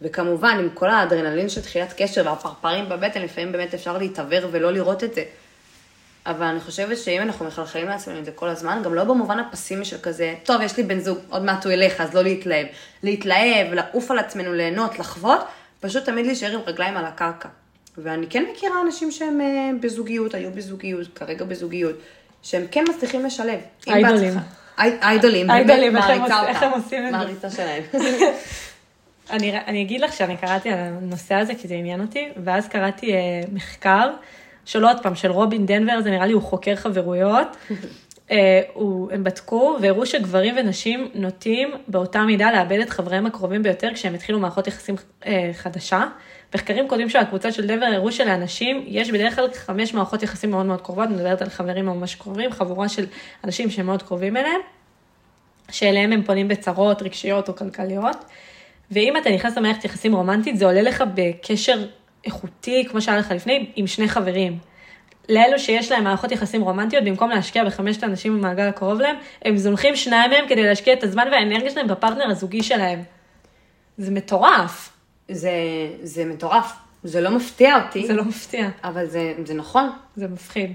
וכמובן, 0.02 0.58
עם 0.60 0.70
כל 0.74 0.90
האדרנלין 0.90 1.50
של 1.50 1.62
תחילת 1.62 1.94
קשר 1.98 2.22
והפרפרים 2.26 2.90
בבטן, 2.90 3.22
לפעמים 3.22 3.52
באמת 3.52 3.74
אפשר 3.74 3.98
להתעוור 3.98 4.48
ולא 4.52 4.72
לראות 4.72 5.04
את 5.04 5.14
זה. 5.14 5.24
אבל 6.28 6.46
אני 6.46 6.60
חושבת 6.60 6.98
שאם 6.98 7.22
אנחנו 7.22 7.46
מחלחלים 7.46 7.88
לעצמנו 7.88 8.20
את 8.20 8.26
זה 8.26 8.32
כל 8.32 8.50
הזמן, 8.50 8.82
גם 8.84 8.94
לא 8.94 9.04
במובן 9.04 9.40
הפסימי 9.40 9.86
של 9.86 9.98
כזה, 10.04 10.36
טוב, 10.44 10.62
יש 10.62 10.78
לי 10.78 10.84
בן 10.84 11.00
זוג, 11.00 11.18
עוד 11.30 11.44
מעט 11.44 11.66
הוא 11.66 11.74
ילך, 11.74 12.02
אז 12.02 12.14
לא 12.14 12.22
להתלהב. 12.24 12.68
להתלהב, 13.04 13.74
לעוף 13.74 14.12
על 14.12 14.20
עצמנו, 14.20 14.54
ליהנות, 14.54 15.00
לחוות, 15.00 15.40
פשוט 15.80 16.06
תמיד 16.06 16.26
להישאר 16.26 16.52
עם 16.54 16.60
רגליים 16.68 16.98
על 16.98 17.06
הקרקע. 17.06 17.50
ואני 17.98 18.28
כן 18.30 18.44
מכירה 18.52 18.82
אנשים 18.86 19.12
שהם 19.12 19.42
אה, 19.42 19.70
בזוגיות, 19.82 20.34
היו 20.34 20.52
בזוגיות, 20.52 21.08
כרגע 21.16 21.46
בזוגיות, 21.46 21.96
שהם 22.44 22.66
כן 22.72 22.84
מצליחים 22.90 23.26
לשלב. 23.26 23.60
איידולים. 23.88 24.34
איידולים, 25.50 25.94
באמת, 25.94 25.94
מעריצה 25.94 26.40
עוש- 26.40 26.48
איך 26.48 26.64
אותם. 26.64 26.66
הם 26.66 26.82
עושים 26.82 27.06
את 27.08 27.12
זה? 27.12 27.18
מעריצה 27.18 27.50
שלהם. 27.50 27.84
אני, 29.30 29.58
אני 29.68 29.82
אגיד 29.82 30.02
לך 30.02 30.14
שאני 30.14 30.38
קראתי 30.38 30.70
על 30.70 30.80
הנושא 30.80 31.36
הזה, 31.36 31.56
כי 31.56 31.68
זה 31.68 31.74
עניין 31.74 32.02
אותי, 32.02 32.30
ואז 32.44 32.68
קראתי 32.68 33.14
אה, 33.14 33.18
מחקר, 33.54 34.10
שלא 34.68 34.90
עוד 34.90 34.98
פעם, 35.04 35.16
של 35.16 35.32
רובין 35.32 35.66
דנבר, 35.66 36.02
זה 36.02 36.10
נראה 36.10 36.26
לי 36.26 36.34
הוא 36.34 36.42
חוקר 36.42 36.76
חברויות. 36.76 37.48
אה, 38.32 38.62
הוא, 38.74 39.12
הם 39.12 39.24
בדקו 39.24 39.78
והראו 39.82 40.06
שגברים 40.06 40.56
ונשים 40.58 41.10
נוטים 41.14 41.72
באותה 41.88 42.24
מידה 42.24 42.52
לאבד 42.52 42.80
את 42.80 42.90
חבריהם 42.90 43.26
הקרובים 43.26 43.64
ביותר 43.64 43.90
כשהם 43.94 44.14
התחילו 44.14 44.40
מערכות 44.40 44.68
יחסים 44.68 44.96
אה, 45.26 45.50
חדשה. 45.54 46.04
מחקרים 46.56 46.88
קודמים 46.88 47.10
של 47.10 47.20
הקבוצה 47.20 47.52
של 47.52 47.68
דנבר 47.68 47.86
הראו 47.86 48.12
שלאנשים 48.12 48.84
יש 48.88 49.12
בדרך 49.12 49.36
כלל 49.36 49.48
חמש 49.54 49.94
מערכות 49.94 50.24
יחסים 50.24 50.52
מאוד 50.52 50.66
מאוד 50.66 50.82
קרובות, 50.82 51.08
אני 51.08 51.16
מדברת 51.16 51.42
על 51.42 51.50
חברים 51.50 51.86
ממש 51.86 52.16
קרובים, 52.16 52.52
חבורה 52.52 52.90
של 52.90 53.06
אנשים 53.44 53.70
שהם 53.70 53.86
מאוד 53.86 54.04
קרובים 54.04 54.38
אליהם. 54.38 54.62
שאליהם 55.72 56.12
הם 56.12 56.24
פונים 56.24 56.48
בצרות 56.48 57.02
רגשיות 57.02 57.50
או 57.50 57.56
כלכליות. 57.56 58.18
ואם 58.92 59.18
אתה 59.18 59.30
נכנס 59.30 59.58
למערכת 59.58 59.86
יחסים 59.86 60.16
רומנטית, 60.16 60.58
זה 60.58 60.66
עולה 60.66 60.82
לך 60.82 61.04
בקשר 61.14 61.86
איכותי, 62.28 62.86
כמו 62.90 63.02
שהיה 63.02 63.18
לך 63.18 63.32
לפני, 63.32 63.72
עם 63.76 63.88
שני 63.88 64.08
חברים. 64.08 64.58
לאלו 65.30 65.60
שיש 65.60 65.92
להם 65.92 66.04
מערכות 66.04 66.32
יחסים 66.32 66.62
רומנטיות, 66.62 67.04
במקום 67.04 67.30
להשקיע 67.30 67.64
בחמשת 67.64 68.04
האנשים 68.04 68.38
במעגל 68.38 68.68
הקרוב 68.68 69.00
להם, 69.00 69.16
הם 69.46 69.58
זונחים 69.58 69.96
שניים 69.96 70.32
מהם 70.32 70.46
כדי 70.50 70.64
להשקיע 70.64 70.94
את 70.94 71.04
הזמן 71.04 71.28
והאנרגיה 71.32 71.70
שלהם 71.70 71.88
בפרטנר 71.88 72.30
הזוגי 72.30 72.64
שלהם. 72.64 73.04
זה 73.98 74.12
מטורף, 74.12 74.90
זה, 75.30 75.52
זה 76.04 76.26
מטורף, 76.26 76.74
זה 77.04 77.22
לא 77.22 77.32
מפתיע 77.32 77.76
אותי, 77.84 78.08
זה 78.08 78.14
לא 78.14 78.24
מפתיע, 78.24 78.70
אבל 78.84 79.06
זה, 79.06 79.34
זה 79.46 79.54
נכון. 79.54 79.90
זה 80.16 80.28
מפחיד. 80.28 80.74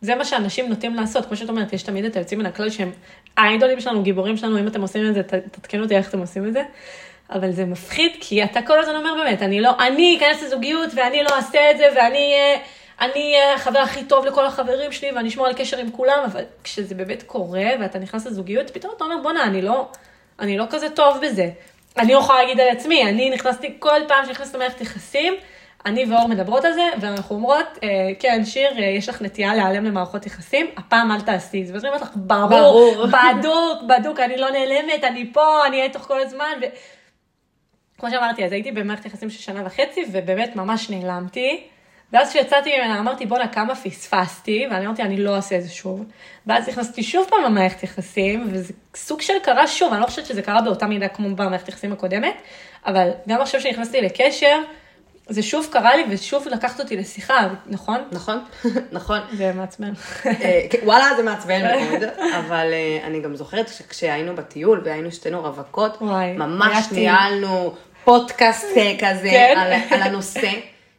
זה 0.00 0.14
מה 0.14 0.24
שאנשים 0.24 0.68
נוטים 0.68 0.94
לעשות, 0.94 1.26
כמו 1.26 1.36
שאת 1.36 1.48
אומרת, 1.48 1.72
יש 1.72 1.82
תמיד 1.82 2.04
את 2.04 2.16
היוצאים 2.16 2.40
מן 2.40 2.46
הכלל 2.46 2.70
שהם 2.70 2.90
האיידולים 3.36 3.80
שלנו, 3.80 4.02
גיבורים 4.02 4.36
שלנו, 4.36 4.58
אם 4.58 4.66
אתם 4.66 4.80
עושים 4.82 5.06
את 5.08 5.14
זה, 5.14 5.22
תתקנו 5.22 5.82
אותי 5.82 5.96
איך 5.96 6.08
אתם 6.08 6.18
עושים 6.18 6.48
את 6.48 6.52
זה. 6.52 6.62
אבל 7.30 7.50
זה 7.50 7.64
מפחיד, 7.64 8.12
כי 8.20 8.44
אתה 8.44 8.62
כל 8.62 8.80
הזמן 8.80 8.94
אומר 8.94 9.14
באמת, 9.14 9.42
אני 9.42 9.60
לא, 9.60 9.70
אני 9.80 10.16
אכנס 10.18 10.42
לזוגיות 10.42 10.90
ואני 10.94 11.22
לא 11.22 11.36
אעשה 11.36 11.70
את 11.70 11.78
זה, 11.78 11.88
ואני 11.96 12.34
אהיה, 12.98 13.14
אהיה 13.14 13.54
החבר 13.54 13.78
הכי 13.78 14.04
טוב 14.04 14.26
לכל 14.26 14.46
החברים 14.46 14.92
שלי, 14.92 15.12
ואני 15.12 15.28
אשמור 15.28 15.46
על 15.46 15.52
קשר 15.52 15.78
עם 15.78 15.90
כולם, 15.90 16.18
אבל 16.24 16.44
כשזה 16.64 16.94
באמת 16.94 17.22
קורה, 17.22 17.66
ואתה 17.80 17.98
נכנס 17.98 18.26
לזוגיות, 18.26 18.70
פתאום 18.70 18.92
אתה 18.96 19.04
אומר, 19.04 19.16
בואנה, 19.22 19.44
אני 19.44 19.62
לא, 19.62 19.88
אני 20.40 20.58
לא 20.58 20.64
כזה 20.70 20.90
טוב 20.90 21.18
בזה. 21.22 21.50
אני 21.98 22.12
יכולה 22.12 22.42
להגיד 22.42 22.60
על 22.60 22.68
עצמי, 22.68 23.08
אני 23.08 23.30
נכנסתי 23.30 23.76
כל 23.78 24.00
פעם 24.08 24.26
שנכנסת 24.26 24.54
למערכת 24.54 24.80
יחסים, 24.80 25.34
אני 25.86 26.04
ואור 26.12 26.28
מדברות 26.28 26.64
על 26.64 26.72
זה, 26.72 26.88
ואנחנו 27.00 27.36
אומרות, 27.36 27.66
אה, 27.82 27.88
כן, 28.18 28.44
שיר, 28.44 28.70
אה, 28.78 28.84
יש 28.84 29.08
לך 29.08 29.22
נטייה 29.22 29.54
להיעלם 29.54 29.84
למערכות 29.84 30.26
יחסים, 30.26 30.66
הפעם 30.76 31.12
אל 31.12 31.20
תעשי 31.20 31.62
את 31.62 31.66
זה. 31.66 31.72
ואז 31.72 31.84
אני 31.84 31.92
אומרת 31.92 32.02
לך, 32.02 32.10
ברור, 32.14 32.48
ברור. 32.48 33.06
בדוק, 33.06 33.82
בדוק, 33.88 34.20
אני 34.20 34.36
לא 34.36 34.50
נעלמת, 34.50 35.04
אני 35.04 35.32
פה, 35.32 35.66
אני 35.66 35.78
אהיה 35.78 35.88
תוך 35.92 36.02
כל 36.02 36.20
הזמן. 36.20 36.52
ו... 36.62 36.64
כמו 38.00 38.10
שאמרתי, 38.10 38.44
אז 38.44 38.52
הייתי 38.52 38.72
במערכת 38.72 39.06
יחסים 39.06 39.30
של 39.30 39.38
שנה 39.38 39.66
וחצי, 39.66 40.04
ובאמת 40.12 40.56
ממש 40.56 40.90
נעלמתי. 40.90 41.66
ואז 42.12 42.30
כשיצאתי 42.30 42.70
ממנה 42.78 42.98
אמרתי, 42.98 43.26
בואנה, 43.26 43.48
כמה 43.48 43.74
פספסתי, 43.74 44.66
ואני 44.70 44.86
אמרתי, 44.86 45.02
אני 45.02 45.16
לא 45.16 45.36
אעשה 45.36 45.56
את 45.56 45.62
זה 45.62 45.68
שוב. 45.70 46.04
ואז 46.46 46.68
נכנסתי 46.68 47.02
שוב 47.02 47.26
פעם 47.30 47.42
למערכת 47.44 47.82
יחסים, 47.82 48.48
וזה 48.52 48.72
סוג 48.96 49.20
של 49.20 49.32
קרה 49.42 49.66
שוב, 49.66 49.92
אני 49.92 50.00
לא 50.00 50.06
חושבת 50.06 50.26
שזה 50.26 50.42
קרה 50.42 50.62
באותה 50.62 50.86
מידה 50.86 51.08
כמו 51.08 51.36
במערכת 51.36 51.68
יחסים 51.68 51.92
הקודמת, 51.92 52.34
אבל 52.86 53.10
גם 53.28 53.40
עכשיו 53.40 53.60
שנכנסתי 53.60 54.00
לקשר, 54.00 54.58
זה 55.28 55.42
שוב 55.42 55.68
קרה 55.72 55.96
לי, 55.96 56.04
ושוב 56.08 56.48
לקחת 56.48 56.80
אותי 56.80 56.96
לשיחה, 56.96 57.48
נכון? 57.66 58.00
נכון, 58.12 58.38
נכון. 58.92 59.18
זה 59.32 59.52
מעצבן. 59.52 59.92
אה, 60.26 60.66
כן, 60.70 60.78
וואלה, 60.84 61.16
זה 61.16 61.22
מעצבן 61.22 61.62
מאוד, 61.62 62.02
אבל 62.38 62.66
אה, 62.72 63.06
אני 63.06 63.20
גם 63.20 63.36
זוכרת 63.36 63.68
שכשהיינו 63.68 64.36
בטיול 64.36 64.82
והיינו 64.84 65.12
שתינו 65.12 65.42
רווקות, 65.42 66.00
ממש. 66.36 66.92
ניהלנו 66.92 67.74
פודקאסט 68.10 68.66
אה, 68.76 68.96
כזה 69.00 69.30
כן. 69.30 69.54
על, 69.58 69.72
על 69.90 70.02
הנושא 70.02 70.50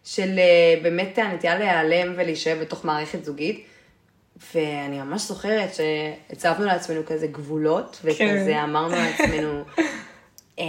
של 0.03 0.39
אה, 0.39 0.81
באמת 0.81 1.17
הנטייה 1.17 1.59
להיעלם 1.59 2.13
ולהישאר 2.17 2.57
בתוך 2.61 2.85
מערכת 2.85 3.25
זוגית. 3.25 3.65
ואני 4.55 4.99
ממש 4.99 5.21
זוכרת 5.21 5.69
שהצבנו 5.75 6.65
לעצמנו 6.65 7.01
כזה 7.05 7.27
גבולות, 7.27 7.99
וכזה 8.03 8.51
כן. 8.53 8.57
אמרנו 8.63 8.95
לעצמנו, 8.95 9.63
"אמ, 10.59 10.63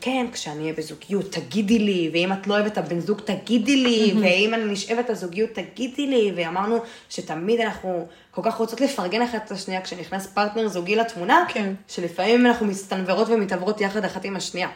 כן, 0.00 0.26
כשאני 0.32 0.62
אהיה 0.62 0.72
בזוגיות, 0.72 1.32
תגידי 1.32 1.78
לי, 1.78 2.10
ואם 2.12 2.32
את 2.32 2.46
לא 2.46 2.54
אוהבת 2.54 2.72
את 2.72 2.78
הבן 2.78 3.00
זוג, 3.00 3.20
תגידי 3.20 3.76
לי, 3.76 4.12
ואם 4.20 4.54
אני 4.54 4.64
נשאבת 4.64 5.10
לזוגיות, 5.10 5.50
תגידי 5.52 6.06
לי, 6.06 6.32
ואמרנו 6.36 6.78
שתמיד 7.10 7.60
אנחנו 7.60 8.06
כל 8.30 8.42
כך 8.44 8.54
רוצות 8.54 8.80
לפרגן 8.80 9.22
אחת 9.22 9.46
את 9.46 9.50
השנייה 9.50 9.80
כשנכנס 9.80 10.26
פרטנר 10.26 10.68
זוגי 10.68 10.96
לתמונה, 10.96 11.44
כן. 11.48 11.72
שלפעמים 11.88 12.46
אנחנו 12.46 12.66
מסתנוורות 12.66 13.28
ומתעברות 13.28 13.80
יחד 13.80 14.04
אחת 14.04 14.24
עם 14.24 14.36
השנייה. 14.36 14.68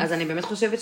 אז 0.00 0.12
אני 0.12 0.24
באמת 0.24 0.44
חושבת 0.44 0.78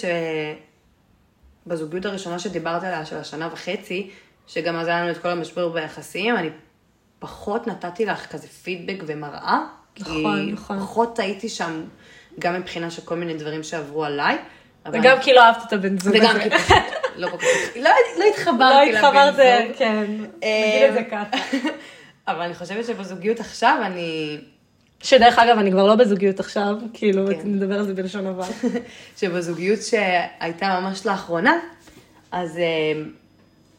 שבזוגיות 1.67 2.05
הראשונה 2.05 2.39
שדיברת 2.39 2.85
עליה, 2.85 3.07
של 3.07 3.17
השנה 3.17 3.49
וחצי, 3.53 4.11
שגם 4.47 4.77
אז 4.77 4.87
היה 4.87 5.01
לנו 5.01 5.11
את 5.11 5.19
כל 5.19 5.29
המשבר 5.29 5.69
ביחסים, 5.69 6.37
אני 6.37 6.51
פחות 7.19 7.67
נתתי 7.67 8.07
לך 8.07 8.27
כזה 8.27 8.49
פידבק 8.49 9.03
ומראה. 9.07 9.59
נכון, 10.01 10.47
כי 10.47 10.53
נכון. 10.53 10.81
פחות 10.81 11.19
הייתי 11.19 11.49
שם, 11.49 11.85
גם 12.39 12.55
מבחינה 12.55 12.91
של 12.91 13.03
כל 13.03 13.15
מיני 13.15 13.35
דברים 13.35 13.63
שעברו 13.63 14.05
עליי. 14.05 14.39
וגם 14.93 15.17
כי 15.21 15.33
לא 15.33 15.41
אהבת 15.41 15.63
את 15.69 15.73
הבן 15.73 15.99
זוג 15.99 16.15
וגם. 16.17 16.39
כי 16.43 16.51
פשוט 16.51 16.77
לא 17.17 17.29
כל 17.31 17.39
כך, 17.39 17.47
לא, 17.77 17.83
לא 17.83 17.91
לא 18.19 18.25
התחברתי 18.25 18.93
לבן 18.93 18.97
התחברת, 18.97 19.35
זוג. 19.35 19.77
כן, 19.79 20.05
נגיד 20.37 20.83
את 20.89 20.93
זה 20.93 21.03
ככה. 21.11 21.37
אבל 22.29 22.41
אני 22.41 22.55
חושבת 22.55 22.85
שבזוגיות 22.87 23.41
עכשיו 23.41 23.79
אני, 23.83 24.39
שדרך 25.03 25.39
אגב, 25.39 25.59
אני 25.59 25.71
כבר 25.71 25.87
לא 25.87 25.95
בזוגיות 25.95 26.41
עכשיו, 26.41 26.77
כאילו, 26.93 27.27
כן. 27.27 27.41
נדבר 27.45 27.79
על 27.79 27.87
זה 27.87 27.95
בלשון 27.95 28.27
עבר. 28.27 28.45
שבזוגיות 29.19 29.83
שהייתה 29.83 30.81
ממש 30.81 31.07
לאחרונה, 31.07 31.59
אז 32.33 32.59
אה, 32.59 33.03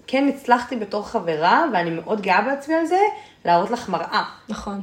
כן 0.07 0.27
הצלחתי 0.27 0.75
בתור 0.75 1.07
חברה, 1.07 1.65
ואני 1.73 1.89
מאוד 1.89 2.21
גאה 2.21 2.41
בעצמי 2.41 2.75
על 2.75 2.85
זה, 2.85 2.99
להראות 3.45 3.71
לך 3.71 3.89
מראה. 3.89 4.23
נכון. 4.49 4.81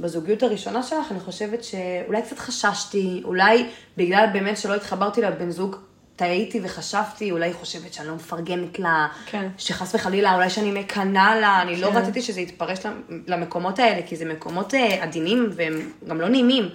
ובזוגיות 0.00 0.42
הראשונה 0.42 0.82
שלך, 0.82 1.12
אני 1.12 1.20
חושבת 1.20 1.64
שאולי 1.64 2.22
קצת 2.22 2.38
חששתי, 2.38 3.20
אולי 3.24 3.66
בגלל 3.96 4.26
באמת 4.32 4.58
שלא 4.58 4.74
התחברתי 4.74 5.20
לבן 5.20 5.50
זוג, 5.50 5.76
טעיתי 6.16 6.60
וחשבתי, 6.62 7.30
אולי 7.30 7.46
היא 7.46 7.54
חושבת 7.54 7.92
שאני 7.92 8.08
לא 8.08 8.14
מפרגנת 8.14 8.78
לה, 8.78 9.08
כן. 9.26 9.48
שחס 9.58 9.94
וחלילה, 9.94 10.34
אולי 10.34 10.50
שאני 10.50 10.80
מקנאה 10.80 11.40
לה, 11.40 11.62
אני 11.62 11.76
לא 11.76 11.90
כן. 11.90 11.96
רציתי 11.96 12.22
שזה 12.22 12.40
יתפרש 12.40 12.78
למקומות 13.26 13.78
האלה, 13.78 14.06
כי 14.06 14.16
זה 14.16 14.24
מקומות 14.24 14.74
אה, 14.74 15.02
עדינים 15.02 15.50
והם 15.54 15.92
גם 16.08 16.20
לא 16.20 16.28
נעימים. 16.28 16.68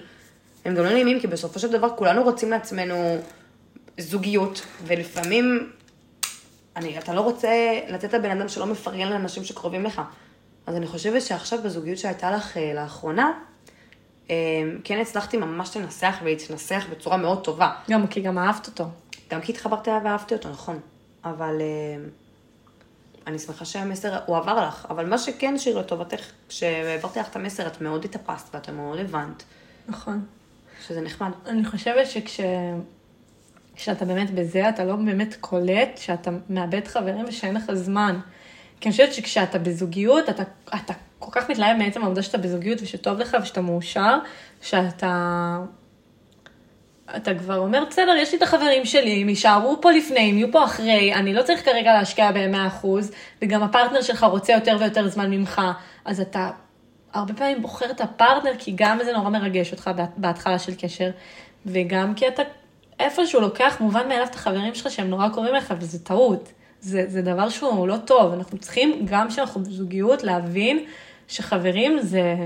הם 0.64 0.74
גם 0.74 0.84
לא 0.84 0.92
נעימים, 0.92 1.20
כי 1.20 1.26
בסופו 1.26 1.58
של 1.58 1.72
דבר 1.72 1.88
כולנו 1.96 2.22
רוצים 2.22 2.50
לעצמנו 2.50 3.18
זוגיות, 3.98 4.66
ולפעמים 4.86 5.70
אני, 6.76 6.98
אתה 6.98 7.14
לא 7.14 7.20
רוצה 7.20 7.80
לתת 7.88 8.14
לבן 8.14 8.30
אדם 8.30 8.48
שלא 8.48 8.66
מפרגן 8.66 9.08
לאנשים 9.08 9.44
שקרובים 9.44 9.84
לך. 9.84 10.02
אז 10.66 10.76
אני 10.76 10.86
חושבת 10.86 11.22
שעכשיו 11.22 11.58
בזוגיות 11.64 11.98
שהייתה 11.98 12.30
לך 12.30 12.56
אה, 12.56 12.72
לאחרונה, 12.74 13.32
אה, 14.30 14.36
כן 14.84 14.98
הצלחתי 15.00 15.36
ממש 15.36 15.76
לנסח 15.76 16.16
ולהתנסח 16.22 16.84
בצורה 16.90 17.16
מאוד 17.16 17.44
טובה. 17.44 17.70
גם 17.90 18.06
כי 18.06 18.20
גם 18.20 18.38
אהבת 18.38 18.66
אותו. 18.66 18.84
גם 19.30 19.40
כי 19.40 19.52
התחברתי 19.52 19.90
אליו 19.90 20.00
ואהבתי 20.04 20.34
אותו, 20.34 20.50
נכון. 20.50 20.80
אבל 21.24 21.60
אה, 21.60 22.04
אני 23.26 23.38
שמחה 23.38 23.64
שהמסר 23.64 24.18
הועבר 24.26 24.66
לך. 24.68 24.86
אבל 24.90 25.06
מה 25.06 25.18
שכן, 25.18 25.58
שיר, 25.58 25.78
לטובתך, 25.78 26.30
כשהעברתי 26.48 27.20
לך 27.20 27.28
את 27.28 27.36
המסר, 27.36 27.66
את 27.66 27.80
מאוד 27.80 28.04
התאפסת 28.04 28.54
ואת 28.54 28.70
מאוד 28.70 28.98
הבנת, 28.98 29.42
נכון. 29.88 30.24
שזה 30.86 31.00
נחמד. 31.00 31.30
אני 31.46 31.64
חושבת 31.64 32.06
שכש... 32.06 32.40
כשאתה 33.76 34.04
באמת 34.04 34.30
בזה, 34.30 34.68
אתה 34.68 34.84
לא 34.84 34.96
באמת 34.96 35.36
קולט 35.40 35.98
שאתה 35.98 36.30
מאבד 36.50 36.86
חברים 36.86 37.24
ושאין 37.28 37.54
לך 37.54 37.72
זמן. 37.72 38.20
כי 38.80 38.88
אני 38.88 38.92
חושבת 38.92 39.14
שכשאתה 39.14 39.58
בזוגיות, 39.58 40.28
אתה, 40.28 40.42
אתה 40.74 40.94
כל 41.18 41.30
כך 41.32 41.50
מתלהב 41.50 41.76
מעצם 41.76 42.02
העובדה 42.02 42.22
שאתה 42.22 42.38
בזוגיות 42.38 42.82
ושטוב 42.82 43.18
לך 43.18 43.36
ושאתה 43.42 43.60
מאושר, 43.60 44.18
שאתה... 44.60 45.58
אתה 47.16 47.34
כבר 47.34 47.58
אומר, 47.58 47.84
בסדר, 47.90 48.14
יש 48.18 48.32
לי 48.32 48.38
את 48.38 48.42
החברים 48.42 48.84
שלי, 48.84 49.22
הם 49.22 49.28
יישארו 49.28 49.78
פה 49.80 49.90
לפני, 49.90 50.30
הם 50.30 50.38
יהיו 50.38 50.52
פה 50.52 50.64
אחרי, 50.64 51.14
אני 51.14 51.34
לא 51.34 51.42
צריך 51.42 51.64
כרגע 51.64 51.92
להשקיע 51.92 52.32
בהם 52.32 52.54
100%, 52.82 52.86
וגם 53.42 53.62
הפרטנר 53.62 54.02
שלך 54.02 54.24
רוצה 54.24 54.52
יותר 54.52 54.76
ויותר 54.80 55.08
זמן 55.08 55.30
ממך, 55.30 55.60
אז 56.04 56.20
אתה 56.20 56.50
הרבה 57.12 57.34
פעמים 57.34 57.62
בוחר 57.62 57.90
את 57.90 58.00
הפרטנר, 58.00 58.52
כי 58.58 58.72
גם 58.74 58.98
זה 59.04 59.12
נורא 59.12 59.30
מרגש 59.30 59.72
אותך 59.72 59.90
בה- 59.96 60.04
בהתחלה 60.16 60.58
של 60.58 60.72
קשר, 60.74 61.10
וגם 61.66 62.14
כי 62.14 62.28
אתה 62.28 62.42
איפשהו 63.00 63.40
לוקח 63.40 63.76
מובן 63.80 64.08
מאליו 64.08 64.26
את 64.26 64.34
החברים 64.34 64.74
שלך 64.74 64.90
שהם 64.90 65.10
נורא 65.10 65.28
קרובים 65.28 65.54
לך, 65.54 65.74
וזה 65.78 66.04
טעות. 66.04 66.52
זה, 66.80 67.04
זה 67.06 67.22
דבר 67.22 67.48
שהוא 67.48 67.88
לא 67.88 67.96
טוב. 67.96 68.32
אנחנו 68.32 68.58
צריכים, 68.58 69.06
גם 69.10 69.28
כשאנחנו 69.28 69.60
בזוגיות, 69.60 70.22
להבין 70.22 70.84
שחברים 71.28 71.98
זה... 71.98 72.36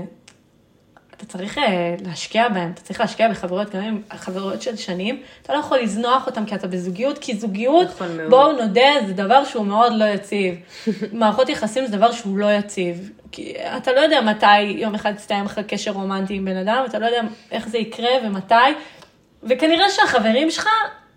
אתה 1.27 1.37
צריך 1.37 1.57
אה, 1.57 1.95
להשקיע 2.05 2.49
בהם, 2.49 2.71
אתה 2.73 2.81
צריך 2.81 2.99
להשקיע 2.99 3.29
בחברויות, 3.29 3.75
גם 3.75 3.81
אם 3.81 4.01
חברויות 4.11 4.61
של 4.61 4.75
שנים, 4.75 5.21
אתה 5.41 5.53
לא 5.53 5.59
יכול 5.59 5.79
לזנוח 5.79 6.27
אותם 6.27 6.45
כי 6.45 6.55
אתה 6.55 6.67
בזוגיות, 6.67 7.17
כי 7.17 7.35
זוגיות, 7.35 7.87
נכון. 7.87 8.17
בואו 8.29 8.51
נודה, 8.51 8.89
זה 9.07 9.13
דבר 9.13 9.45
שהוא 9.45 9.65
מאוד 9.65 9.93
לא 9.95 10.05
יציב. 10.05 10.55
מערכות 11.13 11.49
יחסים 11.49 11.85
זה 11.85 11.97
דבר 11.97 12.11
שהוא 12.11 12.37
לא 12.37 12.51
יציב. 12.51 13.11
כי 13.31 13.53
אתה 13.77 13.93
לא 13.93 13.99
יודע 13.99 14.21
מתי 14.21 14.61
יום 14.61 14.95
אחד 14.95 15.13
תסתיים 15.13 15.45
לך 15.45 15.59
קשר 15.67 15.91
רומנטי 15.91 16.33
עם 16.33 16.45
בן 16.45 16.57
אדם, 16.57 16.83
אתה 16.85 16.99
לא 16.99 17.05
יודע 17.05 17.21
איך 17.51 17.67
זה 17.67 17.77
יקרה 17.77 18.11
ומתי, 18.23 18.55
וכנראה 19.43 19.89
שהחברים 19.89 20.51
שלך, 20.51 20.67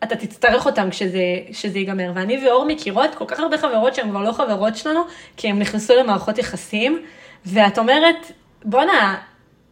אתה 0.02 0.16
תצטרך 0.16 0.66
אותם 0.66 0.90
כשזה, 0.90 1.22
כשזה 1.52 1.78
ייגמר. 1.78 2.12
ואני 2.14 2.46
ואור 2.46 2.64
מכירות 2.64 3.14
כל 3.14 3.24
כך 3.28 3.40
הרבה 3.40 3.58
חברות 3.58 3.94
שהן 3.94 4.10
כבר 4.10 4.22
לא 4.22 4.32
חברות 4.32 4.76
שלנו, 4.76 5.00
כי 5.36 5.48
הן 5.48 5.58
נכנסו 5.58 5.94
למערכות 5.96 6.38
יחסים, 6.38 7.02
ואת 7.46 7.78
אומרת, 7.78 8.32
בואנה, 8.64 9.16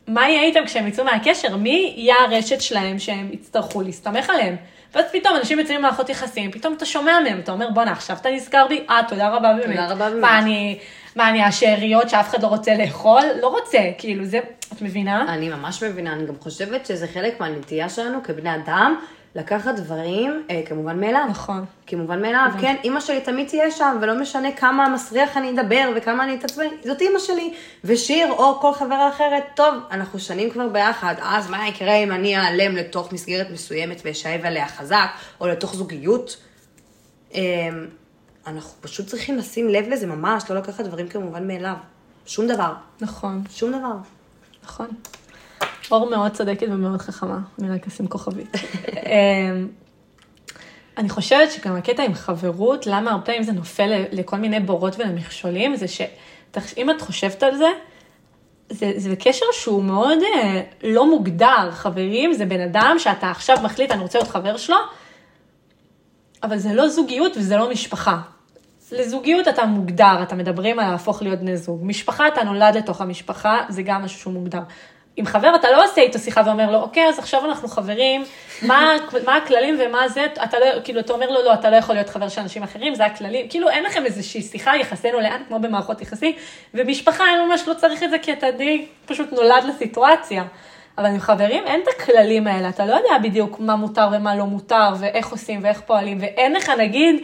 מה 0.08 0.28
יהיה 0.28 0.42
איתם 0.42 0.64
כשהם 0.66 0.86
יצאו 0.86 1.04
מהקשר? 1.04 1.56
מי 1.56 1.94
יהיה 1.96 2.14
הרשת 2.24 2.60
שלהם 2.60 2.98
שהם 2.98 3.28
יצטרכו 3.32 3.82
להסתמך 3.82 4.30
עליהם? 4.30 4.56
ואז 4.94 5.04
פתאום 5.12 5.36
אנשים 5.36 5.58
יוצאים 5.58 5.78
למערכות 5.78 6.08
יחסים, 6.08 6.50
פתאום 6.50 6.74
אתה 6.74 6.86
שומע 6.86 7.20
מהם, 7.24 7.38
אתה 7.38 7.52
אומר, 7.52 7.70
בואנה, 7.70 7.92
עכשיו 7.92 8.16
אתה 8.20 8.30
נזכר 8.30 8.66
בי? 8.68 8.84
אה, 8.90 9.00
תודה 9.08 9.28
רבה 9.28 9.54
באמת. 9.54 9.90
רבה 9.90 10.10
באמת. 10.10 10.20
מה, 10.20 10.38
אני, 10.38 10.78
מה, 11.16 11.28
אני 11.28 11.42
השאריות 11.42 12.10
שאף 12.10 12.30
אחד 12.30 12.42
לא 12.42 12.48
רוצה 12.48 12.74
לאכול? 12.74 13.22
לא 13.40 13.48
רוצה, 13.48 13.78
כאילו, 13.98 14.24
זה, 14.24 14.38
את 14.72 14.82
מבינה? 14.82 15.34
אני 15.34 15.48
ממש 15.48 15.82
מבינה, 15.82 16.12
אני 16.12 16.26
גם 16.26 16.34
חושבת 16.40 16.86
שזה 16.86 17.06
חלק 17.08 17.40
מהנטייה 17.40 17.88
שלנו 17.88 18.22
כבני 18.22 18.54
אדם, 18.54 18.96
לקחת 19.36 19.74
דברים 19.74 20.42
אה, 20.50 20.62
כמובן 20.66 21.00
מאליו. 21.00 21.26
נכון. 21.30 21.64
כמובן 21.86 22.22
מאליו, 22.22 22.50
כן, 22.60 22.76
אימא 22.84 23.00
שלי 23.00 23.20
תמיד 23.20 23.48
תהיה 23.48 23.70
שם, 23.70 23.98
ולא 24.00 24.20
משנה 24.20 24.52
כמה 24.52 24.88
מסריח 24.88 25.36
אני 25.36 25.50
אדבר 25.50 25.90
וכמה 25.96 26.24
אני 26.24 26.34
אתעצבן, 26.34 26.66
זאת 26.84 27.00
אימא 27.00 27.18
שלי. 27.18 27.54
ושיר 27.84 28.32
או 28.32 28.60
כל 28.60 28.74
חברה 28.74 29.08
אחרת, 29.08 29.44
טוב, 29.54 29.74
אנחנו 29.90 30.18
שנים 30.18 30.50
כבר 30.50 30.68
ביחד, 30.68 31.14
אז 31.22 31.50
מה 31.50 31.68
יקרה 31.68 31.94
אם 31.94 32.12
אני 32.12 32.36
אעלם 32.36 32.76
לתוך 32.76 33.12
מסגרת 33.12 33.50
מסוימת 33.50 34.02
ואשאב 34.04 34.40
עליה 34.44 34.68
חזק, 34.68 35.08
או 35.40 35.46
לתוך 35.46 35.74
זוגיות? 35.74 36.36
אה, 37.34 37.40
אנחנו 38.46 38.70
פשוט 38.80 39.06
צריכים 39.06 39.36
לשים 39.36 39.68
לב 39.68 39.88
לזה 39.88 40.06
ממש, 40.06 40.50
לא 40.50 40.56
לקחת 40.56 40.84
דברים 40.84 41.08
כמובן 41.08 41.48
מאליו. 41.48 41.76
שום 42.26 42.46
דבר, 42.46 42.72
נכון, 43.00 43.42
שום 43.50 43.72
דבר. 43.72 43.96
נכון. 44.64 44.86
אור 45.90 46.10
מאוד 46.10 46.32
צודקת 46.32 46.66
ומאוד 46.70 47.02
חכמה, 47.02 47.38
אני 47.58 47.70
רק 47.70 47.86
אשים 47.86 48.06
כוכבית. 48.06 48.54
אמ, 48.56 49.68
אני 50.96 51.08
חושבת 51.08 51.52
שגם 51.52 51.76
הקטע 51.76 52.02
עם 52.02 52.14
חברות, 52.14 52.86
למה 52.86 53.10
הרבה 53.10 53.24
פעמים 53.24 53.42
זה 53.42 53.52
נופל 53.52 54.04
לכל 54.12 54.36
מיני 54.36 54.60
בורות 54.60 54.98
ולמכשולים, 54.98 55.76
זה 55.76 55.88
שאם 55.88 56.90
את 56.90 57.00
חושבת 57.00 57.42
על 57.42 57.56
זה, 57.56 57.68
זה, 58.70 58.92
זה 58.96 59.16
קשר 59.16 59.46
שהוא 59.52 59.84
מאוד 59.84 60.18
אה, 60.22 60.62
לא 60.82 61.10
מוגדר. 61.10 61.70
חברים 61.70 62.32
זה 62.32 62.44
בן 62.44 62.60
אדם 62.60 62.96
שאתה 62.98 63.30
עכשיו 63.30 63.56
מחליט, 63.62 63.90
אני 63.90 64.02
רוצה 64.02 64.18
להיות 64.18 64.30
חבר 64.30 64.56
שלו, 64.56 64.76
אבל 66.42 66.58
זה 66.58 66.74
לא 66.74 66.88
זוגיות 66.88 67.36
וזה 67.36 67.56
לא 67.56 67.70
משפחה. 67.70 68.18
לזוגיות 68.92 69.48
אתה 69.48 69.66
מוגדר, 69.66 70.22
אתה 70.22 70.34
מדברים 70.34 70.78
על 70.78 70.90
להפוך 70.90 71.22
להיות 71.22 71.38
בני 71.38 71.56
זוג. 71.56 71.80
משפחה, 71.82 72.28
אתה 72.28 72.44
נולד 72.44 72.76
לתוך 72.76 73.00
המשפחה, 73.00 73.60
זה 73.68 73.82
גם 73.82 74.02
משהו 74.02 74.20
שהוא 74.20 74.32
מוגדר. 74.32 74.60
עם 75.16 75.26
חבר 75.26 75.54
אתה 75.54 75.70
לא 75.70 75.84
עושה 75.84 76.00
איתו 76.00 76.18
שיחה 76.18 76.42
ואומר 76.46 76.70
לו, 76.70 76.78
אוקיי, 76.78 77.08
אז 77.08 77.18
עכשיו 77.18 77.44
אנחנו 77.44 77.68
חברים, 77.68 78.24
מה, 78.62 78.96
מה 79.24 79.36
הכללים 79.36 79.78
ומה 79.80 80.08
זה, 80.08 80.26
אתה 80.44 80.58
לא, 80.58 80.66
כאילו, 80.84 81.00
אתה 81.00 81.12
אומר 81.12 81.30
לו, 81.30 81.44
לא, 81.44 81.54
אתה 81.54 81.70
לא 81.70 81.76
יכול 81.76 81.94
להיות 81.94 82.08
חבר 82.08 82.28
של 82.28 82.40
אנשים 82.40 82.62
אחרים, 82.62 82.94
זה 82.94 83.04
הכללים, 83.04 83.48
כאילו, 83.48 83.68
אין 83.68 83.84
לכם 83.84 84.04
איזושהי 84.04 84.42
שיחה, 84.42 84.76
יחסינו 84.76 85.20
לאן, 85.20 85.42
כמו 85.48 85.58
במערכות 85.58 86.02
יחסים, 86.02 86.32
ומשפחה, 86.74 87.24
אני 87.34 87.46
ממש 87.46 87.68
לא 87.68 87.74
צריך 87.74 88.02
את 88.02 88.10
זה, 88.10 88.18
כי 88.18 88.32
אתה 88.32 88.50
די 88.50 88.86
פשוט 89.06 89.32
נולד 89.32 89.64
לסיטואציה. 89.64 90.44
אבל 90.98 91.06
עם 91.06 91.20
חברים 91.20 91.64
אין 91.66 91.80
את 91.82 91.88
הכללים 91.88 92.46
האלה, 92.46 92.68
אתה 92.68 92.86
לא 92.86 92.94
יודע 92.94 93.18
בדיוק 93.22 93.60
מה 93.60 93.76
מותר 93.76 94.08
ומה 94.12 94.36
לא 94.36 94.44
מותר, 94.44 94.88
ואיך 94.98 95.28
עושים 95.28 95.60
ואיך 95.62 95.80
פועלים, 95.80 96.18
ואין 96.20 96.52
לך 96.52 96.68
נגיד 96.78 97.16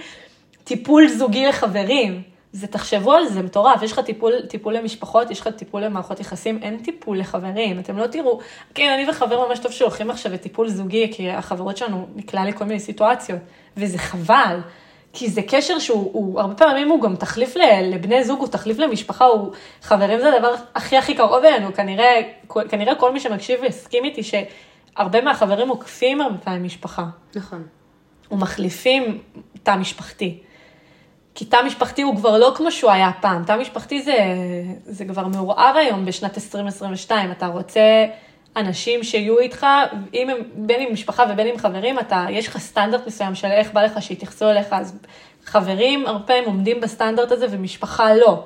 טיפול 0.65 1.09
זוגי 1.09 1.47
לחברים. 1.47 2.32
זה, 2.53 2.67
תחשבו 2.67 3.13
על 3.13 3.27
זה, 3.27 3.43
מטורף, 3.43 3.83
יש 3.83 3.93
לך 3.93 4.01
טיפול, 4.01 4.33
טיפול 4.49 4.77
למשפחות, 4.77 5.31
יש 5.31 5.41
לך 5.41 5.49
טיפול 5.49 5.85
למערכות 5.85 6.21
יחסים, 6.21 6.59
אין 6.63 6.79
טיפול 6.79 7.19
לחברים, 7.19 7.79
אתם 7.79 7.99
לא 7.99 8.07
תראו, 8.07 8.41
כן, 8.75 8.93
אני 8.95 9.11
וחבר 9.11 9.49
ממש 9.49 9.59
טוב 9.59 9.73
שהולכים 9.73 10.11
עכשיו 10.11 10.33
לטיפול 10.33 10.69
זוגי, 10.69 11.11
כי 11.13 11.31
החברות 11.31 11.77
שלנו 11.77 12.07
נקלע 12.15 12.45
לכל 12.45 12.65
מיני 12.65 12.81
סיטואציות, 12.81 13.41
וזה 13.77 13.99
חבל, 13.99 14.61
כי 15.13 15.31
זה 15.31 15.43
קשר 15.43 15.79
שהוא, 15.79 16.11
הוא, 16.13 16.41
הרבה 16.41 16.55
פעמים 16.55 16.89
הוא 16.89 17.03
גם 17.03 17.17
תחליף 17.17 17.57
לבני 17.83 18.25
זוג, 18.25 18.41
הוא 18.41 18.49
תחליף 18.49 18.79
למשפחה, 18.79 19.25
הוא, 19.25 19.53
חברים 19.83 20.21
זה 20.21 20.37
הדבר 20.37 20.55
הכי 20.75 20.97
הכי 20.97 21.15
קרוב 21.15 21.45
אלינו, 21.45 21.75
כנראה, 21.75 22.21
כנראה 22.69 22.95
כל 22.95 23.13
מי 23.13 23.21
שמקשיב 23.21 23.65
יסכים 23.65 24.05
איתי 24.05 24.23
שהרבה 24.23 25.21
מהחברים 25.21 25.69
עוקפים 25.69 26.21
הרבה 26.21 26.39
פעמים 26.39 26.65
משפחה. 26.65 27.05
נכון. 27.35 27.63
ומחליפים 28.31 29.19
תא 29.63 29.77
משפחתי. 29.77 30.39
כי 31.35 31.45
תא 31.45 31.57
משפחתי 31.67 32.03
הוא 32.03 32.17
כבר 32.17 32.39
לא 32.39 32.53
כמו 32.57 32.73
שהוא 32.73 32.91
היה 32.91 33.11
פעם, 33.21 33.45
תא 33.45 33.57
משפחתי 33.57 34.03
זה, 34.03 34.17
זה 34.85 35.05
כבר 35.05 35.27
מעורער 35.27 35.77
היום 35.77 36.05
בשנת 36.05 36.35
2022, 36.35 37.31
אתה 37.31 37.47
רוצה 37.47 38.07
אנשים 38.57 39.05
שיהיו 39.05 39.39
איתך, 39.39 39.67
אם 40.15 40.31
הם, 40.31 40.37
בין 40.55 40.81
עם 40.81 40.93
משפחה 40.93 41.25
ובין 41.31 41.47
עם 41.47 41.59
חברים, 41.59 41.99
אתה, 41.99 42.27
יש 42.31 42.49
לך 42.49 42.59
סטנדרט 42.59 43.07
מסוים 43.07 43.35
של 43.35 43.49
איך 43.49 43.73
בא 43.73 43.83
לך 43.83 44.03
שיתייחסו 44.03 44.51
אליך, 44.51 44.67
אז 44.71 44.99
חברים 45.45 46.07
הרבה 46.07 46.27
פעמים 46.27 46.45
עומדים 46.45 46.81
בסטנדרט 46.81 47.33
הזה 47.33 47.47
ומשפחה 47.51 48.15
לא. 48.15 48.45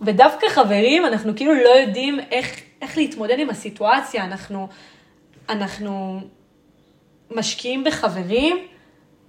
ודווקא 0.00 0.48
חברים, 0.48 1.06
אנחנו 1.06 1.36
כאילו 1.36 1.54
לא 1.54 1.68
יודעים 1.68 2.20
איך, 2.30 2.60
איך 2.82 2.96
להתמודד 2.98 3.38
עם 3.38 3.50
הסיטואציה, 3.50 4.24
אנחנו, 4.24 4.68
אנחנו 5.48 6.20
משקיעים 7.30 7.84
בחברים, 7.84 8.56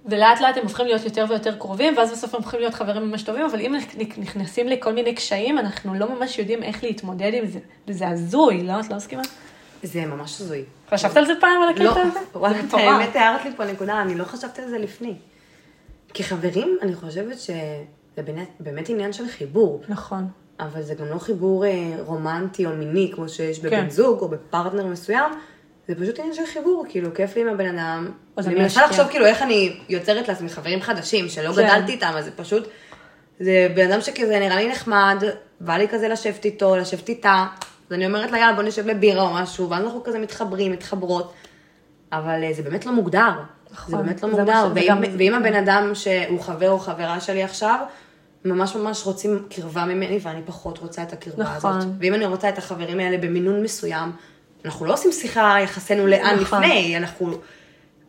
ולאט 0.06 0.40
לאט 0.40 0.56
הם 0.56 0.62
הופכים 0.62 0.86
להיות 0.86 1.04
יותר 1.04 1.24
ויותר 1.28 1.56
קרובים, 1.56 1.96
ואז 1.96 2.12
בסוף 2.12 2.34
הם 2.34 2.40
הופכים 2.40 2.60
להיות 2.60 2.74
חברים 2.74 3.10
ממש 3.10 3.22
טובים, 3.22 3.44
אבל 3.44 3.60
אם 3.60 3.74
נכנסים 4.18 4.68
לכל 4.68 4.92
מיני 4.92 5.14
קשיים, 5.14 5.58
אנחנו 5.58 5.94
לא 5.94 6.14
ממש 6.14 6.38
יודעים 6.38 6.62
איך 6.62 6.84
להתמודד 6.84 7.30
עם 7.34 7.46
זה. 7.46 7.58
וזה 7.88 8.08
הזוי, 8.08 8.62
לא? 8.62 8.80
את 8.80 8.90
לא 8.90 8.96
מסכימה? 8.96 9.22
זה 9.82 10.06
ממש 10.06 10.40
הזוי. 10.40 10.64
חשבת 10.90 11.16
על 11.16 11.26
זה 11.26 11.32
פעם, 11.40 11.62
על 11.62 11.68
הקטע 11.68 11.84
לא, 11.84 11.90
הזה? 11.90 12.18
וואלה, 12.34 12.54
זה 12.54 12.66
את. 12.68 12.74
האמת 12.74 13.16
הערת 13.16 13.44
לי 13.44 13.50
פה 13.56 13.64
נקודה, 13.64 14.02
אני 14.02 14.14
לא 14.14 14.24
חשבתי 14.24 14.62
על 14.62 14.68
זה 14.68 14.78
לפני. 14.78 15.14
כחברים, 16.14 16.78
אני 16.82 16.94
חושבת 16.94 17.38
שזה 17.38 18.22
באמת, 18.24 18.48
באמת 18.60 18.88
עניין 18.88 19.12
של 19.12 19.28
חיבור, 19.28 19.82
נכון. 19.88 20.28
אבל 20.60 20.82
זה 20.82 20.94
גם 20.94 21.06
לא 21.06 21.18
חיבור 21.18 21.64
אה, 21.64 21.96
רומנטי 21.98 22.66
או 22.66 22.70
מיני, 22.70 23.12
כמו 23.14 23.28
שיש 23.28 23.60
בבן 23.60 23.70
כן. 23.70 23.90
זוג 23.90 24.20
או 24.20 24.28
בפרטנר 24.28 24.86
מסוים, 24.86 25.32
זה 25.88 25.94
פשוט 25.94 26.18
עניין 26.18 26.34
של 26.34 26.46
חיבור, 26.46 26.84
כאילו, 26.88 27.14
כיף 27.14 27.36
לי 27.36 27.42
עם 27.42 27.48
הבן 27.48 27.78
אדם. 27.78 28.08
אני 28.38 28.54
מנסה. 28.54 28.86
לחשוב 28.86 29.08
כאילו 29.08 29.26
איך 29.26 29.42
אני 29.42 29.76
יוצרת 29.88 30.28
לעצמי 30.28 30.48
חברים 30.48 30.80
חדשים, 30.80 31.28
שלא 31.28 31.52
כן. 31.52 31.62
גדלתי 31.62 31.92
איתם, 31.92 32.12
אז 32.16 32.24
זה 32.24 32.30
פשוט, 32.36 32.68
זה 33.40 33.68
בן 33.74 33.90
אדם 33.90 34.00
שכזה 34.00 34.38
נראה 34.38 34.56
לי 34.56 34.68
נחמד, 34.68 35.24
בא 35.60 35.76
לי 35.76 35.88
כזה 35.88 36.08
לשבת 36.08 36.44
איתו, 36.44 36.76
לשבת 36.76 37.08
איתה, 37.08 37.46
אז 37.86 37.92
אני 37.92 38.06
אומרת 38.06 38.30
לה, 38.30 38.38
יאללה, 38.38 38.54
בוא 38.54 38.62
נשב 38.62 38.86
לבירה 38.86 39.22
או 39.22 39.34
משהו, 39.34 39.70
ואז 39.70 39.84
אנחנו 39.84 40.04
כזה 40.04 40.18
מתחברים, 40.18 40.72
מתחברות, 40.72 41.32
אבל 42.12 42.44
אה, 42.44 42.52
זה 42.52 42.62
באמת 42.62 42.86
לא 42.86 42.92
מוגדר. 42.92 43.32
נכון, 43.70 43.90
זה 43.90 44.02
באמת 44.02 44.22
לא 44.22 44.30
זה 44.30 44.36
מוגדר, 44.36 44.68
ואם, 44.74 44.94
ואם 45.18 45.34
הבן 45.34 45.54
אדם 45.54 45.94
שהוא 45.94 46.40
חבר 46.40 46.70
או 46.70 46.78
חברה 46.78 47.20
שלי 47.20 47.42
עכשיו, 47.42 47.78
ממש 48.44 48.76
ממש 48.76 49.06
רוצים 49.06 49.46
קרבה 49.50 49.84
ממני, 49.84 50.18
ואני 50.22 50.40
פחות 50.46 50.78
רוצה 50.78 51.02
את 51.02 51.12
הקרבה 51.12 51.44
נכון. 51.44 51.78
הזאת. 51.78 51.88
ואם 52.00 52.14
אני 52.14 52.26
רוצה 52.26 52.48
את 52.48 52.58
החברים 52.58 53.00
האלה 53.00 53.18
במינון 53.18 53.62
מסוים, 53.62 54.12
אנחנו 54.66 54.86
לא 54.86 54.92
עושים 54.92 55.12
שיחה 55.12 55.56
יחסינו 55.62 56.06
לאן 56.06 56.36
נכון. 56.40 56.62
לפני, 56.62 56.96
אנחנו 56.96 57.38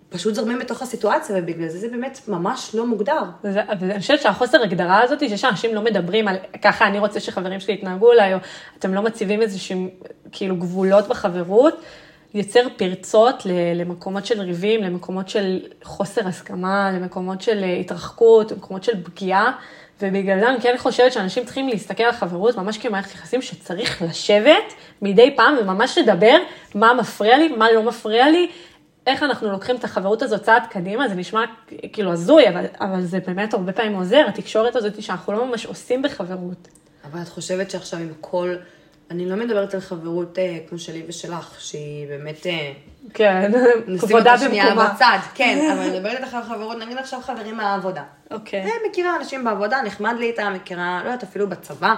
פשוט 0.10 0.36
זורמים 0.36 0.60
בתוך 0.60 0.82
הסיטואציה, 0.82 1.36
ובגלל 1.39 1.68
זה 1.68 1.80
זה 1.80 1.88
באמת 1.88 2.20
ממש 2.28 2.76
לא 2.76 2.86
מוגדר. 2.86 3.22
ואני 3.43 3.99
חושבת 3.99 4.22
שהחוסר 4.22 4.62
הגדרה 4.62 5.01
הזאת, 5.01 5.22
היא 5.22 5.38
שאנשים 5.38 5.76
לא 5.76 5.82
מדברים 5.82 6.28
על 6.28 6.36
ככה 6.62 6.88
אני 6.88 6.99
רוצה 6.99 7.20
שחברים 7.20 7.60
שלי 7.60 7.74
יתנהגו 7.74 8.12
אליי, 8.12 8.34
או 8.34 8.39
אתם 8.80 8.93
לא 8.93 9.01
מציבים 9.01 9.41
איזשהם 9.41 9.89
כאילו 10.32 10.55
גבולות 10.55 11.08
בחברות, 11.08 11.82
יוצר 12.34 12.68
פרצות 12.78 13.43
למקומות 13.76 14.26
של 14.26 14.41
ריבים, 14.41 14.84
למקומות 14.84 15.30
של 15.30 15.60
חוסר 15.84 16.28
הסכמה, 16.28 16.91
למקומות 16.91 17.41
של 17.41 17.64
אה, 17.64 17.74
התרחקות, 17.74 18.51
למקומות 18.51 18.84
של 18.84 19.03
פגיעה, 19.03 19.51
ובגלל 20.01 20.39
זה 20.39 20.49
אני 20.49 20.61
כן 20.61 20.75
חושבת 20.77 21.13
שאנשים 21.13 21.45
צריכים 21.45 21.69
להסתכל 21.69 22.03
על 22.03 22.11
חברות 22.11 22.57
ממש 22.57 22.77
כמערכת 22.77 23.15
יחסים 23.15 23.41
שצריך 23.41 24.01
לשבת 24.01 24.73
מדי 25.01 25.33
פעם 25.35 25.55
וממש 25.61 25.97
לדבר 25.97 26.37
מה 26.75 26.93
מפריע 26.93 27.37
לי, 27.37 27.47
מה 27.47 27.71
לא 27.71 27.83
מפריע 27.83 28.29
לי, 28.29 28.49
איך 29.07 29.23
אנחנו 29.23 29.51
לוקחים 29.51 29.75
את 29.75 29.83
החברות 29.83 30.21
הזאת 30.21 30.43
צעד 30.43 30.63
קדימה, 30.69 31.07
זה 31.07 31.15
נשמע 31.15 31.41
כאילו 31.93 32.11
הזוי, 32.11 32.49
אבל, 32.49 32.65
אבל 32.79 33.01
זה 33.01 33.19
באמת 33.27 33.53
הרבה 33.53 33.73
פעמים 33.73 33.95
עוזר, 33.95 34.25
התקשורת 34.27 34.75
הזאת 34.75 35.01
שאנחנו 35.01 35.33
לא 35.33 35.45
ממש 35.45 35.65
עושים 35.65 36.01
בחברות. 36.01 36.67
אבל 37.11 37.21
את 37.21 37.27
חושבת 37.27 37.71
שעכשיו 37.71 37.99
עם 37.99 38.13
כל 38.21 38.55
אני 39.12 39.30
לא 39.30 39.36
מדברת 39.36 39.74
על 39.74 39.80
חברות 39.80 40.39
אה, 40.39 40.58
כמו 40.70 40.80
שלי 40.80 41.03
ושלך, 41.08 41.55
שהיא 41.60 42.08
באמת... 42.08 42.47
אה, 42.47 42.72
כן, 43.14 43.51
נשים 43.88 44.16
אותה 44.18 44.38
שנייה. 44.38 44.76
בצד, 44.76 45.18
כן, 45.36 45.60
אבל 45.74 45.82
אני 45.82 45.97
מדברת 45.97 46.18
איתך 46.18 46.34
על 46.34 46.43
חברות, 46.43 46.78
נגיד 46.78 46.97
עכשיו 46.97 47.20
חברים 47.22 47.58
מהעבודה. 47.58 48.03
אוקיי. 48.32 48.62
אה, 48.62 48.72
מכירה 48.89 49.16
אנשים 49.16 49.43
בעבודה, 49.43 49.82
נחמד 49.86 50.16
לי 50.20 50.26
איתם, 50.26 50.53
מכירה, 50.55 51.01
לא 51.03 51.10
יודעת, 51.10 51.24
אפילו 51.24 51.49
בצבא. 51.49 51.95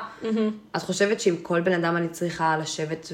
את 0.75 0.81
חושבת 0.81 1.19
שעם 1.21 1.37
כל 1.37 1.61
בן 1.61 1.83
אדם 1.83 1.97
אני 1.97 2.07
צריכה 2.07 2.57
לשבת 2.57 3.11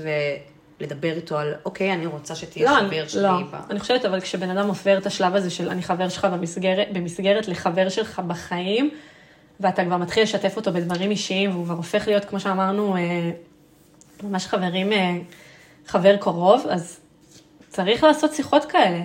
ולדבר 0.80 1.14
איתו 1.14 1.38
על, 1.38 1.54
אוקיי, 1.66 1.94
אני 1.94 2.06
רוצה 2.06 2.36
שתהיה 2.36 2.72
לא, 2.72 2.88
חבר 2.88 3.08
שלי. 3.08 3.22
לא. 3.24 3.40
ב- 3.52 3.72
אני 3.72 3.80
חושבת, 3.80 4.06
אבל 4.06 4.20
כשבן 4.20 4.50
אדם 4.50 4.68
עובר 4.68 4.98
את 4.98 5.06
השלב 5.06 5.36
הזה 5.36 5.50
של 5.50 5.70
אני 5.70 5.84
חבר 5.84 6.10
שלך 6.10 6.26
במסגרת, 6.26 6.88
במסגרת 6.94 7.48
לחבר 7.48 7.90
שלך 7.90 8.22
בחיים, 8.28 8.90
ואתה 9.60 9.86
כבר 9.86 9.98
מתחיל 9.98 10.24
לשתף 10.24 10.58
אותו 10.58 10.74
בדברים 10.74 11.12
אישיים, 11.12 11.52
והוא 11.52 11.66
כבר 11.66 11.74
הופך 11.74 12.08
להיות, 12.08 12.26
כמו 12.26 12.40
שאמרנו, 12.40 12.96
אה, 12.96 13.32
ממש 14.30 14.48
חברים, 14.48 14.94
אה, 14.94 15.18
חבר 15.88 16.18
קרוב, 16.18 16.66
אז 16.70 17.00
צריך 17.70 18.04
לעשות 18.04 18.34
שיחות 18.34 18.66
כאלה. 18.66 19.02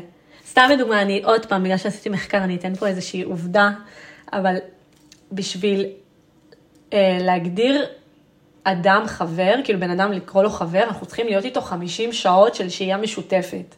סתם 0.49 0.69
לדוגמה, 0.73 1.03
אני 1.03 1.23
עוד 1.25 1.47
פעם, 1.47 1.65
בגלל 1.65 1.77
שעשיתי 1.77 2.09
מחקר, 2.09 2.39
אני 2.39 2.57
אתן 2.57 2.75
פה 2.75 2.87
איזושהי 2.87 3.23
עובדה, 3.23 3.71
אבל 4.33 4.57
בשביל 5.33 5.87
אה, 6.93 7.19
להגדיר 7.21 7.87
אדם 8.65 9.05
חבר, 9.07 9.55
כאילו 9.65 9.81
בן 9.81 9.91
אדם 9.91 10.13
לקרוא 10.13 10.43
לו 10.43 10.51
חבר, 10.51 10.83
אנחנו 10.83 11.07
צריכים 11.07 11.27
להיות 11.27 11.45
איתו 11.45 11.61
50 11.61 12.13
שעות 12.13 12.55
של 12.55 12.69
שהייה 12.69 12.97
משותפת. 12.97 13.75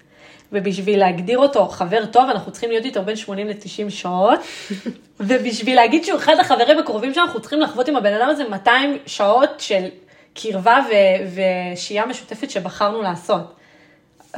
ובשביל 0.52 0.98
להגדיר 0.98 1.38
אותו 1.38 1.68
חבר 1.68 2.06
טוב, 2.06 2.30
אנחנו 2.30 2.52
צריכים 2.52 2.70
להיות 2.70 2.84
איתו 2.84 3.02
בין 3.02 3.16
80 3.16 3.48
ל-90 3.48 3.90
שעות. 3.90 4.38
ובשביל 5.20 5.76
להגיד 5.76 6.04
שהוא 6.04 6.18
אחד 6.18 6.34
החברים 6.40 6.78
הקרובים 6.78 7.14
שלנו, 7.14 7.26
אנחנו 7.26 7.40
צריכים 7.40 7.60
לחוות 7.60 7.88
עם 7.88 7.96
הבן 7.96 8.12
אדם 8.12 8.28
הזה 8.28 8.44
200 8.48 8.98
שעות 9.06 9.50
של 9.58 9.88
קרבה 10.34 10.78
ו- 10.90 11.40
ושהייה 11.74 12.06
משותפת 12.06 12.50
שבחרנו 12.50 13.02
לעשות. 13.02 13.54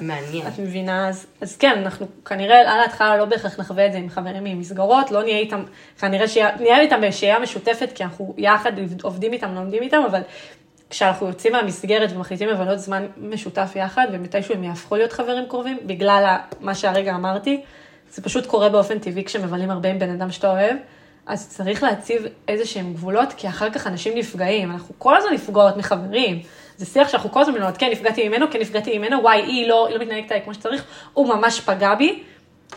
מעניין. 0.01 0.47
את 0.47 0.59
מבינה? 0.59 1.09
אז, 1.09 1.27
אז 1.41 1.57
כן, 1.57 1.79
אנחנו 1.79 2.07
כנראה 2.25 2.61
על 2.61 2.81
ההתחלה 2.81 3.17
לא 3.17 3.25
בהכרח 3.25 3.61
נחווה 3.61 3.87
את 3.87 3.93
זה 3.93 3.99
עם 3.99 4.09
חברים 4.09 4.45
ממסגרות, 4.45 5.11
לא 5.11 5.23
נהיה 5.23 5.39
איתם, 5.39 5.63
כנראה 6.01 6.29
שנהיה 6.29 6.81
איתם 6.81 7.01
בשהייה 7.01 7.39
משותפת, 7.39 7.91
כי 7.95 8.05
אנחנו 8.05 8.35
יחד 8.39 8.73
עובדים 9.03 9.33
איתם, 9.33 9.55
לומדים 9.55 9.83
איתם, 9.83 10.03
אבל 10.11 10.21
כשאנחנו 10.91 11.27
יוצאים 11.27 11.53
מהמסגרת 11.53 12.13
ומחליטים 12.13 12.49
לבלות 12.49 12.79
זמן 12.79 13.07
משותף 13.17 13.73
יחד, 13.77 14.07
ומתישהו 14.13 14.55
הם 14.55 14.65
יהפכו 14.65 14.97
להיות 14.97 15.13
חברים 15.13 15.49
קרובים, 15.49 15.79
בגלל 15.87 16.37
מה 16.61 16.75
שהרגע 16.75 17.15
אמרתי, 17.15 17.61
זה 18.11 18.23
פשוט 18.23 18.47
קורה 18.47 18.69
באופן 18.69 18.99
טבעי 18.99 19.25
כשמבלים 19.25 19.71
הרבה 19.71 19.89
עם 19.89 19.99
בן 19.99 20.11
אדם 20.11 20.31
שאתה 20.31 20.51
אוהב, 20.51 20.77
אז 21.27 21.49
צריך 21.49 21.83
להציב 21.83 22.23
איזה 22.49 22.67
שהם 22.67 22.93
גבולות, 22.93 23.33
כי 23.37 23.49
אחר 23.49 23.71
כך 23.71 23.87
אנשים 23.87 24.19
נפגעים, 24.19 24.71
אנחנו 24.71 24.95
כל 24.99 25.17
הזמן 25.17 25.33
נפגעות 25.33 25.77
מחברים. 25.77 26.43
זה 26.77 26.87
שיח 26.87 27.09
שאנחנו 27.09 27.33
כל 27.33 27.41
הזמן 27.41 27.57
אומרות, 27.57 27.77
כן, 27.77 27.89
נפגעתי 27.93 28.29
ממנו, 28.29 28.47
כן, 28.51 28.61
נפגעתי 28.61 28.99
ממנו, 28.99 29.23
וואי, 29.23 29.43
היא 29.43 29.69
לא, 29.69 29.89
לא 29.93 29.99
מתנהגת 29.99 30.31
עליי 30.31 30.45
כמו 30.45 30.55
שצריך, 30.55 30.85
הוא 31.13 31.29
ממש 31.29 31.61
פגע 31.61 31.95
בי, 31.95 32.23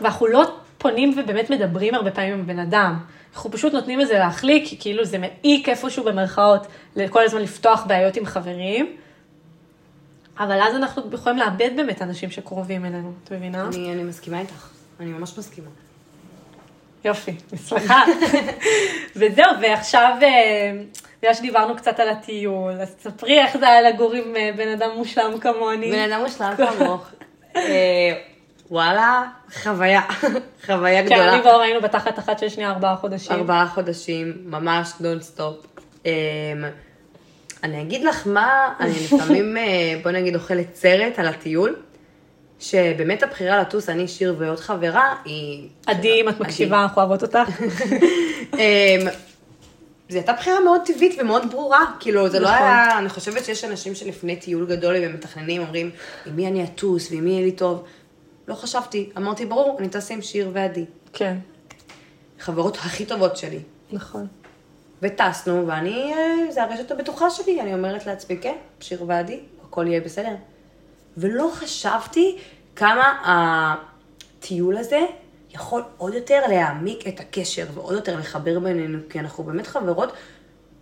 ואנחנו 0.02 0.28
לא 0.28 0.52
פונים 0.78 1.14
ובאמת 1.18 1.50
מדברים 1.50 1.96
הרבה 1.96 2.12
פעמים 2.12 2.34
עם 2.34 2.48
בן 2.48 2.60
אדם. 2.60 3.00
אנחנו 3.34 3.52
פשוט 3.52 3.74
נותנים 3.74 4.00
לזה 4.00 4.14
להחליק, 4.14 4.68
כי 4.68 4.80
כאילו 4.80 5.06
זה 5.06 5.18
מעיק 5.18 5.70
איפשהו 5.70 6.04
במרכאות, 6.04 6.68
כל 7.10 7.24
הזמן 7.24 7.42
לפתוח 7.42 7.86
בעיות 7.88 8.16
עם 8.16 8.26
חברים. 8.26 8.96
אבל 10.40 10.62
אז 10.62 10.76
אנחנו 10.76 11.04
יכולים 11.14 11.38
לאבד 11.38 11.70
באמת 11.76 12.02
אנשים 12.02 12.32
שקרובים 12.32 12.86
אלינו, 12.86 13.14
את 13.24 13.32
מבינה? 13.32 13.68
אני 13.68 13.94
אני 13.94 14.04
מסכימה 14.04 14.40
איתך, 14.40 14.70
אני 15.00 15.12
ממש 15.12 15.38
מסכימה. 15.38 15.70
יופי, 17.06 17.32
סליחה. 17.56 18.04
וזהו, 19.16 19.46
ועכשיו, 19.62 20.14
אה, 20.22 20.72
בגלל 21.22 21.34
שדיברנו 21.34 21.76
קצת 21.76 22.00
על 22.00 22.10
הטיול, 22.10 22.72
אז 22.82 22.96
תספרי 22.96 23.40
איך 23.40 23.58
זה 23.58 23.68
היה 23.68 23.82
לגור 23.82 24.14
עם 24.14 24.36
אה, 24.36 24.50
בן 24.58 24.68
אדם 24.68 24.90
מושלם 24.96 25.40
כמוני. 25.40 25.92
בן 25.92 26.12
אדם 26.12 26.22
מושלם 26.22 26.54
כמוך. 26.78 27.10
אה, 27.56 28.14
וואלה, 28.72 29.24
חוויה, 29.64 30.02
חוויה 30.66 31.02
כן, 31.02 31.06
גדולה. 31.06 31.34
אני 31.34 31.42
ואור 31.42 31.62
היינו 31.62 31.82
בתחת 31.82 32.20
אחת 32.20 32.40
של 32.40 32.50
שנייה 32.50 32.70
ארבעה 32.70 32.96
חודשים. 32.96 33.36
ארבעה 33.36 33.68
חודשים, 33.68 34.34
ממש 34.46 34.90
non 35.02 35.22
stop. 35.22 35.66
אני 37.64 37.82
אגיד 37.82 38.04
לך 38.04 38.28
מה, 38.28 38.74
אני 38.80 38.90
לפעמים, 38.90 39.58
אה, 39.58 39.64
בוא 40.04 40.12
נגיד, 40.12 40.36
אוכלת 40.36 40.76
סרט 40.76 41.20
על 41.20 41.28
הטיול, 41.28 41.76
שבאמת 42.60 43.24
הבחירה 43.24 43.62
לטוס, 43.62 43.90
אני, 43.90 44.08
שיר 44.08 44.36
ועוד 44.38 44.60
חברה, 44.60 45.16
היא... 45.26 45.68
עדי, 45.86 46.22
אם 46.22 46.30
את 46.30 46.40
מקשיבה, 46.40 46.84
אנחנו 46.84 47.02
אוהבות 47.02 47.22
אותך. 47.22 47.50
אמ, 48.54 49.08
זו 50.10 50.18
הייתה 50.18 50.34
בחירה 50.34 50.60
מאוד 50.60 50.82
טבעית 50.86 51.16
ומאוד 51.20 51.52
ברורה, 51.52 51.86
כאילו 52.00 52.30
זה 52.30 52.40
לא 52.40 52.50
נכון. 52.50 52.62
היה, 52.62 52.98
אני 52.98 53.10
חושבת 53.10 53.46
שיש 53.46 53.64
אנשים 53.64 53.96
שלפני 53.96 54.36
טיול 54.36 54.66
גדול 54.66 54.96
והם 54.96 55.14
מתכננים, 55.14 55.62
אומרים, 55.62 55.92
עם 56.26 56.36
מי 56.36 56.48
אני 56.48 56.64
אטוס 56.64 57.12
ועם 57.12 57.24
מי 57.24 57.30
יהיה 57.30 57.46
לי 57.46 57.52
טוב. 57.52 57.84
לא 58.48 58.56
חשבתי, 58.56 59.10
אמרתי, 59.18 59.46
ברור, 59.46 59.78
אני 59.80 59.90
טסה 59.90 60.14
עם 60.14 60.22
שיר 60.22 60.50
ועדי. 60.54 60.86
כן, 61.14 61.38
חברות 62.40 62.78
הכי 62.78 63.06
טובות 63.06 63.38
שלי. 63.38 63.60
נכון. 63.92 64.28
וטסנו, 65.02 65.68
ואני, 65.68 66.14
אה, 66.14 66.52
זה 66.52 66.64
הרשת 66.64 66.92
הבטוחה 66.92 67.30
שלי, 67.30 67.62
אני 67.62 67.74
אומרת 67.74 68.06
לעצמי, 68.06 68.38
כן, 68.38 68.56
שיר 68.80 69.04
ועדי, 69.08 69.40
הכל 69.68 69.88
יהיה 69.88 70.02
בסדר. 70.02 70.36
ולא 71.18 71.50
חשבתי 71.54 72.38
כמה 72.76 73.14
הטיול 73.26 74.78
הזה 74.78 75.00
יכול 75.54 75.84
עוד 75.98 76.14
יותר 76.14 76.42
להעמיק 76.50 77.08
את 77.08 77.20
הקשר 77.20 77.66
ועוד 77.74 77.94
יותר 77.94 78.20
לחבר 78.20 78.60
בינינו, 78.60 79.00
כי 79.10 79.20
אנחנו 79.20 79.44
באמת 79.44 79.68
חברות, 79.68 80.14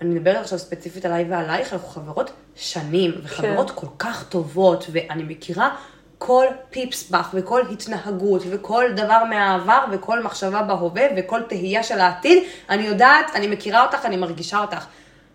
אני 0.02 0.10
מדברת 0.10 0.38
עכשיו 0.38 0.60
ספציפית 0.60 1.06
עליי 1.06 1.26
ועלייך, 1.30 1.74
אנחנו 1.74 1.88
חברות 1.88 2.32
שנים, 2.56 3.12
וחברות 3.24 3.72
כן. 3.72 3.76
כל 3.76 3.88
כך 4.00 4.30
טובות, 4.30 4.86
ואני 4.92 5.24
מכירה 5.24 5.76
כל 6.18 6.46
פיפס 6.70 7.10
בך, 7.10 7.30
וכל 7.34 7.62
התנהגות, 7.72 8.42
וכל 8.50 8.86
דבר 8.96 9.24
מהעבר, 9.30 9.86
וכל 9.92 10.24
מחשבה 10.24 10.62
בהווה, 10.62 11.04
וכל 11.18 11.42
תהייה 11.42 11.84
של 11.84 12.00
העתיד, 12.00 12.44
אני 12.70 12.84
יודעת, 12.84 13.26
אני 13.36 13.48
מכירה 13.48 13.86
אותך, 13.86 14.06
אני 14.06 14.18
מרגישה 14.18 14.60
אותך. 14.62 14.86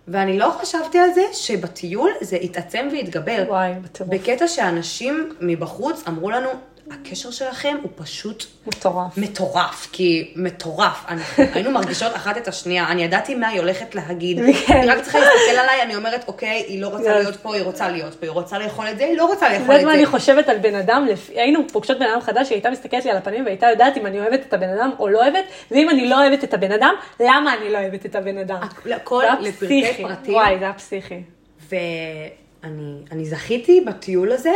ואני 0.09 0.38
לא 0.38 0.51
חשבתי 0.61 0.98
על 0.98 1.12
זה 1.14 1.22
שבטיול 1.32 2.11
זה 2.20 2.36
התעצם 2.36 2.88
והתגבר. 2.92 3.44
וואי, 3.48 3.72
בטירוף. 3.84 4.14
בקטע 4.14 4.48
שאנשים 4.48 5.32
מבחוץ 5.40 6.03
אמרו 6.09 6.30
לנו, 6.30 6.48
הקשר 6.91 7.30
שלכם 7.30 7.76
הוא 7.82 7.91
פשוט 7.97 8.45
מטורף. 8.66 9.18
מטורף, 9.18 9.88
כי 9.93 10.32
מטורף. 10.36 11.05
אנחנו 11.09 11.45
היינו 11.55 11.70
מרגישות 11.70 12.16
אחת 12.16 12.36
את 12.36 12.49
השנייה, 12.49 12.88
אני 12.91 13.05
ידעתי 13.05 13.34
מה 13.34 13.49
היא 13.49 13.61
הולכת 13.61 13.95
להגיד. 13.95 14.38
כן. 14.66 14.74
היא 14.82 14.91
רק 14.93 15.01
צריכה 15.03 15.18
להסתכל 15.18 15.59
עליי, 15.59 15.82
אני 15.82 15.97
אומרת, 15.97 16.24
אוקיי, 16.28 16.64
היא 16.68 16.82
לא 16.82 16.88
רוצה 16.88 17.03
זה- 17.05 17.11
להיות 17.18 17.36
פה, 17.36 17.55
היא 17.55 17.62
רוצה 17.64 17.88
להיות 17.88 18.14
פה, 18.14 18.26
היא 18.26 18.30
רוצה 18.30 18.59
לאכול 18.59 18.88
את 18.88 18.99
זה, 18.99 19.05
היא 19.05 19.16
לא 19.16 19.24
רוצה 19.26 19.49
לאכול 19.53 19.74
זה 19.74 19.80
את 19.80 19.84
מה 19.84 19.91
זה. 19.91 19.97
אני 19.97 20.07
חושבת 20.07 20.49
על 20.49 20.59
בן 20.59 20.74
אדם, 20.74 21.07
היינו 21.34 21.61
פוגשות 21.72 21.99
בן 21.99 22.07
אדם 22.07 22.20
חדש, 22.20 22.49
היא 22.49 22.57
הייתה 22.57 22.70
מסתכלת 22.70 23.05
לי 23.05 23.11
על 23.11 23.16
הפנים 23.16 23.45
והייתה 23.45 23.66
יודעת 23.66 23.97
אם 23.97 24.07
אני 24.07 24.20
אוהבת 24.20 24.41
את 24.49 24.55
הבן 24.55 24.68
אדם 24.68 24.91
או 24.99 25.09
לא 25.09 25.22
אוהבת, 25.22 25.45
ואם 25.70 25.91
אני 25.91 26.09
לא 26.09 26.22
אוהבת 26.26 26.45
את 26.45 26.55
הבן 26.55 26.72
אדם, 26.72 26.95
למה 27.20 27.55
אני 27.55 27.70
לא 27.72 27.78
אוהבת 27.78 28.07
את 28.07 28.14
הבן 28.14 28.38
אדם. 28.38 28.61
הכל 28.97 29.22
זה 29.43 29.49
לפרטי. 29.49 29.84
פרטים. 30.03 30.34
וואי, 30.34 30.59
זה 30.59 30.64
היה 30.64 30.72
פסיכי. 30.74 31.22
ואני 31.70 32.95
אני 33.12 33.24
זכיתי 33.24 33.80
בטיול 33.86 34.32
הזה, 34.32 34.53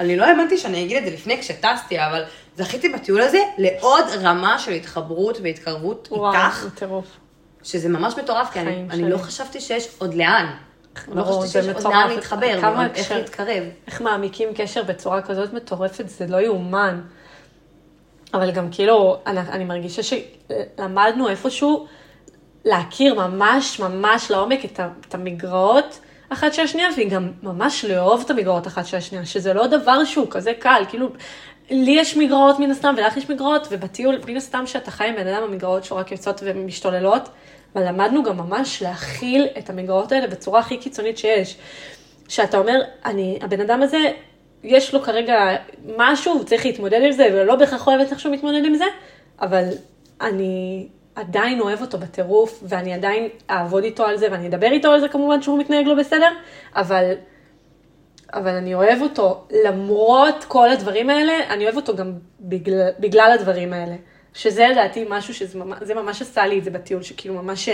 אני 0.00 0.16
לא 0.16 0.24
האמנתי 0.24 0.58
שאני 0.58 0.84
אגיד 0.84 0.96
את 0.96 1.04
זה 1.04 1.10
לפני 1.10 1.40
כשטסתי, 1.40 1.98
אבל 1.98 2.24
זכיתי 2.56 2.88
בטיול 2.88 3.20
הזה 3.20 3.38
לעוד 3.58 4.04
רמה 4.22 4.58
של 4.58 4.72
התחברות 4.72 5.38
והתקרבות 5.42 6.08
וואי, 6.10 6.36
איתך, 6.36 6.60
זה 6.62 6.70
טירוף. 6.70 7.06
שזה 7.62 7.88
ממש 7.88 8.14
מטורף, 8.18 8.50
כי 8.52 8.60
אני, 8.60 8.84
אני. 8.90 9.10
לא 9.10 9.18
חשבתי 9.18 9.60
שיש 9.60 9.88
עוד 9.98 10.14
לאן. 10.14 10.46
לא 11.08 11.22
חשבתי 11.22 11.48
שיש 11.48 11.66
עוד 11.66 11.76
מטורף. 11.76 11.94
לאן 11.94 12.08
להתחבר, 12.08 12.90
איך 12.94 13.12
להתקרב. 13.12 13.64
איך 13.86 14.00
מעמיקים 14.00 14.48
קשר 14.54 14.82
בצורה 14.82 15.22
כזאת 15.22 15.52
מטורפת, 15.52 16.08
זה 16.08 16.26
לא 16.26 16.36
יאומן. 16.36 17.00
אבל 18.34 18.50
גם 18.50 18.68
כאילו, 18.70 19.18
אני, 19.26 19.40
אני 19.40 19.64
מרגישה 19.64 20.02
שלמדנו 20.02 21.28
איפשהו 21.28 21.86
להכיר 22.64 23.14
ממש 23.14 23.80
ממש 23.80 24.30
לעומק 24.30 24.64
את, 24.64 24.80
את 25.08 25.14
המגרעות 25.14 26.00
אחת 26.28 26.54
של 26.54 26.62
השנייה, 26.62 26.88
וגם 26.96 27.30
ממש 27.42 27.84
לאהוב 27.84 28.22
את 28.24 28.30
המגרעות 28.30 28.66
אחת 28.66 28.86
של 28.86 28.96
השנייה, 28.96 29.26
שזה 29.26 29.54
לא 29.54 29.66
דבר 29.66 30.04
שהוא 30.04 30.26
כזה 30.30 30.52
קל, 30.58 30.82
כאילו, 30.88 31.08
לי 31.70 31.90
יש 31.90 32.16
מגרעות 32.16 32.58
מן 32.58 32.70
הסתם, 32.70 32.94
ולך 32.96 33.16
יש 33.16 33.30
מגרעות, 33.30 33.68
ובטיול, 33.70 34.18
מן 34.26 34.36
הסתם 34.36 34.66
שאתה 34.66 34.90
חי 34.90 35.08
עם 35.08 35.16
בן 35.16 35.26
אדם, 35.26 35.42
המגרעות 35.42 35.84
שלו 35.84 35.96
רק 35.96 36.12
יוצאות 36.12 36.40
ומשתוללות, 36.44 37.28
אבל 37.74 37.88
למדנו 37.88 38.22
גם 38.22 38.36
ממש 38.36 38.82
להכיל 38.82 39.46
את 39.58 39.70
המגרעות 39.70 40.12
האלה 40.12 40.26
בצורה 40.26 40.60
הכי 40.60 40.76
קיצונית 40.78 41.18
שיש. 41.18 41.56
שאתה 42.28 42.58
אומר, 42.58 42.80
אני, 43.04 43.38
הבן 43.42 43.60
אדם 43.60 43.82
הזה, 43.82 43.98
יש 44.64 44.94
לו 44.94 45.02
כרגע 45.02 45.56
משהו, 45.96 46.32
הוא 46.32 46.44
צריך 46.44 46.66
להתמודד 46.66 47.00
עם 47.02 47.12
זה, 47.12 47.28
ולא 47.32 47.56
בהכרח 47.56 47.86
אוהבת 47.86 48.10
איך 48.10 48.20
שהוא 48.20 48.32
מתמודד 48.32 48.64
עם 48.64 48.74
זה, 48.74 48.84
אבל 49.40 49.64
אני 50.20 50.86
עדיין 51.16 51.60
אוהב 51.60 51.80
אותו 51.80 51.98
בטירוף, 51.98 52.62
ואני 52.62 52.92
עדיין 52.94 53.28
אעבוד 53.50 53.84
איתו 53.84 54.04
על 54.04 54.16
זה, 54.16 54.28
ואני 54.30 54.48
אדבר 54.48 54.66
איתו 54.66 54.90
על 54.90 55.00
זה 55.00 55.08
כמובן 55.08 55.42
שהוא 55.42 55.58
מתנהג 55.58 55.86
לא 55.86 55.94
בסדר, 55.94 56.28
אבל, 56.76 57.12
אבל 58.32 58.54
אני 58.54 58.74
אוהב 58.74 59.02
אותו 59.02 59.44
למרות 59.64 60.44
כל 60.48 60.70
הדברים 60.70 61.10
האלה, 61.10 61.32
אני 61.50 61.64
אוהב 61.64 61.76
אותו 61.76 61.96
גם 61.96 62.12
בגלל, 62.40 62.88
בגלל 62.98 63.30
הדברים 63.34 63.72
האלה. 63.72 63.96
שזה 64.34 64.68
לדעתי 64.68 65.06
משהו 65.08 65.34
שזה 65.34 65.58
ממש, 65.58 65.78
ממש 65.96 66.22
עשה 66.22 66.46
לי 66.46 66.58
את 66.58 66.64
זה 66.64 66.70
בטיול, 66.70 67.02
שכאילו 67.02 67.42
ממש... 67.42 67.68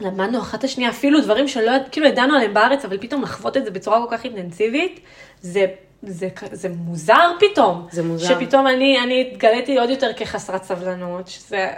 למדנו 0.00 0.38
אחת 0.38 0.64
השנייה, 0.64 0.90
אפילו 0.90 1.20
דברים 1.20 1.48
שלא, 1.48 1.72
כאילו 1.90 2.06
ידענו 2.06 2.34
עליהם 2.34 2.54
בארץ, 2.54 2.84
אבל 2.84 2.98
פתאום 2.98 3.22
לחוות 3.22 3.56
את 3.56 3.64
זה 3.64 3.70
בצורה 3.70 4.06
כל 4.06 4.16
כך 4.16 4.24
אינטנסיבית, 4.24 5.00
זה, 5.40 5.66
זה, 6.02 6.28
זה 6.52 6.68
מוזר 6.68 7.30
פתאום. 7.40 7.86
זה 7.90 8.02
מוזר. 8.02 8.28
שפתאום 8.28 8.66
אני, 8.66 9.00
אני 9.02 9.28
התגליתי 9.32 9.78
עוד 9.78 9.90
יותר 9.90 10.12
כחסרת 10.12 10.62
סבלנות, 10.64 11.28
שזה... 11.28 11.70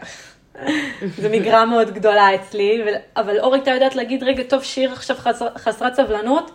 זה 1.19 1.29
מגרעה 1.29 1.65
מאוד 1.67 1.91
גדולה 1.95 2.35
אצלי, 2.35 2.83
ו... 2.87 2.89
אבל 3.21 3.41
אור 3.41 3.55
הייתה 3.55 3.71
יודעת 3.71 3.97
להגיד, 3.97 4.23
רגע, 4.23 4.43
טוב, 4.43 4.63
שיר 4.63 4.93
עכשיו 4.93 5.17
חסר, 5.17 5.47
חסרת 5.57 5.95
סבלנות, 5.95 6.51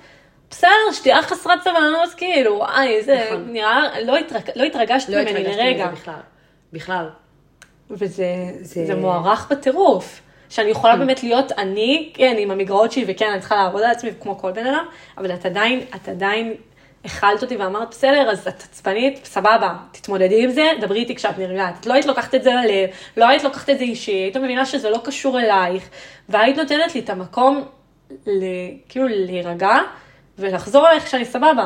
בסדר, 0.49 0.69
שתהיה 0.93 1.21
חסרת 1.21 1.61
סבלנות, 1.63 2.09
כאילו, 2.17 2.55
וואי, 2.55 3.03
זה 3.03 3.25
נכון. 3.27 3.45
נראה, 3.51 4.01
לא, 4.01 4.17
התרג... 4.17 4.41
לא 4.55 4.63
התרגשת 4.63 5.09
לא 5.09 5.21
ממני 5.21 5.43
לרגע. 5.43 5.85
מזה 5.85 5.95
בכלל. 5.95 6.19
בכלל. 6.73 7.09
וזה 7.91 8.25
זה- 8.61 8.85
זה... 8.85 8.95
מוערך 8.95 9.47
בטירוף. 9.51 10.21
שאני 10.49 10.69
יכולה 10.69 10.95
באמת 10.95 11.23
להיות 11.23 11.51
אני, 11.51 12.09
כן, 12.13 12.35
עם 12.39 12.51
המגרעות 12.51 12.91
שלי, 12.91 13.05
וכן, 13.07 13.25
אני 13.31 13.39
צריכה 13.39 13.55
לעבוד 13.55 13.81
על 13.83 13.91
עצמי 13.91 14.09
כמו 14.21 14.37
כל 14.37 14.51
בן 14.51 14.65
אדם, 14.67 14.85
אבל 15.17 15.33
את 15.33 15.45
עדיין, 15.45 15.81
את 15.95 16.09
עדיין 16.09 16.53
הכלת 17.05 17.43
אותי 17.43 17.57
ואמרת, 17.57 17.89
בסדר, 17.89 18.29
אז 18.31 18.47
את 18.47 18.61
עצבנית, 18.61 19.25
סבבה, 19.25 19.75
תתמודדי 19.91 20.43
עם 20.43 20.49
זה, 20.49 20.71
דברי 20.81 20.99
איתי 20.99 21.15
כשאת 21.15 21.37
נרגעת. 21.37 21.73
את 21.79 21.85
לא 21.85 21.93
היית 21.93 22.05
לוקחת 22.05 22.35
את 22.35 22.43
זה 22.43 22.51
ללב, 22.51 22.89
לא 23.17 23.27
היית 23.27 23.43
לוקחת 23.43 23.69
את 23.69 23.77
זה 23.77 23.83
אישי, 23.83 24.11
היית 24.11 24.37
מבינה 24.37 24.65
שזה 24.65 24.89
לא 24.89 24.99
קשור 25.03 25.39
אלייך, 25.39 25.89
והיית 26.29 26.57
נותנת 26.57 26.95
לי 26.95 27.01
את 27.01 27.09
המקום, 27.09 27.65
ל, 28.27 28.43
כאילו, 28.89 29.07
להירגע 29.07 29.77
ולחזור 30.39 30.87
אלייך 30.87 31.05
כשאני 31.05 31.25
סבבה. 31.25 31.65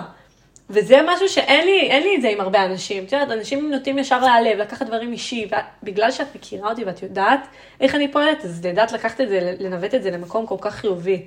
וזה 0.69 0.99
משהו 1.07 1.29
שאין 1.29 1.65
לי, 1.65 1.81
אין 1.81 2.03
לי 2.03 2.15
את 2.15 2.21
זה 2.21 2.29
עם 2.29 2.41
הרבה 2.41 2.65
אנשים. 2.65 3.03
את 3.03 3.11
יודעת, 3.11 3.31
אנשים 3.31 3.71
נוטים 3.71 3.99
ישר 3.99 4.19
להעלב, 4.19 4.57
לקחת 4.57 4.85
דברים 4.85 5.11
אישי, 5.11 5.47
ובגלל 5.83 6.11
שאת 6.11 6.35
מכירה 6.35 6.69
אותי 6.69 6.83
ואת 6.83 7.03
יודעת 7.03 7.47
איך 7.81 7.95
אני 7.95 8.11
פועלת, 8.11 8.45
אז 8.45 8.65
לדעת 8.65 8.91
לקחת 8.91 9.21
את 9.21 9.29
זה, 9.29 9.55
לנווט 9.59 9.95
את 9.95 10.03
זה 10.03 10.11
למקום 10.11 10.45
כל 10.45 10.57
כך 10.61 10.75
חיובי. 10.75 11.25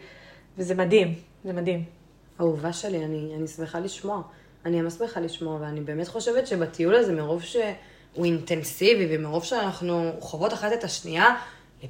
וזה 0.58 0.74
מדהים, 0.74 1.14
זה 1.44 1.52
מדהים. 1.52 2.05
אהובה 2.40 2.72
שלי, 2.72 3.04
אני, 3.04 3.32
אני 3.36 3.48
שמחה 3.48 3.80
לשמוע. 3.80 4.22
אני 4.64 4.82
ממש 4.82 4.92
שמחה 4.92 5.20
לשמוע, 5.20 5.58
ואני 5.60 5.80
באמת 5.80 6.08
חושבת 6.08 6.46
שבטיול 6.46 6.94
הזה, 6.94 7.12
מרוב 7.12 7.42
שהוא 7.42 8.24
אינטנסיבי, 8.24 9.06
ומרוב 9.10 9.44
שאנחנו 9.44 10.12
חוות 10.20 10.52
אחת 10.52 10.72
את 10.72 10.84
השנייה, 10.84 11.36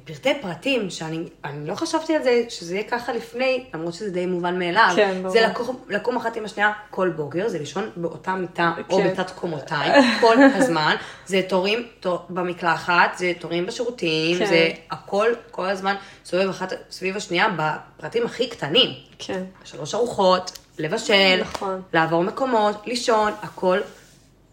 לפרטי 0.03 0.33
פרטים, 0.41 0.89
שאני 0.89 1.23
אני 1.43 1.67
לא 1.67 1.75
חשבתי 1.75 2.15
על 2.15 2.23
זה, 2.23 2.43
שזה 2.49 2.75
יהיה 2.75 2.83
ככה 2.89 3.13
לפני, 3.13 3.65
למרות 3.73 3.93
שזה 3.93 4.09
די 4.09 4.25
מובן 4.25 4.59
מאליו. 4.59 4.93
כן, 4.95 5.17
ברור. 5.21 5.33
זה 5.33 5.41
לקום, 5.41 5.79
לקום 5.89 6.17
אחת 6.17 6.37
עם 6.37 6.45
השנייה 6.45 6.71
כל 6.89 7.09
בוקר, 7.09 7.49
זה 7.49 7.59
לישון 7.59 7.89
באותה 7.95 8.35
מיטה, 8.35 8.73
או 8.89 8.97
כן. 8.97 9.07
בתת 9.07 9.31
קומותיי, 9.31 10.01
כל 10.21 10.35
הזמן. 10.55 10.95
זה 11.25 11.41
תורים 11.49 11.87
תור, 11.99 12.25
במקלחת, 12.29 13.17
זה 13.17 13.31
תורים 13.39 13.65
בשירותים, 13.65 14.37
כן. 14.37 14.45
זה 14.45 14.69
הכל 14.91 15.27
כל 15.51 15.65
הזמן 15.65 15.95
סובב 16.25 16.49
אחת 16.49 16.73
סביב 16.91 17.17
השנייה 17.17 17.47
בפרטים 17.57 18.25
הכי 18.25 18.47
קטנים. 18.47 18.89
כן. 19.19 19.43
שלוש 19.63 19.95
ארוחות, 19.95 20.57
לבשל, 20.79 21.41
נכון. 21.41 21.81
לעבור 21.93 22.23
מקומות, 22.23 22.75
לישון, 22.85 23.31
הכל, 23.41 23.79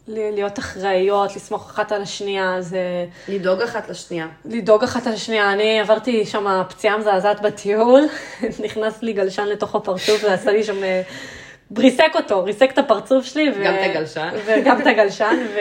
להיות 0.08 0.58
אחראיות, 0.58 1.36
לסמוך 1.36 1.70
אחת 1.70 1.92
על 1.92 2.02
השנייה, 2.02 2.56
זה 2.60 3.06
לדאוג 3.28 3.62
אחת 3.62 3.88
לשנייה. 3.88 4.28
לדאוג 4.44 4.84
אחת 4.84 5.06
על 5.06 5.12
השנייה. 5.12 5.52
אני 5.52 5.80
עברתי 5.80 6.26
שם 6.26 6.62
פציעה 6.68 6.98
מזעזעת 6.98 7.42
בטיול, 7.42 8.00
נכנס 8.64 9.02
לי 9.02 9.12
גלשן 9.12 9.46
לתוך 9.46 9.74
הפרצוף 9.74 10.24
ועשה 10.24 10.52
לי 10.52 10.64
שם, 10.64 10.84
אה, 10.84 11.02
ריסק 11.78 12.12
אותו, 12.14 12.44
ריסק 12.44 12.70
את 12.72 12.78
הפרצוף 12.78 13.24
שלי. 13.24 13.50
ו- 13.50 13.64
גם 13.64 13.74
את 13.74 13.80
הגלשן. 13.82 14.30
וגם 14.46 14.80
את 14.80 14.86
הגלשן, 14.86 15.36
ו... 15.54 15.58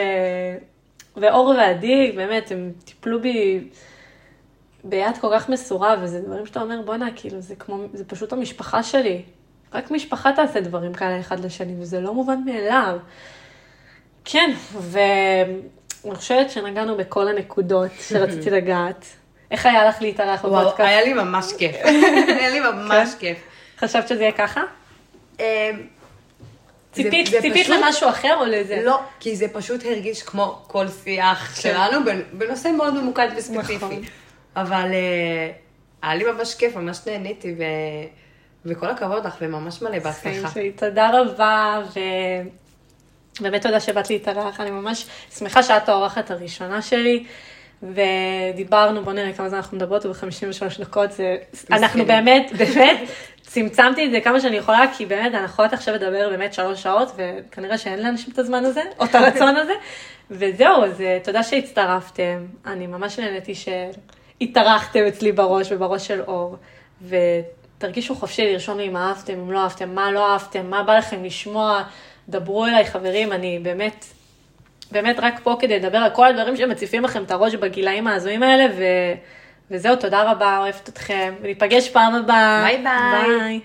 ואור 1.18 1.48
ועדי, 1.48 2.12
באמת, 2.16 2.52
הם 2.52 2.72
טיפלו 2.86 3.22
בי 3.22 3.68
ביד 4.84 5.18
כל 5.22 5.28
כך 5.34 5.50
מסורה, 5.50 5.96
וזה 6.02 6.22
דברים 6.22 6.46
שאתה 6.46 6.62
אומר, 6.62 6.82
בואנה, 6.86 7.10
כאילו, 7.16 7.41
זה 7.41 7.56
כמו, 7.56 7.84
זה 7.94 8.06
פשוט 8.06 8.34
המשפחה 8.34 8.84
שלי. 8.84 9.22
רק 9.74 9.91
משפחה 9.91 10.32
תעשה 10.36 10.62
דברים 10.62 10.94
כאלה 10.94 11.20
אחד 11.20 11.39
לשני, 11.39 11.74
וזה 11.80 12.02
לא 12.02 12.14
מובן 12.14 12.39
מאליו. 12.46 12.98
כן, 14.26 14.51
ואני 14.80 15.61
חושבת 16.15 16.49
שנגענו 16.49 16.97
בכל 16.97 17.28
הנקודות 17.28 17.91
שרציתי 18.07 18.49
לגעת. 18.57 19.05
איך 19.51 19.65
היה 19.65 19.86
לך 19.86 20.01
להתארח 20.01 20.43
וואו, 20.43 20.53
בפודקאסט? 20.61 20.80
היה 20.89 21.01
לי 21.03 21.13
ממש 21.13 21.53
כיף. 21.57 21.76
היה 22.39 22.49
לי 22.49 22.59
ממש 22.59 23.09
כן? 23.11 23.19
כיף. 23.19 23.38
חשבת 23.80 24.07
שזה 24.07 24.21
יהיה 24.21 24.32
ככה? 24.32 24.61
אמ, 25.39 25.43
ציפית, 26.91 27.28
זה 27.28 27.41
ציפית 27.41 27.63
פשוט- 27.65 27.76
למשהו 27.84 28.09
אחר 28.09 28.38
או 28.39 28.45
לזה? 28.45 28.82
לא, 28.84 28.99
כי 29.19 29.36
זה 29.36 29.47
פשוט 29.47 29.86
הרגיש 29.86 30.24
כמו 30.24 30.63
כל 30.67 30.86
שיח 31.03 31.55
שלנו 31.61 31.99
בנ- 32.05 32.36
בנושא 32.38 32.67
מאוד 32.78 32.93
ממוקד 32.93 33.28
וספציפי. 33.38 33.76
נכון. 33.76 34.01
אבל 34.55 34.91
אה, 34.93 35.51
היה 36.01 36.15
לי 36.15 36.32
ממש 36.32 36.55
כיף, 36.55 36.76
ממש 36.76 36.99
נהניתי, 37.07 37.55
ו... 37.57 37.63
וכל 38.65 38.88
הכבוד 38.89 39.26
לך, 39.26 39.36
וממש 39.41 39.82
מלא 39.82 39.99
בהצלחה. 39.99 40.49
תודה 40.76 41.11
רבה, 41.21 41.82
ובאמת 43.39 43.61
תודה 43.61 43.79
שבאת 43.79 44.09
להתארח. 44.09 44.59
אני 44.59 44.71
ממש 44.71 45.05
שמחה 45.38 45.63
שאת 45.63 45.89
האורחת 45.89 46.31
הראשונה 46.31 46.81
שלי, 46.81 47.23
ודיברנו, 47.84 49.03
בוא 49.03 49.13
נראה 49.13 49.34
כמה 49.34 49.49
זמן 49.49 49.57
אנחנו 49.57 49.77
מדברות, 49.77 50.05
וב-53 50.05 50.79
דקות 50.79 51.11
זה... 51.11 51.36
אנחנו 51.71 52.05
באמת, 52.05 52.51
באמת, 52.57 52.99
צמצמתי 53.41 54.05
את 54.05 54.11
זה 54.11 54.21
כמה 54.21 54.39
שאני 54.39 54.55
יכולה, 54.55 54.86
כי 54.97 55.05
באמת, 55.05 55.34
אנחנו 55.34 55.45
יכולות 55.45 55.73
עכשיו 55.73 55.95
לדבר 55.95 56.29
באמת 56.29 56.53
שלוש 56.53 56.84
שעות, 56.84 57.11
וכנראה 57.15 57.77
שאין 57.77 58.03
לאנשים 58.03 58.34
את 58.34 58.39
הזמן 58.39 58.65
הזה, 58.65 58.81
או 58.99 59.05
את 59.05 59.15
הרצון 59.15 59.55
הזה. 59.55 59.73
וזהו, 60.31 60.84
אז 60.84 61.01
אה, 61.01 61.17
תודה 61.23 61.43
שהצטרפתם. 61.43 62.45
אני 62.65 62.88
ממש 62.88 63.19
נהניתי 63.19 63.53
שהתארחתם 63.55 65.05
אצלי 65.07 65.31
בראש 65.31 65.71
ובראש 65.71 66.07
של 66.07 66.21
אור. 66.21 66.57
ותרגישו 67.07 68.15
חופשי 68.15 68.51
לרשום 68.51 68.77
לי 68.77 68.88
אם 68.88 68.97
אהבתם, 68.97 69.34
אם 69.34 69.51
לא 69.51 69.63
אהבתם, 69.63 69.95
מה 69.95 70.11
לא 70.11 70.34
אהבתם, 70.34 70.69
מה 70.69 70.84
בא 70.84 70.97
לכם 70.97 71.23
לשמוע. 71.23 71.84
דברו 72.30 72.65
אליי, 72.65 72.86
חברים, 72.86 73.32
אני 73.32 73.59
באמת, 73.59 74.05
באמת 74.91 75.19
רק 75.19 75.39
פה 75.43 75.55
כדי 75.59 75.80
לדבר 75.80 75.97
על 75.97 76.09
כל 76.09 76.28
הדברים 76.28 76.57
שמציפים 76.57 77.03
לכם 77.03 77.24
את 77.24 77.32
הראש 77.32 77.55
בגילאים 77.55 78.07
ההזויים 78.07 78.43
האלה, 78.43 78.65
ו... 78.78 78.84
וזהו, 79.71 79.95
תודה 79.95 80.32
רבה, 80.32 80.57
אוהבת 80.57 80.89
אתכם, 80.89 81.34
וניפגש 81.41 81.89
פעם 81.89 82.15
הבאה. 82.15 82.63
ביי 82.63 82.84
ביי. 82.84 83.39
ביי. 83.39 83.59